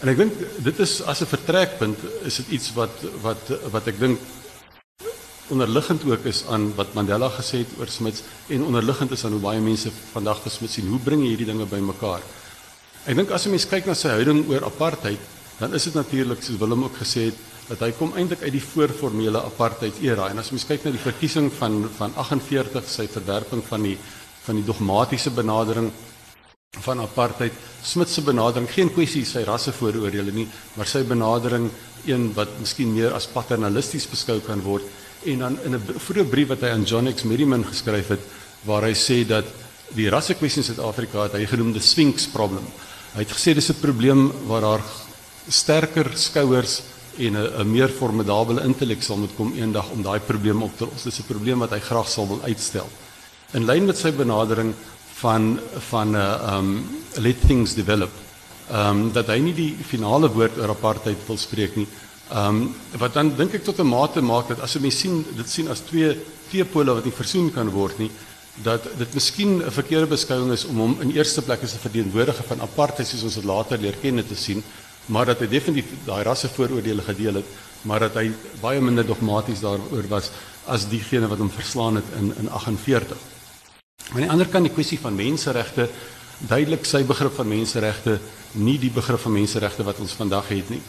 En 0.00 0.08
ek 0.08 0.16
dink 0.16 0.32
dit 0.62 0.78
is 0.78 1.02
as 1.02 1.20
'n 1.20 1.26
vertrekpunt 1.34 1.98
is 2.22 2.36
dit 2.36 2.48
iets 2.48 2.72
wat 2.74 2.94
wat 3.22 3.42
wat 3.70 3.86
ek 3.86 3.98
dink 3.98 4.20
onderliggend 5.48 6.04
ook 6.04 6.24
is 6.24 6.44
aan 6.46 6.74
wat 6.74 6.94
Mandela 6.94 7.28
gesê 7.28 7.64
het 7.64 7.74
oor 7.78 7.88
Smits 7.88 8.22
en 8.48 8.64
onderliggend 8.64 9.10
is 9.10 9.24
aan 9.24 9.32
hoe 9.32 9.40
baie 9.40 9.60
mense 9.60 9.90
vandag 10.12 10.42
vir 10.42 10.50
Smits 10.50 10.74
sien. 10.78 10.88
Hoe 10.88 11.00
bring 11.02 11.22
jy 11.22 11.34
hierdie 11.34 11.46
dinge 11.46 11.66
bymekaar? 11.66 12.22
Ek 13.06 13.16
dink 13.16 13.30
as 13.30 13.46
'n 13.46 13.50
mens 13.50 13.66
kyk 13.66 13.86
na 13.86 13.94
sy 13.94 14.08
houding 14.08 14.48
oor 14.48 14.64
apartheid, 14.64 15.18
dan 15.58 15.74
is 15.74 15.84
dit 15.84 15.94
natuurlik 15.94 16.42
soos 16.42 16.58
Willem 16.58 16.84
ook 16.84 16.96
gesê 16.96 17.24
het, 17.30 17.34
dat 17.68 17.82
hy 17.86 17.92
kom 17.96 18.14
eintlik 18.18 18.42
uit 18.42 18.52
die 18.56 18.64
voorformele 18.64 19.42
apartheid 19.46 20.00
era 20.02 20.28
en 20.30 20.40
as 20.42 20.50
mens 20.50 20.66
kyk 20.66 20.84
na 20.84 20.92
die 20.94 21.02
verkiesing 21.02 21.50
van 21.60 21.86
van 21.98 22.14
48 22.20 22.88
sy 22.90 23.06
verwerping 23.10 23.62
van 23.68 23.86
die 23.86 23.98
van 24.42 24.58
die 24.58 24.66
dogmatiese 24.66 25.30
benadering 25.30 25.92
van 26.82 27.00
apartheid 27.04 27.54
Smit 27.82 28.10
se 28.10 28.22
benadering 28.26 28.68
geen 28.70 28.90
kwessie 28.90 29.24
sy 29.28 29.44
rasse 29.46 29.72
vooroordeele 29.76 30.34
nie 30.34 30.48
maar 30.76 30.90
sy 30.90 31.04
benadering 31.06 31.70
een 32.08 32.32
wat 32.34 32.58
miskien 32.58 32.92
meer 32.94 33.14
as 33.14 33.30
paternalisties 33.30 34.08
beskou 34.10 34.40
kan 34.46 34.62
word 34.66 34.82
en 35.24 35.38
dan 35.38 35.58
in 35.64 35.74
'n 35.74 35.82
vroeë 35.98 36.30
brief 36.30 36.48
wat 36.48 36.60
hy 36.60 36.68
aan 36.68 36.84
John 36.84 37.12
X 37.12 37.22
Merriman 37.22 37.64
geskryf 37.64 38.08
het 38.08 38.20
waar 38.64 38.82
hy 38.82 38.94
sê 38.94 39.26
dat 39.26 39.44
die 39.94 40.08
rasse 40.10 40.34
kwessie 40.34 40.62
in 40.62 40.68
Suid-Afrika 40.68 41.22
het 41.22 41.32
hy 41.32 41.46
genoem 41.46 41.72
die 41.72 41.80
Sphinx 41.80 42.26
problem 42.26 42.66
hy 43.14 43.20
het 43.20 43.32
gesê 43.32 43.54
dis 43.54 43.70
'n 43.70 43.80
probleem 43.80 44.32
waar 44.46 44.60
daar 44.60 44.82
sterker 45.48 46.10
skouers 46.14 46.82
en 47.18 47.36
'n 47.36 47.70
meer 47.70 47.88
formidabele 47.88 48.64
intellek 48.64 49.02
sal 49.02 49.16
moet 49.16 49.34
kom 49.36 49.52
eendag 49.52 49.90
om 49.90 50.02
daai 50.02 50.20
probleem 50.20 50.62
op 50.62 50.76
te 50.76 50.84
los. 50.84 51.02
Dis 51.02 51.18
'n 51.18 51.26
probleem 51.26 51.58
wat 51.58 51.70
hy 51.70 51.78
graag 51.78 52.08
sal 52.08 52.26
wil 52.28 52.40
uitstel. 52.42 52.88
In 53.52 53.64
lyn 53.64 53.86
met 53.86 53.98
sy 53.98 54.12
benadering 54.12 54.74
van 55.14 55.60
van 55.90 56.10
'n 56.10 56.14
uh, 56.14 56.56
um 56.56 56.86
let 57.16 57.36
things 57.46 57.74
develop. 57.74 58.10
Um 58.70 59.12
dat 59.12 59.26
hy 59.26 59.38
nie 59.38 59.54
die 59.54 59.76
finale 59.84 60.28
woord 60.28 60.58
oor 60.58 60.68
apartheid 60.68 61.18
wil 61.26 61.36
spreek 61.36 61.76
nie. 61.76 61.86
Um 62.30 62.74
wat 62.98 63.14
dan 63.14 63.36
dink 63.36 63.54
ek 63.54 63.64
tot 63.64 63.78
'n 63.78 63.86
mate 63.86 64.20
maak 64.20 64.48
dat 64.48 64.60
as 64.60 64.74
jy 64.74 64.80
mens 64.80 64.98
sien 64.98 65.24
dit 65.36 65.48
sien 65.48 65.68
as 65.68 65.80
twee 65.80 66.16
twee 66.50 66.64
pole 66.64 66.94
wat 66.94 67.04
nie 67.04 67.12
versoen 67.12 67.50
kan 67.52 67.68
word 67.70 67.98
nie 67.98 68.10
dat 68.62 68.84
dit 68.98 69.14
miskien 69.14 69.62
'n 69.62 69.70
verkeerde 69.70 70.06
beskouing 70.06 70.52
is 70.52 70.64
om 70.64 70.76
hom 70.76 70.96
in 71.00 71.10
eerste 71.10 71.42
plek 71.42 71.62
as 71.62 71.74
'n 71.74 71.88
verteenwoordiger 71.88 72.44
van 72.44 72.60
apartheid 72.60 73.08
soos 73.08 73.22
ons 73.22 73.34
dit 73.34 73.44
later 73.44 73.78
leer 73.78 73.96
ken 74.00 74.26
te 74.26 74.36
sien 74.36 74.62
maar 75.06 75.26
dat 75.26 75.42
hy 75.42 75.48
definitief 75.50 76.04
daai 76.06 76.22
rasse 76.26 76.48
vooroordeele 76.52 77.02
gedeel 77.02 77.40
het, 77.40 77.52
maar 77.88 78.06
dat 78.06 78.16
hy 78.20 78.30
baie 78.62 78.80
minder 78.80 79.06
dogmaties 79.06 79.62
daaroor 79.62 80.06
was 80.10 80.30
as 80.70 80.86
diegene 80.90 81.26
wat 81.30 81.42
hom 81.42 81.50
verslaan 81.50 81.98
het 81.98 82.10
in 82.20 82.30
in 82.38 82.48
48. 82.48 83.16
Maar 84.12 84.20
aan 84.20 84.26
die 84.26 84.30
ander 84.30 84.50
kant 84.50 84.68
die 84.68 84.74
kwessie 84.74 84.98
van 85.00 85.16
menseregte, 85.16 85.88
duidelik 86.38 86.84
sy 86.86 87.02
begrip 87.06 87.34
van 87.34 87.48
menseregte 87.48 88.18
nie 88.52 88.78
die 88.78 88.90
begrip 88.90 89.20
van 89.22 89.34
menseregte 89.34 89.86
wat 89.86 89.98
ons 90.02 90.14
vandag 90.18 90.48
het 90.48 90.70
nie. 90.70 90.82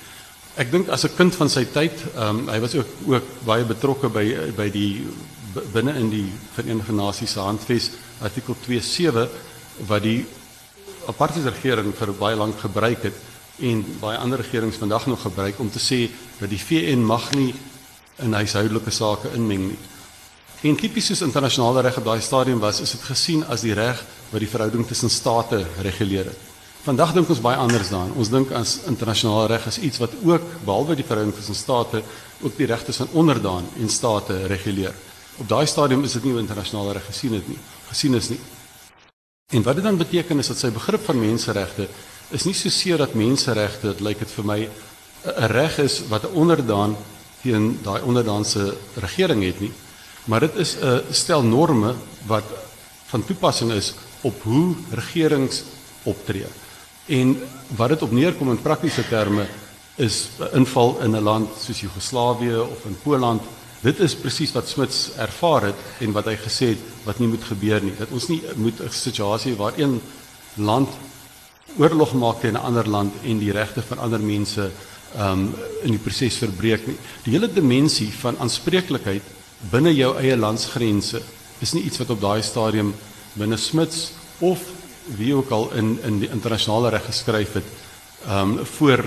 Ek 0.54 0.70
dink 0.70 0.90
as 0.90 1.04
'n 1.04 1.16
kind 1.18 1.36
van 1.36 1.50
sy 1.50 1.66
tyd, 1.66 1.98
ehm 2.14 2.46
um, 2.46 2.50
hy 2.50 2.60
was 2.60 2.76
ook 2.76 2.90
ook 3.08 3.24
baie 3.46 3.66
betrokke 3.66 4.10
by 4.10 4.52
by 4.56 4.70
die 4.70 5.02
binne 5.74 5.94
in 5.98 6.10
die 6.10 6.30
Verenigde 6.54 6.94
Nasies 6.94 7.32
se 7.34 7.40
handves 7.40 7.90
artikel 8.22 8.56
27 8.62 9.30
wat 9.88 10.04
die 10.04 10.26
apartheidsregering 11.08 11.94
vir 11.98 12.14
baie 12.14 12.36
lank 12.36 12.60
gebruik 12.60 13.04
het 13.04 13.18
en 13.60 13.84
baie 14.00 14.18
ander 14.18 14.38
regerings 14.38 14.78
vandag 14.78 15.08
nog 15.08 15.22
gebruik 15.22 15.60
om 15.60 15.70
te 15.70 15.80
sê 15.80 16.10
dat 16.40 16.50
die 16.50 16.62
VN 16.62 17.04
mag 17.04 17.32
nie 17.32 17.54
in 18.22 18.34
huishoudelike 18.34 18.92
sake 18.92 19.34
inmeng 19.34 19.68
nie. 19.68 19.82
En 20.64 20.76
tipies 20.76 21.06
soos 21.06 21.22
internasionale 21.22 21.82
reg 21.82 21.98
op 21.98 22.06
daai 22.06 22.22
stadium 22.22 22.60
was, 22.60 22.80
is 22.80 22.92
dit 22.92 23.02
gesien 23.02 23.44
as 23.44 23.62
die 23.62 23.74
reg 23.74 24.00
wat 24.32 24.40
die 24.40 24.50
verhouding 24.50 24.88
tussen 24.88 25.10
state 25.10 25.66
reguleer 25.82 26.26
het. 26.26 26.53
Vandag 26.84 27.14
dink 27.16 27.30
ons 27.32 27.40
baie 27.40 27.56
anders 27.56 27.94
daaraan. 27.94 28.12
Ons 28.20 28.28
dink 28.28 28.50
as 28.60 28.74
internasionale 28.92 29.48
reg 29.54 29.68
as 29.70 29.78
iets 29.80 30.02
wat 30.02 30.18
ook 30.20 30.44
behalwe 30.68 30.98
die 31.00 31.06
verhouding 31.08 31.32
tussen 31.38 31.56
state 31.56 32.02
ook 32.44 32.58
die 32.58 32.66
regte 32.68 32.92
van 32.98 33.14
onderdaan 33.22 33.70
en 33.80 33.90
state 33.90 34.42
reguleer. 34.52 34.92
Op 35.40 35.48
daai 35.48 35.64
stadium 35.66 36.04
is 36.04 36.18
dit 36.18 36.26
nie 36.28 36.34
internasionale 36.42 36.98
reg 36.98 37.06
gesien 37.08 37.38
het 37.38 37.48
nie. 37.48 37.56
Gesien 37.88 38.18
is 38.20 38.28
nie. 38.34 38.40
En 39.56 39.64
wat 39.64 39.80
dit 39.80 39.86
dan 39.88 39.98
beteken 39.98 40.44
is 40.44 40.52
dat 40.52 40.60
sy 40.60 40.72
begrip 40.76 41.06
van 41.08 41.22
menseregte 41.22 41.88
is 42.36 42.44
nie 42.44 42.56
so 42.58 42.68
seer 42.70 43.00
dat 43.00 43.16
menseregte, 43.16 43.94
dit 43.94 44.04
lyk 44.04 44.20
dit 44.20 44.34
vir 44.36 44.46
my 44.46 44.60
'n 44.68 45.48
reg 45.54 45.78
is 45.80 46.02
wat 46.10 46.26
'n 46.26 46.36
onderdaan 46.36 46.98
teen 47.44 47.80
daai 47.84 48.02
onderdaanse 48.02 48.76
regering 49.00 49.44
het 49.44 49.60
nie, 49.62 49.72
maar 50.26 50.40
dit 50.40 50.56
is 50.56 50.76
'n 50.76 51.14
stel 51.14 51.44
norme 51.44 51.96
wat 52.28 52.44
van 53.08 53.24
toepassing 53.24 53.72
is 53.72 53.94
op 54.22 54.44
hoe 54.44 54.76
regerings 54.92 55.64
optree. 56.04 56.48
En 57.06 57.42
wat 57.76 57.90
dit 57.90 58.02
op 58.02 58.12
neerkom 58.12 58.50
in 58.50 58.62
praktiese 58.62 59.08
terme 59.08 59.46
is 59.96 60.28
'n 60.40 60.58
inval 60.58 61.00
in 61.02 61.16
'n 61.16 61.24
land 61.24 61.50
soos 61.60 61.82
Joegoslawië 61.82 62.58
of 62.58 62.86
in 62.86 62.98
Poland. 63.04 63.42
Dit 63.82 64.00
is 64.00 64.16
presies 64.16 64.52
wat 64.52 64.68
Smits 64.68 65.10
ervaar 65.18 65.62
het 65.62 65.76
en 66.00 66.12
wat 66.12 66.26
hy 66.26 66.36
gesê 66.36 66.68
het 66.68 66.80
wat 67.04 67.20
nie 67.20 67.28
moet 67.28 67.44
gebeur 67.44 67.84
nie. 67.84 67.94
Dat 67.98 68.12
ons 68.12 68.28
nie 68.28 68.42
moet 68.56 68.80
'n 68.80 68.90
situasie 68.90 69.56
waar 69.56 69.74
een 69.76 70.02
land 70.54 70.90
oorlog 71.78 72.14
maak 72.14 72.40
teen 72.40 72.54
'n 72.54 72.66
ander 72.66 72.90
land 72.90 73.14
en 73.24 73.38
die 73.38 73.52
regte 73.52 73.82
van 73.82 73.98
ander 73.98 74.20
mense 74.20 74.72
um 75.18 75.54
in 75.82 75.92
die 75.92 76.02
proses 76.02 76.38
verbreek 76.38 76.88
nie. 76.88 76.98
Die 77.24 77.34
hele 77.34 77.54
dimensie 77.54 78.14
van 78.14 78.38
aanspreeklikheid 78.38 79.24
binne 79.72 79.94
jou 79.96 80.18
eie 80.18 80.38
landsgrense 80.38 81.22
is 81.60 81.74
nie 81.74 81.84
iets 81.84 81.98
wat 81.98 82.10
op 82.10 82.22
daai 82.22 82.42
stadium 82.42 82.94
binne 83.34 83.58
Smits 83.58 84.12
of 84.40 84.60
wie 85.18 85.34
ook 85.36 85.50
al 85.50 85.72
in 85.74 86.00
in 86.04 86.20
die 86.20 86.30
internasionale 86.30 86.90
reg 86.90 87.06
geskryf 87.06 87.54
het 87.54 87.70
um 88.30 88.60
voor 88.66 89.04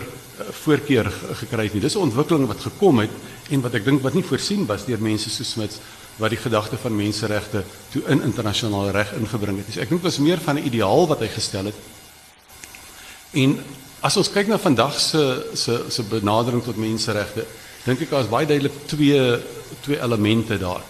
voorkeur 0.51 1.13
gekry 1.33 1.65
het 1.65 1.73
nie. 1.73 1.81
Dis 1.81 1.95
'n 1.95 2.09
ontwikkeling 2.09 2.47
wat 2.47 2.61
gekom 2.61 2.99
het 2.99 3.11
en 3.51 3.61
wat 3.61 3.75
ek 3.75 3.85
dink 3.85 4.03
wat 4.03 4.15
nie 4.15 4.25
voorsien 4.25 4.67
was 4.67 4.85
deur 4.85 5.01
mense 5.01 5.31
so 5.31 5.45
Smits 5.45 5.79
wat 6.17 6.31
die 6.31 6.39
gedagte 6.39 6.77
van 6.77 6.97
menseregte 6.97 7.65
toe 7.93 8.03
in 8.07 8.23
internasionale 8.23 8.91
reg 8.91 9.13
ingebring 9.13 9.59
het. 9.59 9.77
Ek 9.77 9.89
dink 9.89 10.03
dit 10.03 10.11
was 10.11 10.19
meer 10.19 10.39
van 10.39 10.57
'n 10.57 10.67
ideaal 10.67 11.07
wat 11.07 11.21
hy 11.21 11.29
gestel 11.29 11.65
het. 11.65 11.75
En 13.33 13.59
as 14.01 14.17
ons 14.17 14.31
kyk 14.31 14.47
na 14.47 14.59
vandag 14.59 15.01
se 15.01 15.51
se 15.55 15.85
se 15.89 16.03
benadering 16.03 16.63
tot 16.63 16.77
menseregte, 16.77 17.45
dink 17.85 18.01
ek 18.01 18.11
daar 18.11 18.21
is 18.21 18.29
baie 18.29 18.47
duidelik 18.47 18.87
twee 18.87 19.41
twee 19.81 20.01
elemente 20.01 20.59
daar. 20.59 20.83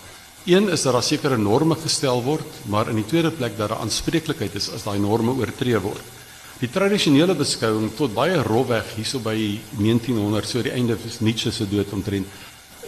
Een 0.47 0.68
is 0.70 0.82
dat 0.86 0.92
daar 0.94 1.03
sekere 1.03 1.36
norme 1.36 1.74
gestel 1.74 2.20
word, 2.22 2.61
maar 2.70 2.86
in 2.88 3.01
die 3.01 3.07
tweede 3.11 3.32
plek 3.34 3.57
dat 3.59 3.68
daar 3.68 3.80
aanspreeklikheid 3.82 4.55
is 4.55 4.68
as 4.70 4.84
daai 4.86 5.01
norme 5.03 5.32
oortree 5.34 5.78
word. 5.82 6.12
Die 6.61 6.70
tradisionele 6.70 7.34
beskouing 7.34 7.88
tot 7.99 8.14
baie 8.14 8.38
rofweg 8.47 8.92
hierso 8.94 9.18
by 9.18 9.34
1900 9.80 10.47
so 10.47 10.62
die 10.62 10.70
einde 10.70 10.94
van 11.03 11.26
Nietzsche 11.26 11.51
se 11.51 11.66
dood 11.66 11.90
omtrent 11.92 12.30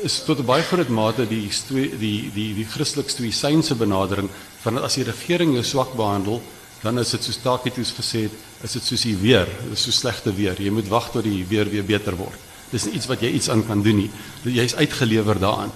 is 0.07 0.21
tot 0.23 0.39
'n 0.39 0.47
baie 0.47 0.63
groot 0.63 0.89
mate 0.89 1.27
die 1.27 1.51
die 1.51 1.91
die 1.99 2.31
die, 2.35 2.55
die 2.55 2.65
Christelik 2.65 3.11
stoïsynse 3.11 3.75
benadering 3.75 4.31
van 4.63 4.79
as 4.79 4.95
die 4.95 5.05
regering 5.05 5.53
jou 5.55 5.65
swak 5.65 5.97
behandel, 5.97 6.41
dan 6.83 6.99
is 6.99 7.11
dit 7.11 7.25
soos 7.25 7.43
Tacitus 7.43 7.91
gesê 7.91 8.23
het, 8.23 8.33
is 8.63 8.73
dit 8.73 8.83
soos 8.83 9.03
die 9.03 9.17
weer, 9.17 9.49
dis 9.71 9.83
so 9.83 9.91
slegte 9.91 10.33
weer. 10.33 10.55
Jy 10.55 10.71
moet 10.71 10.89
wag 10.89 11.11
tot 11.11 11.25
die 11.25 11.45
weer 11.45 11.69
weer 11.69 11.85
beter 11.85 12.17
word. 12.17 12.39
Dis 12.71 12.85
nie 12.85 12.95
iets 12.95 13.07
wat 13.07 13.21
jy 13.21 13.33
iets 13.33 13.49
aan 13.49 13.67
kan 13.67 13.83
doen 13.83 13.97
nie. 13.97 14.11
Jy's 14.45 14.75
uitgelewer 14.75 15.39
daaraan. 15.39 15.73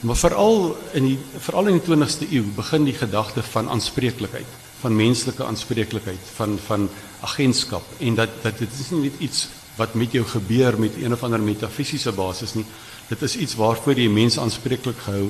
Maar 0.00 0.16
veral 0.16 0.76
in 0.96 1.04
die 1.04 1.18
veral 1.44 1.68
in 1.68 1.76
die 1.76 1.84
20ste 1.84 2.28
eeu 2.32 2.44
begin 2.56 2.86
die 2.88 2.96
gedagte 2.96 3.42
van 3.52 3.68
aanspreeklikheid, 3.68 4.58
van 4.80 4.96
menslike 4.96 5.44
aanspreeklikheid, 5.44 6.30
van 6.38 6.56
van 6.66 6.86
agentskap 7.20 7.84
en 7.98 8.14
dat 8.16 8.38
dat 8.42 8.58
dit 8.58 8.78
is 8.80 8.90
nie 8.94 9.02
net 9.10 9.18
iets 9.20 9.48
wat 9.76 9.94
met 9.94 10.12
jou 10.12 10.24
gebeur 10.24 10.78
met 10.80 10.96
een 10.96 11.12
of 11.12 11.22
ander 11.22 11.40
metafisiese 11.40 12.12
basis 12.16 12.54
nie. 12.56 12.64
Dit 13.10 13.22
is 13.22 13.36
iets 13.36 13.54
waarvoor 13.58 13.94
die 13.94 14.08
mens 14.08 14.38
aanspreeklik 14.38 14.96
gehou 15.04 15.28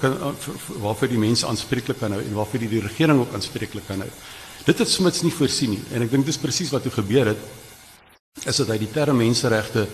kan 0.00 0.16
waarvoor 0.82 1.08
die 1.08 1.22
mense 1.22 1.46
aanspreeklik 1.46 1.98
kan 1.98 2.12
hou 2.12 2.20
en 2.20 2.36
waarvoor 2.36 2.66
die, 2.66 2.72
die 2.76 2.82
regering 2.84 3.20
ook 3.20 3.32
aanspreeklik 3.32 3.88
kan 3.88 4.04
hou. 4.04 4.10
Dit 4.66 4.78
het 4.78 4.90
Smits 4.90 5.22
nie 5.24 5.32
voorsien 5.32 5.72
nie 5.72 5.84
en 5.94 6.04
ek 6.04 6.12
dink 6.12 6.28
dis 6.28 6.40
presies 6.42 6.72
wat 6.74 6.84
toe 6.84 6.92
gebeur 6.98 7.32
het 7.32 8.44
is 8.44 8.60
dat 8.60 8.68
hy 8.74 8.76
die 8.82 8.92
term 8.92 9.16
menseregte 9.24 9.86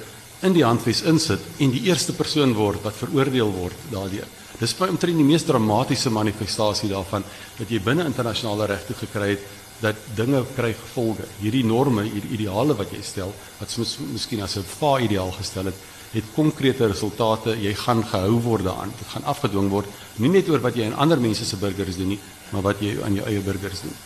in 0.43 0.53
die 0.53 0.65
handves 0.65 1.03
insit 1.03 1.41
en 1.59 1.71
die 1.71 1.85
eerste 1.89 2.13
persoon 2.13 2.55
word 2.55 2.83
wat 2.83 2.99
veroordeel 2.99 3.51
word 3.55 3.89
daardeur. 3.91 4.27
Dis 4.61 4.75
by 4.79 4.89
omtrent 4.93 5.19
die 5.19 5.27
mees 5.27 5.45
dramatiese 5.47 6.11
manifestasie 6.11 6.91
daarvan 6.91 7.25
dat 7.59 7.71
jy 7.71 7.81
binne 7.83 8.07
internasionale 8.07 8.69
regte 8.71 8.95
gekry 8.95 9.35
het 9.35 9.47
dat 9.83 9.99
dinge 10.15 10.45
kry 10.55 10.71
gevolge. 10.79 11.27
Hierdie 11.41 11.65
norme, 11.67 12.05
hierdie 12.07 12.37
ideale 12.37 12.77
wat 12.79 12.93
jy 12.95 13.01
stel, 13.03 13.33
wat 13.59 13.71
soms 13.71 13.97
miskien 14.13 14.43
as 14.43 14.57
'n 14.57 14.63
va 14.79 15.01
ideaal 15.01 15.33
gestel 15.33 15.67
het, 15.67 15.75
het 16.13 16.25
konkrete 16.35 16.87
resultate. 16.87 17.57
Jy 17.59 17.75
gaan 17.75 18.05
gehou 18.05 18.41
word 18.41 18.65
daaraan. 18.65 18.93
Dit 18.99 19.09
gaan 19.09 19.25
afgedwing 19.25 19.71
word, 19.71 19.87
nie 20.17 20.29
net 20.29 20.49
oor 20.49 20.61
wat 20.61 20.77
jy 20.77 20.87
aan 20.87 20.99
ander 20.99 21.19
mense 21.19 21.45
se 21.45 21.57
burgers 21.57 21.97
doen 21.97 22.09
nie, 22.09 22.21
maar 22.53 22.63
wat 22.63 22.81
jy 22.81 23.03
aan 23.03 23.15
jou 23.15 23.27
eie 23.27 23.41
burgers 23.41 23.81
doen. 23.81 23.97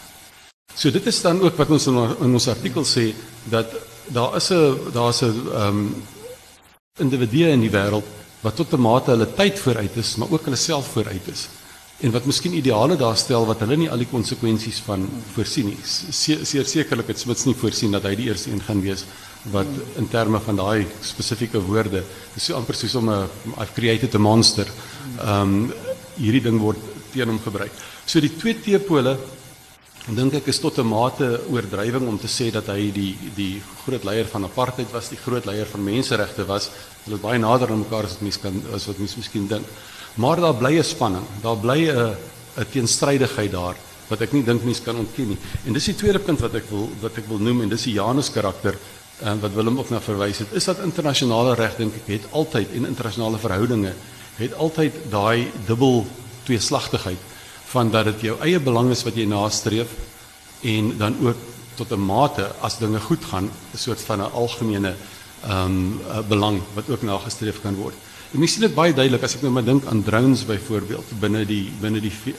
So 0.74 0.90
dit 0.90 1.06
is 1.06 1.22
dan 1.22 1.40
ook 1.40 1.56
wat 1.56 1.70
ons 1.70 1.86
in, 1.86 1.96
in 1.96 2.32
ons 2.32 2.48
artikel 2.48 2.84
sê 2.84 3.14
dat 3.50 3.66
daar 4.08 4.36
is 4.36 4.50
'n 4.50 4.92
daar's 4.92 5.22
'n 5.22 5.48
ehm 5.52 5.68
um, 5.68 5.94
individue 7.02 7.50
in 7.52 7.60
die 7.60 7.72
wêreld 7.72 8.04
wat 8.42 8.56
tot 8.56 8.72
'n 8.72 8.80
mate 8.80 9.10
hulle 9.10 9.26
tyd 9.34 9.58
vooruit 9.58 9.96
is, 9.96 10.16
maar 10.16 10.30
ook 10.30 10.44
hulle 10.44 10.56
self 10.56 10.86
vooruit 10.92 11.28
is. 11.32 11.48
En 12.00 12.10
wat 12.12 12.24
miskien 12.24 12.54
ideale 12.54 12.96
daar 12.96 13.16
stel 13.16 13.46
wat 13.46 13.60
hulle 13.60 13.76
nie 13.76 13.90
al 13.90 13.98
die 13.98 14.10
konsekwensies 14.10 14.82
van 14.84 15.08
voorsien 15.34 15.66
nie. 15.66 15.78
Seer 16.44 16.66
sekerlik 16.66 17.06
het 17.06 17.18
Smits 17.18 17.44
nie 17.44 17.54
voorsien 17.54 17.90
dat 17.90 18.02
hy 18.02 18.14
die 18.14 18.28
eerste 18.28 18.50
een 18.50 18.60
gaan 18.60 18.80
wees 18.80 19.04
wat 19.50 19.66
in 19.96 20.08
terme 20.08 20.40
van 20.40 20.56
daai 20.56 20.86
spesifieke 21.00 21.60
woorde, 21.62 22.02
dis 22.34 22.44
so 22.44 22.54
amper 22.54 22.74
soos 22.74 22.94
om 22.94 23.10
'n 23.10 23.28
I've 23.58 23.72
created 23.74 24.14
a 24.14 24.18
monster. 24.18 24.66
Ehm 25.20 25.40
um, 25.40 25.72
hierdie 26.16 26.42
ding 26.42 26.58
word 26.60 26.78
teen 27.12 27.28
hom 27.28 27.40
gebruik. 27.40 27.72
So 28.06 28.20
die 28.20 28.36
twee 28.36 28.60
teepole 28.60 29.18
dink 30.14 30.36
ek 30.38 30.46
is 30.46 30.60
tot 30.62 30.78
'n 30.78 30.86
mate 30.86 31.40
oordrywing 31.50 32.06
om 32.06 32.18
te 32.18 32.28
sê 32.28 32.52
dat 32.52 32.66
hy 32.66 32.92
die 32.92 33.16
die 33.34 33.62
groot 33.84 34.04
leier 34.04 34.26
van 34.26 34.44
apartheid 34.44 34.92
was, 34.92 35.08
die 35.08 35.18
groot 35.18 35.44
leier 35.44 35.66
van 35.66 35.82
menseregte 35.82 36.46
was. 36.46 36.70
Hulle 37.04 37.16
is 37.16 37.22
baie 37.22 37.38
nader 37.38 37.70
aan 37.70 37.82
mekaar 37.82 38.04
as 38.04 38.12
wat 38.12 38.22
mens 38.22 38.38
kan 38.38 38.62
as 38.72 38.86
wat 38.86 38.98
mens 38.98 39.16
miskien 39.16 39.48
dink. 39.48 39.66
Maar 40.14 40.40
daar 40.40 40.54
bly 40.54 40.78
'n 40.78 40.84
spanning. 40.84 41.26
Daar 41.42 41.56
bly 41.56 41.90
'n 41.90 42.14
'n 42.56 42.66
teenstrydigheid 42.70 43.50
daar 43.50 43.74
wat 44.08 44.20
ek 44.20 44.32
nie 44.32 44.44
dink 44.44 44.62
mense 44.62 44.82
kan 44.82 44.96
ontken 44.96 45.28
nie. 45.28 45.38
En 45.66 45.72
dis 45.72 45.84
die 45.84 45.94
tweede 45.94 46.18
punt 46.18 46.40
wat 46.40 46.54
ek 46.54 46.70
wil 46.70 46.88
wat 47.00 47.18
ek 47.18 47.26
wil 47.28 47.38
noem 47.38 47.62
en 47.62 47.68
dis 47.68 47.82
die 47.82 47.94
Janus 47.94 48.30
karakter 48.30 48.78
en 49.20 49.28
ehm, 49.28 49.40
wat 49.40 49.54
Willem 49.54 49.78
ook 49.78 49.90
na 49.90 50.00
verwys 50.00 50.38
het, 50.38 50.52
is 50.52 50.64
dat 50.64 50.78
internasionale 50.84 51.54
reg 51.54 51.76
dink 51.76 51.94
ek 51.94 52.06
het 52.06 52.26
altyd 52.32 52.68
en 52.76 52.86
internasionale 52.86 53.38
verhoudinge 53.38 53.94
het 54.36 54.54
altyd 54.54 54.92
daai 55.10 55.50
dubbel 55.66 56.06
tweeslagtigheid 56.44 57.18
van 57.72 57.90
dat 57.90 58.04
dit 58.04 58.20
jou 58.20 58.38
eie 58.40 58.60
belang 58.60 58.90
is 58.90 59.04
wat 59.06 59.16
jy 59.18 59.26
nastreef 59.26 59.92
en 60.62 60.96
dan 60.98 61.16
ook 61.22 61.36
tot 61.76 61.92
'n 61.92 62.06
mate 62.06 62.52
as 62.60 62.78
dinge 62.78 63.00
goed 63.00 63.24
gaan 63.24 63.50
'n 63.74 63.78
soort 63.78 64.00
van 64.00 64.20
'n 64.20 64.32
algemene 64.32 64.94
ehm 65.42 65.64
um, 65.64 66.00
belang 66.28 66.60
wat 66.74 66.88
ook 66.88 67.02
nagestreef 67.02 67.60
kan 67.60 67.74
word. 67.74 67.94
En 68.32 68.38
mens 68.38 68.52
sien 68.52 68.60
dit 68.60 68.74
baie 68.74 68.94
duidelik 68.94 69.22
as 69.22 69.34
ek 69.34 69.42
nou 69.42 69.52
maar 69.52 69.64
dink 69.64 69.84
aan 69.86 70.02
drones 70.02 70.44
byvoorbeeld 70.46 71.12
binne 71.20 71.44
die 71.46 71.72
binne 71.80 72.00
die 72.00 72.12
uh, 72.26 72.32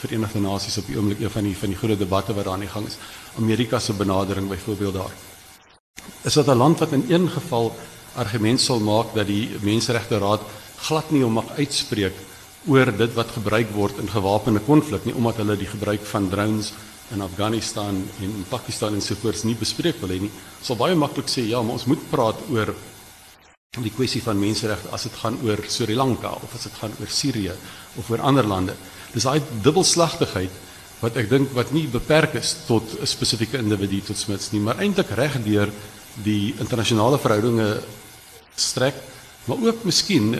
Verenigde 0.00 0.40
Nasies 0.40 0.78
op 0.78 0.86
die 0.86 0.96
oomblik 0.96 1.20
een 1.20 1.30
van 1.30 1.44
die 1.46 1.56
van 1.56 1.68
die 1.68 1.78
groot 1.78 1.98
debatte 1.98 2.34
wat 2.34 2.44
daar 2.44 2.52
aan 2.54 2.66
die 2.66 2.68
gang 2.68 2.86
is. 2.86 2.96
Amerika 3.36 3.78
se 3.78 3.92
benadering 3.92 4.48
byvoorbeeld 4.48 4.94
daar. 4.94 5.14
Is 6.22 6.34
dit 6.34 6.46
'n 6.46 6.56
land 6.56 6.78
wat 6.78 6.92
in 6.92 7.04
een 7.08 7.28
geval 7.28 7.76
argument 8.14 8.60
sal 8.60 8.80
maak 8.80 9.14
dat 9.14 9.26
die 9.26 9.48
Menseregte 9.60 10.18
Raad 10.18 10.40
glad 10.76 11.10
nie 11.10 11.24
om 11.24 11.32
mag 11.32 11.48
uitspreek 11.56 12.14
oor 12.66 12.90
dit 12.96 13.14
wat 13.14 13.30
gebruik 13.36 13.70
word 13.72 13.98
in 14.02 14.10
gewapende 14.10 14.60
konflik 14.66 15.04
nie 15.06 15.14
omdat 15.14 15.36
hulle 15.42 15.56
die 15.56 15.70
gebruik 15.70 16.04
van 16.10 16.28
drones 16.28 16.72
in 17.14 17.22
Afghanistan 17.24 18.02
en 18.20 18.28
in 18.28 18.44
Pakistan 18.48 18.94
en 18.94 19.02
sovoorts 19.02 19.46
nie 19.48 19.56
bespreek 19.56 20.00
wil 20.02 20.12
hê 20.12 20.20
nie. 20.20 20.30
Sal 20.60 20.76
baie 20.76 20.96
maklik 20.98 21.30
sê 21.30 21.46
ja, 21.48 21.62
maar 21.62 21.78
ons 21.78 21.88
moet 21.88 22.02
praat 22.10 22.40
oor 22.52 22.74
die 23.78 23.92
kwessie 23.94 24.20
van 24.24 24.40
menseregte 24.40 24.90
as 24.92 25.06
dit 25.06 25.16
gaan 25.22 25.38
oor 25.46 25.62
Sri 25.70 25.94
Lanka 25.94 26.34
of 26.34 26.54
as 26.56 26.66
dit 26.66 26.78
gaan 26.80 26.94
oor 27.00 27.12
Sirië 27.12 27.54
of 28.00 28.10
oor 28.10 28.24
ander 28.26 28.48
lande. 28.48 28.74
Dis 29.14 29.24
daai 29.28 29.40
dubbelslagtigheid 29.64 30.64
wat 30.98 31.16
ek 31.20 31.28
dink 31.30 31.52
wat 31.54 31.70
nie 31.72 31.86
beperk 31.86 32.34
is 32.40 32.56
tot 32.66 32.82
'n 33.00 33.06
spesifieke 33.06 33.58
individu 33.58 34.00
tot 34.00 34.18
Smits 34.18 34.52
nie, 34.52 34.60
maar 34.60 34.80
eintlik 34.82 35.10
reg 35.14 35.38
deur 35.44 35.70
die 36.24 36.54
internasionale 36.58 37.18
verhoudinge 37.18 37.82
strek, 38.56 38.94
maar 39.46 39.56
ook 39.62 39.84
miskien 39.84 40.34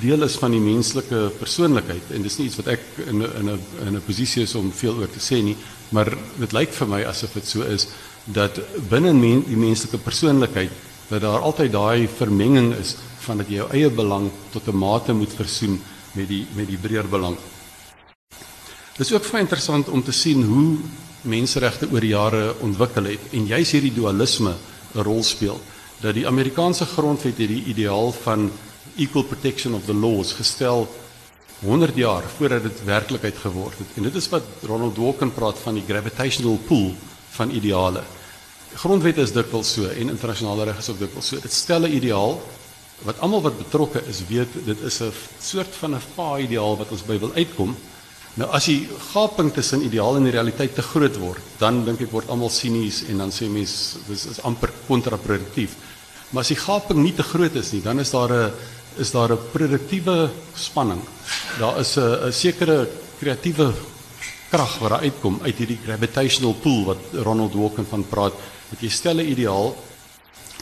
deel 0.00 0.24
is 0.24 0.38
van 0.40 0.54
die 0.54 0.60
menslike 0.62 1.18
persoonlikheid 1.36 2.12
en 2.16 2.22
dis 2.24 2.38
nie 2.38 2.46
iets 2.48 2.56
wat 2.56 2.70
ek 2.72 2.80
in 3.06 3.22
'n 3.22 3.32
in 3.40 3.50
'n 3.50 3.60
in 3.86 3.96
'n 3.96 4.06
posisie 4.06 4.42
is 4.42 4.54
om 4.54 4.72
veel 4.72 4.96
oor 4.96 5.10
te 5.10 5.20
sê 5.20 5.42
nie, 5.42 5.56
maar 5.90 6.08
dit 6.38 6.52
lyk 6.52 6.72
vir 6.72 6.88
my 6.88 7.02
asof 7.04 7.34
dit 7.34 7.46
so 7.46 7.62
is 7.62 7.88
dat 8.24 8.60
binne 8.88 9.12
men, 9.12 9.42
die 9.42 9.56
menslike 9.56 9.98
persoonlikheid 9.98 10.70
dat 11.08 11.20
daar 11.20 11.40
altyd 11.40 11.72
daai 11.72 12.08
vermenging 12.08 12.74
is 12.74 12.96
van 13.20 13.36
dat 13.38 13.48
jy 13.48 13.56
jou 13.56 13.68
eie 13.70 13.90
belang 13.90 14.30
tot 14.52 14.68
'n 14.68 14.76
mate 14.76 15.12
moet 15.12 15.32
versoen 15.32 15.80
met 16.14 16.28
die 16.28 16.46
met 16.54 16.66
die 16.66 16.78
breër 16.78 17.08
belang. 17.08 17.36
Dit 18.96 19.06
is 19.06 19.12
ook 19.12 19.30
baie 19.30 19.42
interessant 19.42 19.88
om 19.88 20.02
te 20.02 20.12
sien 20.12 20.42
hoe 20.42 20.78
menseregte 21.22 21.88
oor 21.92 22.04
jare 22.04 22.54
ontwikkel 22.60 23.04
het 23.04 23.20
en 23.32 23.46
juis 23.46 23.70
hierdie 23.70 23.94
dualisme 23.94 24.54
'n 24.94 25.02
rol 25.02 25.22
speel 25.22 25.60
dat 26.00 26.14
die 26.14 26.26
Amerikaanse 26.26 26.84
grondwet 26.84 27.36
hierdie 27.36 27.64
ideaal 27.64 28.12
van 28.12 28.50
equal 28.96 29.24
protection 29.24 29.74
of 29.74 29.84
the 29.86 29.94
laws 29.94 30.32
gestel 30.32 30.88
100 31.62 31.96
jaar 31.96 32.22
voordat 32.36 32.62
dit 32.62 32.84
werklikheid 32.84 33.36
geword 33.38 33.78
het. 33.78 33.86
En 33.94 34.02
dit 34.02 34.14
is 34.14 34.28
wat 34.28 34.42
Ronald 34.66 34.94
Dworkin 34.94 35.32
praat 35.34 35.58
van 35.62 35.74
die 35.78 35.84
gravitational 35.86 36.58
pull 36.66 36.94
van 37.36 37.50
ideale. 37.50 38.02
Grondwet 38.74 39.20
is 39.22 39.32
dikwels 39.32 39.72
so 39.76 39.86
en 39.86 40.10
internasionale 40.10 40.64
reg 40.64 40.78
is 40.78 40.90
ook 40.90 40.98
dikwels 40.98 41.28
so. 41.28 41.40
Dit 41.40 41.52
stel 41.52 41.86
'n 41.86 41.94
ideaal 41.94 42.40
wat 43.02 43.18
almal 43.18 43.42
wat 43.42 43.58
betrokke 43.58 44.02
is 44.08 44.22
weet 44.28 44.48
dit 44.64 44.80
is 44.80 45.00
'n 45.02 45.12
soort 45.40 45.74
van 45.80 45.94
'n 45.94 46.00
fa 46.14 46.38
ideaal 46.38 46.76
wat 46.76 46.90
ons 46.90 47.02
by 47.02 47.18
wil 47.18 47.32
uitkom. 47.34 47.76
Nou 48.34 48.48
as 48.50 48.64
die 48.64 48.88
gaping 49.12 49.52
tussen 49.52 49.82
ideaal 49.82 50.16
en 50.16 50.24
die 50.24 50.32
realiteit 50.32 50.74
te 50.74 50.82
groot 50.82 51.16
word, 51.16 51.40
dan 51.58 51.84
dink 51.84 52.00
ek 52.00 52.10
word 52.10 52.28
almal 52.28 52.48
sinies 52.48 53.02
en 53.08 53.18
dan 53.18 53.30
sê 53.30 53.48
mense 53.48 53.98
dis 54.08 54.26
is 54.26 54.40
amper 54.40 54.70
kontraproduktief. 54.86 55.76
Maar 56.32 56.46
as 56.46 56.52
die 56.54 56.60
gaping 56.60 57.02
nie 57.04 57.12
te 57.12 57.24
groot 57.26 57.56
is 57.60 57.72
nie, 57.74 57.82
dan 57.84 58.00
is 58.00 58.10
daar 58.10 58.32
'n 58.32 58.52
is 58.96 59.10
daar 59.10 59.32
'n 59.32 59.50
produktiewe 59.52 60.30
spanning. 60.54 61.00
Daar 61.58 61.78
is 61.80 61.96
'n 61.96 62.28
'n 62.28 62.32
sekere 62.32 62.88
kreatiewe 63.18 63.72
krag 64.50 64.78
wat 64.78 64.90
daar 64.90 65.00
uitkom 65.00 65.40
uit 65.42 65.56
hierdie 65.56 65.78
gravitational 65.84 66.54
pull 66.54 66.84
wat 66.84 66.98
Ronald 67.12 67.52
Dworkin 67.52 67.86
van 67.88 68.04
praat. 68.08 68.32
Dat 68.70 68.80
jy 68.80 68.88
stel 68.88 69.16
'n 69.16 69.30
ideaal 69.30 69.76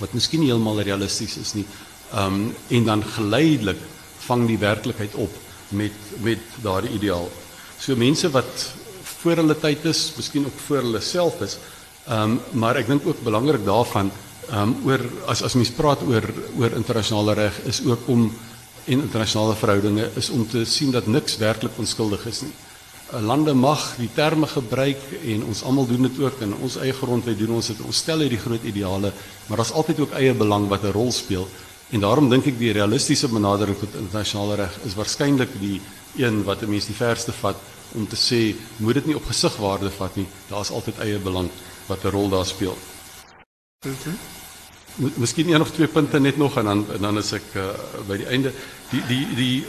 wat 0.01 0.13
miskien 0.13 0.43
heeltemal 0.43 0.81
realisties 0.81 1.37
is 1.37 1.55
nie. 1.55 1.67
Um 2.15 2.55
en 2.69 2.85
dan 2.85 3.05
geleidelik 3.05 3.79
vang 4.27 4.47
die 4.47 4.59
werklikheid 4.59 5.15
op 5.15 5.31
met 5.69 5.93
met 6.21 6.39
daardie 6.63 6.95
ideaal. 6.99 7.29
So 7.79 7.97
mense 7.97 8.31
wat 8.31 8.73
voor 9.21 9.37
hulle 9.37 9.59
tyd 9.59 9.85
is, 9.85 10.13
miskien 10.17 10.47
ook 10.47 10.59
voor 10.67 10.77
hulle 10.77 11.01
self 11.01 11.41
is. 11.41 11.59
Um 12.09 12.41
maar 12.53 12.77
ek 12.77 12.87
dink 12.87 13.07
ook 13.07 13.23
belangrik 13.23 13.65
daarvan 13.65 14.11
um 14.53 14.75
oor 14.85 15.01
as 15.31 15.43
as 15.43 15.55
mens 15.55 15.71
praat 15.71 16.03
oor 16.03 16.27
oor 16.59 16.73
internasionale 16.75 17.35
reg 17.35 17.61
is 17.71 17.83
ook 17.87 18.09
om 18.09 18.31
en 18.85 19.05
internasionale 19.05 19.55
verhoudinge 19.55 20.09
is 20.17 20.31
om 20.31 20.47
te 20.49 20.65
sien 20.65 20.91
dat 20.91 21.07
niks 21.07 21.37
werklik 21.39 21.79
onskuldig 21.79 22.27
is 22.27 22.43
nie. 22.43 22.53
uh, 23.13 23.21
Lande 23.23 23.55
mag 23.55 23.83
die 23.99 24.11
terme 24.15 24.47
gebruik 24.47 25.03
en 25.23 25.45
ons 25.45 25.63
almal 25.63 25.87
doen 25.87 26.09
dit 26.09 26.21
ook 26.23 26.43
in 26.47 26.55
ons 26.63 26.77
eie 26.83 26.95
grondwet 26.95 27.39
doen 27.39 27.57
ons 27.59 27.71
dit. 27.73 27.83
Ons 27.87 28.03
stel 28.03 28.25
hierdie 28.25 28.41
groot 28.41 28.65
ideale, 28.65 29.13
maar 29.47 29.63
daar's 29.63 29.75
altyd 29.75 30.01
ook 30.07 30.15
eie 30.19 30.35
belang 30.35 30.69
wat 30.69 30.85
'n 30.85 30.95
rol 30.95 31.13
speel. 31.13 31.49
En 31.91 32.01
daarom 32.01 32.29
dink 32.31 32.47
ek 32.47 32.59
die 32.59 32.73
realistiese 32.73 33.29
benadering 33.29 33.79
tot 33.79 33.95
internasionale 33.95 34.55
reg 34.55 34.79
is 34.87 34.95
waarskynlik 34.95 35.61
die 35.61 35.81
een 36.17 36.45
wat 36.45 36.63
'n 36.63 36.71
mens 36.71 36.87
die 36.87 36.95
verste 36.95 37.33
vat 37.33 37.57
om 37.95 38.07
te 38.07 38.17
sê 38.17 38.55
moet 38.77 38.95
dit 38.95 39.07
nie 39.07 39.17
op 39.17 39.27
gesigwaarde 39.27 39.91
vat 39.91 40.17
nie. 40.17 40.27
Daar's 40.49 40.71
altyd 40.71 40.99
eie 40.99 41.19
belang 41.19 41.51
wat 41.87 42.05
'n 42.05 42.11
rol 42.11 42.29
daar 42.29 42.47
speel. 42.47 42.79
-hmm. 43.83 44.40
Miskien 45.01 45.49
een 45.49 45.61
of 45.61 45.71
twee 45.73 45.89
punte 45.89 46.21
net 46.21 46.37
nog 46.37 46.57
en 46.61 46.65
dan 46.65 46.87
en 46.93 47.01
dan 47.01 47.19
is 47.19 47.33
ek 47.33 47.55
uh, 47.57 47.71
by 48.09 48.19
die 48.21 48.27
einde. 48.27 48.53
Die 48.91 49.01
die 49.09 49.23
die 49.37 49.65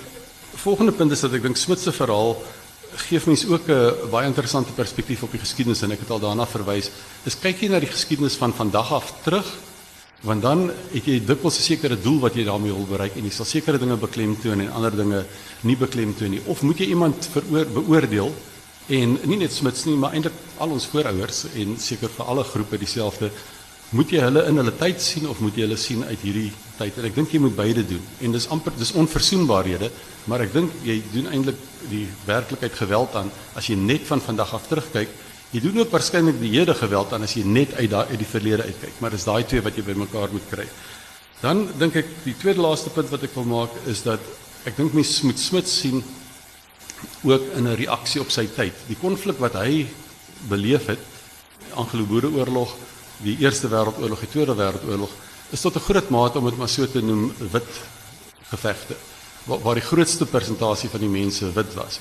volgende 0.60 0.92
punt 0.92 1.12
is 1.12 1.24
dat 1.24 1.34
ek 1.38 1.46
dink 1.46 1.58
Smit 1.58 1.80
se 1.80 1.94
verhaal 1.96 2.36
gee 3.08 3.20
mense 3.26 3.48
ook 3.48 3.70
'n 3.72 4.10
baie 4.12 4.28
interessante 4.28 4.72
perspektief 4.72 5.24
op 5.24 5.32
die 5.32 5.40
geskiedenis 5.40 5.82
en 5.82 5.92
ek 5.92 6.00
het 6.00 6.12
al 6.12 6.20
daarna 6.20 6.46
verwys. 6.46 6.92
Is 7.24 7.40
kyk 7.40 7.62
jy 7.62 7.70
na 7.70 7.80
die 7.80 7.88
geskiedenis 7.88 8.36
van 8.36 8.54
vandag 8.54 8.92
af 8.92 9.14
terug 9.24 9.48
want 10.22 10.42
dan 10.42 10.70
het 10.94 11.06
jy 11.06 11.20
dikwels 11.26 11.58
'n 11.58 11.64
sekere 11.64 12.02
doel 12.02 12.20
wat 12.20 12.36
jy 12.36 12.44
daarmee 12.44 12.74
wil 12.74 12.86
bereik 12.86 13.16
en 13.16 13.24
jy 13.24 13.32
sal 13.32 13.46
sekere 13.46 13.78
dinge 13.78 13.98
beklemtoon 13.98 14.60
en 14.60 14.72
ander 14.72 14.96
dinge 14.96 15.26
nie 15.62 15.78
beklemtoon 15.78 16.30
nie. 16.30 16.42
Of 16.46 16.62
moet 16.62 16.78
jy 16.78 16.86
iemand 16.86 17.30
beoordeel 17.74 18.34
en 18.88 19.20
nie 19.24 19.38
net 19.38 19.52
Smits 19.54 19.86
nie, 19.86 19.96
maar 19.96 20.14
eintlik 20.14 20.34
al 20.58 20.70
ons 20.70 20.86
voorouers 20.86 21.46
en 21.56 21.78
seker 21.80 22.10
vir 22.10 22.26
alle 22.26 22.44
groepe 22.44 22.78
dieselfde 22.78 23.32
moet 23.92 24.12
jy 24.14 24.22
hulle 24.24 24.46
in 24.48 24.60
hulle 24.62 24.72
tyd 24.80 25.02
sien 25.04 25.28
of 25.28 25.40
moet 25.44 25.58
jy 25.58 25.66
hulle 25.66 25.78
sien 25.80 26.04
uit 26.08 26.22
hierdie 26.24 26.52
tyd? 26.78 26.98
En 26.98 27.08
ek 27.10 27.16
dink 27.16 27.34
jy 27.34 27.42
moet 27.44 27.56
beide 27.58 27.84
doen. 27.88 28.04
En 28.24 28.36
dis 28.36 28.48
amper 28.54 28.76
dis 28.80 28.94
onverzoenbaarhede, 29.02 29.90
maar 30.32 30.46
ek 30.46 30.54
dink 30.54 30.78
jy 30.88 31.02
doen 31.12 31.28
eintlik 31.34 31.60
die 31.90 32.06
werklikheid 32.28 32.78
geweld 32.78 33.18
aan 33.20 33.32
as 33.60 33.68
jy 33.68 33.76
net 33.76 34.08
van 34.08 34.24
vandag 34.24 34.54
af 34.56 34.70
terugkyk. 34.70 35.12
Jy 35.52 35.64
doen 35.66 35.82
ook 35.82 35.92
waarskynlik 35.92 36.40
die 36.40 36.54
hede 36.54 36.76
geweld 36.80 37.12
aan 37.12 37.28
as 37.28 37.36
jy 37.36 37.44
net 37.44 37.74
uit 37.76 37.90
daai 37.92 38.14
uit 38.14 38.22
die 38.22 38.30
verlede 38.30 38.70
uitkyk, 38.70 39.02
maar 39.04 39.12
dis 39.12 39.28
daai 39.28 39.44
twee 39.44 39.64
wat 39.66 39.76
jy 39.76 39.84
bymekaar 39.84 40.32
moet 40.32 40.48
kry. 40.54 40.68
Dan 41.42 41.66
dink 41.82 41.98
ek 42.00 42.14
die 42.24 42.38
tweede 42.40 42.64
laaste 42.64 42.94
punt 42.96 43.12
wat 43.12 43.26
ek 43.28 43.36
wil 43.36 43.50
maak 43.50 43.76
is 43.92 44.06
dat 44.08 44.24
ek 44.70 44.78
dink 44.78 44.96
mens 44.96 45.18
moet 45.26 45.40
Smit 45.42 45.68
sien 45.68 46.04
ook 47.26 47.44
in 47.58 47.68
'n 47.68 47.76
reaksie 47.76 48.22
op 48.22 48.32
sy 48.32 48.48
tyd. 48.56 48.74
Die 48.88 48.96
konflik 49.02 49.40
wat 49.40 49.54
hy 49.60 49.88
beleef 50.48 50.86
het, 50.88 51.00
Anglo-Boereoorlog 51.76 52.76
die 53.24 53.38
Eerste 53.40 53.70
Wêreldoorlog, 53.70 54.20
die 54.20 54.30
Tweede 54.30 54.56
Wêreldoorlog, 54.56 55.10
is 55.52 55.62
tot 55.62 55.76
'n 55.76 55.88
groot 55.88 56.10
mate 56.10 56.40
om 56.40 56.46
dit 56.46 56.58
maar 56.58 56.70
so 56.70 56.88
te 56.88 57.02
noem 57.02 57.34
wit 57.52 57.74
gevegte 58.50 58.96
waar, 59.46 59.60
waar 59.60 59.76
die 59.76 59.86
grootste 59.86 60.26
persentasie 60.26 60.90
van 60.90 61.00
die 61.00 61.10
mense 61.10 61.52
wit 61.54 61.74
was. 61.74 62.00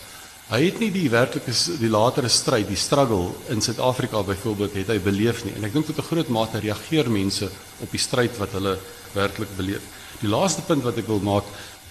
Hy 0.50 0.64
het 0.64 0.80
nie 0.82 0.90
die 0.90 1.08
werklike 1.10 1.52
die 1.78 1.90
latere 1.90 2.28
stryd, 2.28 2.66
die 2.68 2.76
struggle 2.76 3.30
in 3.48 3.62
Suid-Afrika 3.62 4.22
byvoorbeeld 4.26 4.74
het 4.80 4.88
hy 4.90 4.98
beleef 4.98 5.44
nie 5.44 5.54
en 5.54 5.64
ek 5.64 5.72
dink 5.72 5.86
tot 5.86 5.98
'n 5.98 6.08
groot 6.10 6.28
mate 6.28 6.58
reageer 6.58 7.10
mense 7.10 7.50
op 7.80 7.90
die 7.90 8.02
stryd 8.02 8.38
wat 8.38 8.52
hulle 8.52 8.78
werklik 9.14 9.56
beleef. 9.56 9.82
Die 10.20 10.28
laaste 10.28 10.62
punt 10.62 10.82
wat 10.82 10.98
ek 10.98 11.06
wil 11.06 11.20
maak 11.20 11.44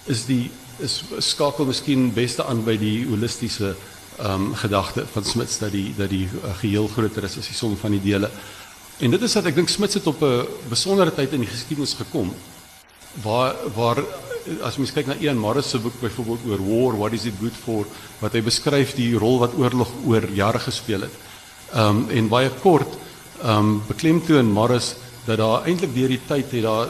is 0.08 0.26
die 0.26 0.52
is 0.80 1.04
skakel 1.20 1.66
miskien 1.66 2.14
beste 2.14 2.44
aan 2.44 2.64
by 2.64 2.78
die 2.78 3.06
holistiese 3.08 3.76
ehm 4.20 4.52
um, 4.52 4.56
gedagte 4.56 5.06
van 5.08 5.24
Smith 5.24 5.58
dat 5.60 5.72
die 5.72 5.94
dat 5.96 6.10
die 6.10 6.28
uh, 6.28 6.54
geheel 6.60 6.88
groter 6.88 7.24
is 7.24 7.38
as 7.38 7.48
die 7.48 7.56
som 7.56 7.78
van 7.78 7.92
die 7.92 8.04
dele. 8.04 8.30
En 9.00 9.14
dit 9.14 9.22
is 9.24 9.32
dat 9.32 9.46
ek 9.48 9.56
dink 9.56 9.70
Smit 9.72 9.94
het 9.96 10.08
op 10.12 10.22
'n 10.22 10.48
besondere 10.70 11.14
tyd 11.16 11.32
in 11.34 11.46
die 11.46 11.54
geskiedenis 11.54 11.94
gekom 11.96 12.34
waar 13.24 13.56
waar 13.76 14.04
as 14.62 14.78
mens 14.78 14.92
kyk 14.92 15.08
na 15.08 15.16
Ian 15.16 15.38
Morris 15.38 15.70
se 15.70 15.80
boek 15.80 16.00
byvoorbeeld 16.02 16.46
oor 16.48 16.62
war 16.68 16.98
what 16.98 17.14
is 17.14 17.26
it 17.26 17.34
good 17.40 17.54
for 17.64 17.86
wat 18.20 18.34
hy 18.34 18.42
beskryf 18.42 18.96
die 18.96 19.16
rol 19.16 19.40
wat 19.40 19.56
oorlog 19.56 19.90
oor 20.06 20.28
jare 20.34 20.60
gespeel 20.60 21.02
het. 21.02 21.16
Ehm 21.74 21.98
um, 21.98 22.10
en 22.10 22.28
baie 22.28 22.50
kort 22.50 22.98
ehm 23.42 23.58
um, 23.58 23.84
beklemtoon 23.88 24.52
Morris 24.52 24.96
dat 25.26 25.38
daar 25.38 25.66
eintlik 25.66 25.94
deur 25.94 26.08
die 26.08 26.22
tyd 26.28 26.52
het 26.52 26.64
daar 26.64 26.90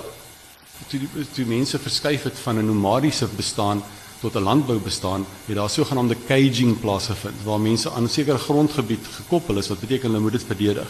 toe 0.90 1.00
die 1.00 1.28
toe 1.34 1.46
mense 1.46 1.78
verskuif 1.80 2.24
het 2.24 2.40
van 2.40 2.58
'n 2.58 2.66
nomadiese 2.66 3.28
bestaan 3.38 3.84
tot 4.22 4.36
'n 4.36 4.44
landbou 4.44 4.80
bestaan, 4.80 5.26
het 5.46 5.56
daar 5.56 5.70
sogenaamde 5.70 6.16
caging 6.28 6.80
plaasgevind 6.80 7.44
waar 7.44 7.60
mense 7.60 7.92
aan 7.92 8.04
'n 8.04 8.10
sekere 8.10 8.38
grondgebied 8.38 9.06
gekoppel 9.12 9.58
is 9.58 9.68
wat 9.68 9.80
beteken 9.80 10.10
hulle 10.10 10.22
moet 10.22 10.32
dit 10.32 10.44
verdedig. 10.44 10.88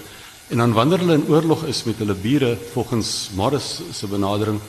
En 0.50 0.58
dan 0.58 0.74
wanneer 0.74 1.00
hulle 1.00 1.14
in 1.14 1.28
oorlog 1.30 1.64
is 1.70 1.84
met 1.86 1.98
hulle 2.02 2.14
bure 2.18 2.58
volgens 2.72 3.30
Morris 3.38 3.82
se 3.94 4.08
benadering 4.08 4.60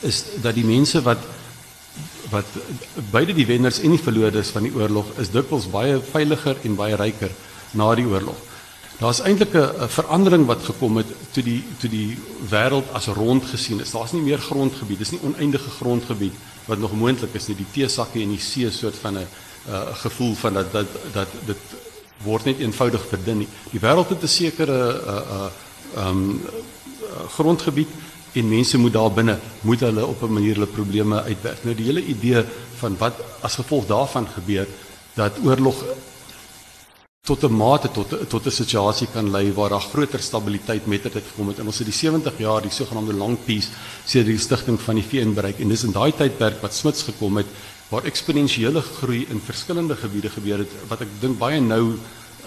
is 0.00 0.24
dat 0.42 0.54
die 0.54 0.66
mense 0.66 1.02
wat 1.02 1.22
wat 2.32 2.48
beide 3.10 3.34
die 3.36 3.46
wenners 3.46 3.78
en 3.84 3.92
die 3.94 4.02
verloorders 4.02 4.50
van 4.54 4.64
die 4.66 4.72
oorlog 4.74 5.12
is 5.22 5.30
dikwels 5.30 5.68
baie 5.70 6.00
veiliger 6.10 6.58
en 6.66 6.74
baie 6.74 6.96
ryker 6.96 7.30
na 7.78 7.92
die 7.94 8.06
oorlog. 8.08 8.38
Daar's 8.98 9.20
eintlik 9.20 9.54
'n 9.54 9.88
verandering 9.88 10.46
wat 10.46 10.64
gekom 10.64 10.96
het 10.96 11.06
toe 11.30 11.42
die 11.42 11.62
toe 11.78 11.90
die 11.90 12.18
wêreld 12.50 12.90
as 12.92 13.06
rond 13.06 13.44
gesien 13.44 13.80
is. 13.80 13.90
Daar's 13.90 14.12
nie 14.12 14.22
meer 14.22 14.38
grondgebied, 14.38 14.98
dis 14.98 15.10
nie 15.10 15.22
oneindige 15.22 15.70
grondgebied 15.70 16.34
wat 16.66 16.78
nog 16.78 16.92
moontlik 16.92 17.34
is 17.34 17.46
nie. 17.46 17.56
Die 17.56 17.72
teesakke 17.72 18.20
en 18.20 18.28
die 18.28 18.40
see 18.40 18.70
soort 18.70 18.96
van 18.96 19.18
'n 19.18 19.26
uh, 19.68 19.94
gevoel 19.94 20.34
van 20.34 20.52
dat 20.52 20.72
dat 20.72 20.86
dat 21.12 21.28
dit 21.46 21.58
word 22.24 22.44
net 22.44 22.60
eenvoudig 22.60 23.04
verdun 23.08 23.38
nie. 23.38 23.48
Die 23.72 23.80
wêreld 23.80 24.08
het 24.08 24.22
'n 24.22 24.28
sekere 24.28 24.78
uh 25.06 25.20
uh 25.36 26.08
um 26.08 26.40
grondgebied 27.36 27.88
en 28.32 28.48
mense 28.48 28.78
moet 28.78 28.92
daar 28.92 29.12
binne 29.12 29.38
moet 29.60 29.80
hulle 29.80 30.06
op 30.06 30.22
'n 30.22 30.32
manier 30.32 30.54
hulle 30.54 30.66
probleme 30.66 31.22
uitwerk. 31.22 31.64
Nou 31.64 31.74
die 31.74 31.84
hele 31.84 32.04
idee 32.04 32.44
van 32.76 32.96
wat 32.98 33.14
as 33.40 33.54
gevolg 33.54 33.86
daarvan 33.86 34.26
gebeur 34.28 34.66
dat 35.14 35.32
oorlog 35.44 35.84
tot 37.22 37.42
'n 37.42 37.56
mate 37.56 37.88
tot 37.90 38.28
tot 38.28 38.46
'n 38.46 38.50
situasie 38.50 39.06
kan 39.12 39.30
lei 39.30 39.52
waar 39.52 39.68
daar 39.68 39.88
groter 39.92 40.20
stabiliteit 40.20 40.86
met 40.86 41.02
dit 41.02 41.12
gekom 41.12 41.48
het. 41.48 41.58
En 41.58 41.66
ons 41.66 41.78
het 41.78 41.86
die 41.86 41.94
70 41.94 42.38
jaar 42.38 42.62
die 42.62 42.70
sogenaamde 42.70 43.14
long 43.14 43.38
peace 43.44 43.68
sedert 44.04 44.26
die 44.26 44.38
stigting 44.38 44.80
van 44.80 44.94
die 44.94 45.04
VN 45.04 45.32
bereik 45.34 45.60
en 45.60 45.68
dis 45.68 45.84
in 45.84 45.92
daai 45.92 46.12
tydperk 46.12 46.60
wat 46.60 46.74
Smits 46.74 47.02
gekom 47.02 47.36
het 47.36 47.46
waar 47.92 48.08
eksponensiële 48.08 48.80
groei 48.80 49.26
in 49.28 49.40
verskillende 49.44 49.96
gebiede 50.00 50.32
gebeur 50.32 50.64
het 50.64 50.76
wat 50.88 51.04
ek 51.04 51.14
dink 51.20 51.38
baie 51.38 51.60
nou 51.60 51.84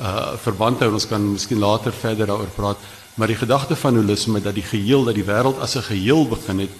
uh 0.01 0.33
verband 0.43 0.81
hou 0.83 0.91
ons 0.97 1.07
kan 1.07 1.21
miskien 1.31 1.61
later 1.61 1.93
verder 1.93 2.27
daaroor 2.27 2.51
praat 2.55 2.89
maar 3.15 3.31
die 3.31 3.39
gedagte 3.39 3.75
van 3.79 3.95
holisme 3.95 4.41
dat 4.41 4.57
die 4.57 4.65
geheel 4.65 5.05
dat 5.07 5.15
die 5.15 5.27
wêreld 5.29 5.61
as 5.61 5.77
'n 5.77 5.87
geheel 5.91 6.27
begin 6.27 6.59
het 6.65 6.73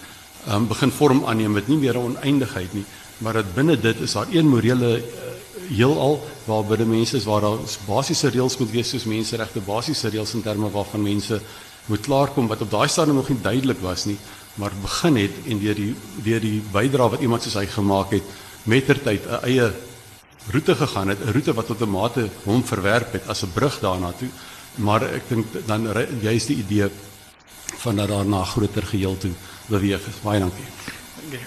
um 0.56 0.68
begin 0.68 0.92
vorm 0.92 1.26
aanneem 1.26 1.54
met 1.54 1.68
nie 1.68 1.78
meer 1.78 1.96
'n 1.98 2.10
oneindigheid 2.12 2.74
nie 2.74 2.86
maar 3.18 3.34
dat 3.34 3.54
binne 3.56 3.80
dit 3.80 4.00
is 4.00 4.14
daar 4.14 4.28
een 4.32 4.50
morele 4.50 4.98
uh, 4.98 5.04
heelal 5.70 6.20
waar 6.46 6.66
binne 6.66 6.86
mense 6.86 7.16
is 7.18 7.24
waar 7.24 7.42
daar 7.42 7.58
basiese 7.88 8.30
reëls 8.30 8.58
moet 8.58 8.72
wees 8.72 8.90
soos 8.90 9.06
menseregte, 9.06 9.62
basiese 9.66 10.10
reëls 10.10 10.34
in 10.34 10.42
terme 10.42 10.70
waarvan 10.72 11.02
mense 11.02 11.42
moet 11.86 12.02
klaarkom 12.02 12.48
wat 12.48 12.62
op 12.62 12.72
daai 12.72 12.88
stadium 12.88 13.16
nog 13.16 13.30
nie 13.30 13.42
duidelik 13.42 13.80
was 13.82 14.06
nie, 14.06 14.18
maar 14.56 14.72
begin 14.82 15.16
het 15.16 15.32
en 15.48 15.60
deur 15.60 15.76
die 15.76 15.96
deur 16.24 16.42
die 16.42 16.62
bydrae 16.72 17.10
wat 17.10 17.22
iemand 17.22 17.44
soos 17.44 17.58
hy 17.60 17.66
gemaak 17.66 18.12
het 18.12 18.24
mettertyd 18.66 19.26
'n 19.26 19.44
eie 19.46 19.74
roete 20.52 20.76
gegaan 20.76 21.08
het, 21.08 21.20
'n 21.20 21.32
roete 21.32 21.54
wat 21.54 21.66
tot 21.66 21.82
'n 21.82 21.90
mate 21.90 22.30
hom 22.44 22.64
verwerp 22.64 23.14
het 23.14 23.28
as 23.28 23.44
brug 23.54 23.80
daarna. 23.80 24.14
Maar 24.76 25.02
ek 25.02 25.30
dink 25.30 25.46
dan 25.66 25.88
juist 26.22 26.48
die 26.48 26.58
idee 26.58 26.90
van 27.78 27.96
dat 27.96 28.08
daar 28.08 28.26
na 28.26 28.40
'n 28.40 28.46
groter 28.46 28.84
geheel 28.84 29.18
toe 29.18 29.32
beweeg. 29.66 30.02
Baie 30.22 30.40
dankie. 30.40 30.66
Dankie. 31.22 31.46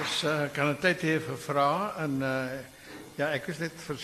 Ons 0.00 0.22
uh, 0.24 0.52
kan 0.52 0.68
'n 0.68 0.78
tyd 0.80 1.00
hê 1.02 1.20
vir 1.20 1.38
vrae 1.38 1.92
en 2.04 2.22
uh, 2.22 2.44
ja, 3.14 3.26
ek 3.32 3.46
is 3.46 3.58
net 3.58 3.72
vir 3.86 3.96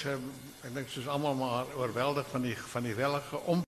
ek 0.66 0.74
dink 0.74 0.88
soos 0.90 1.06
almal 1.06 1.34
maar 1.34 1.64
oorweldig 1.76 2.26
van 2.30 2.42
die 2.42 2.56
van 2.72 2.82
die 2.82 2.94
wellige 2.94 3.38
om 3.44 3.64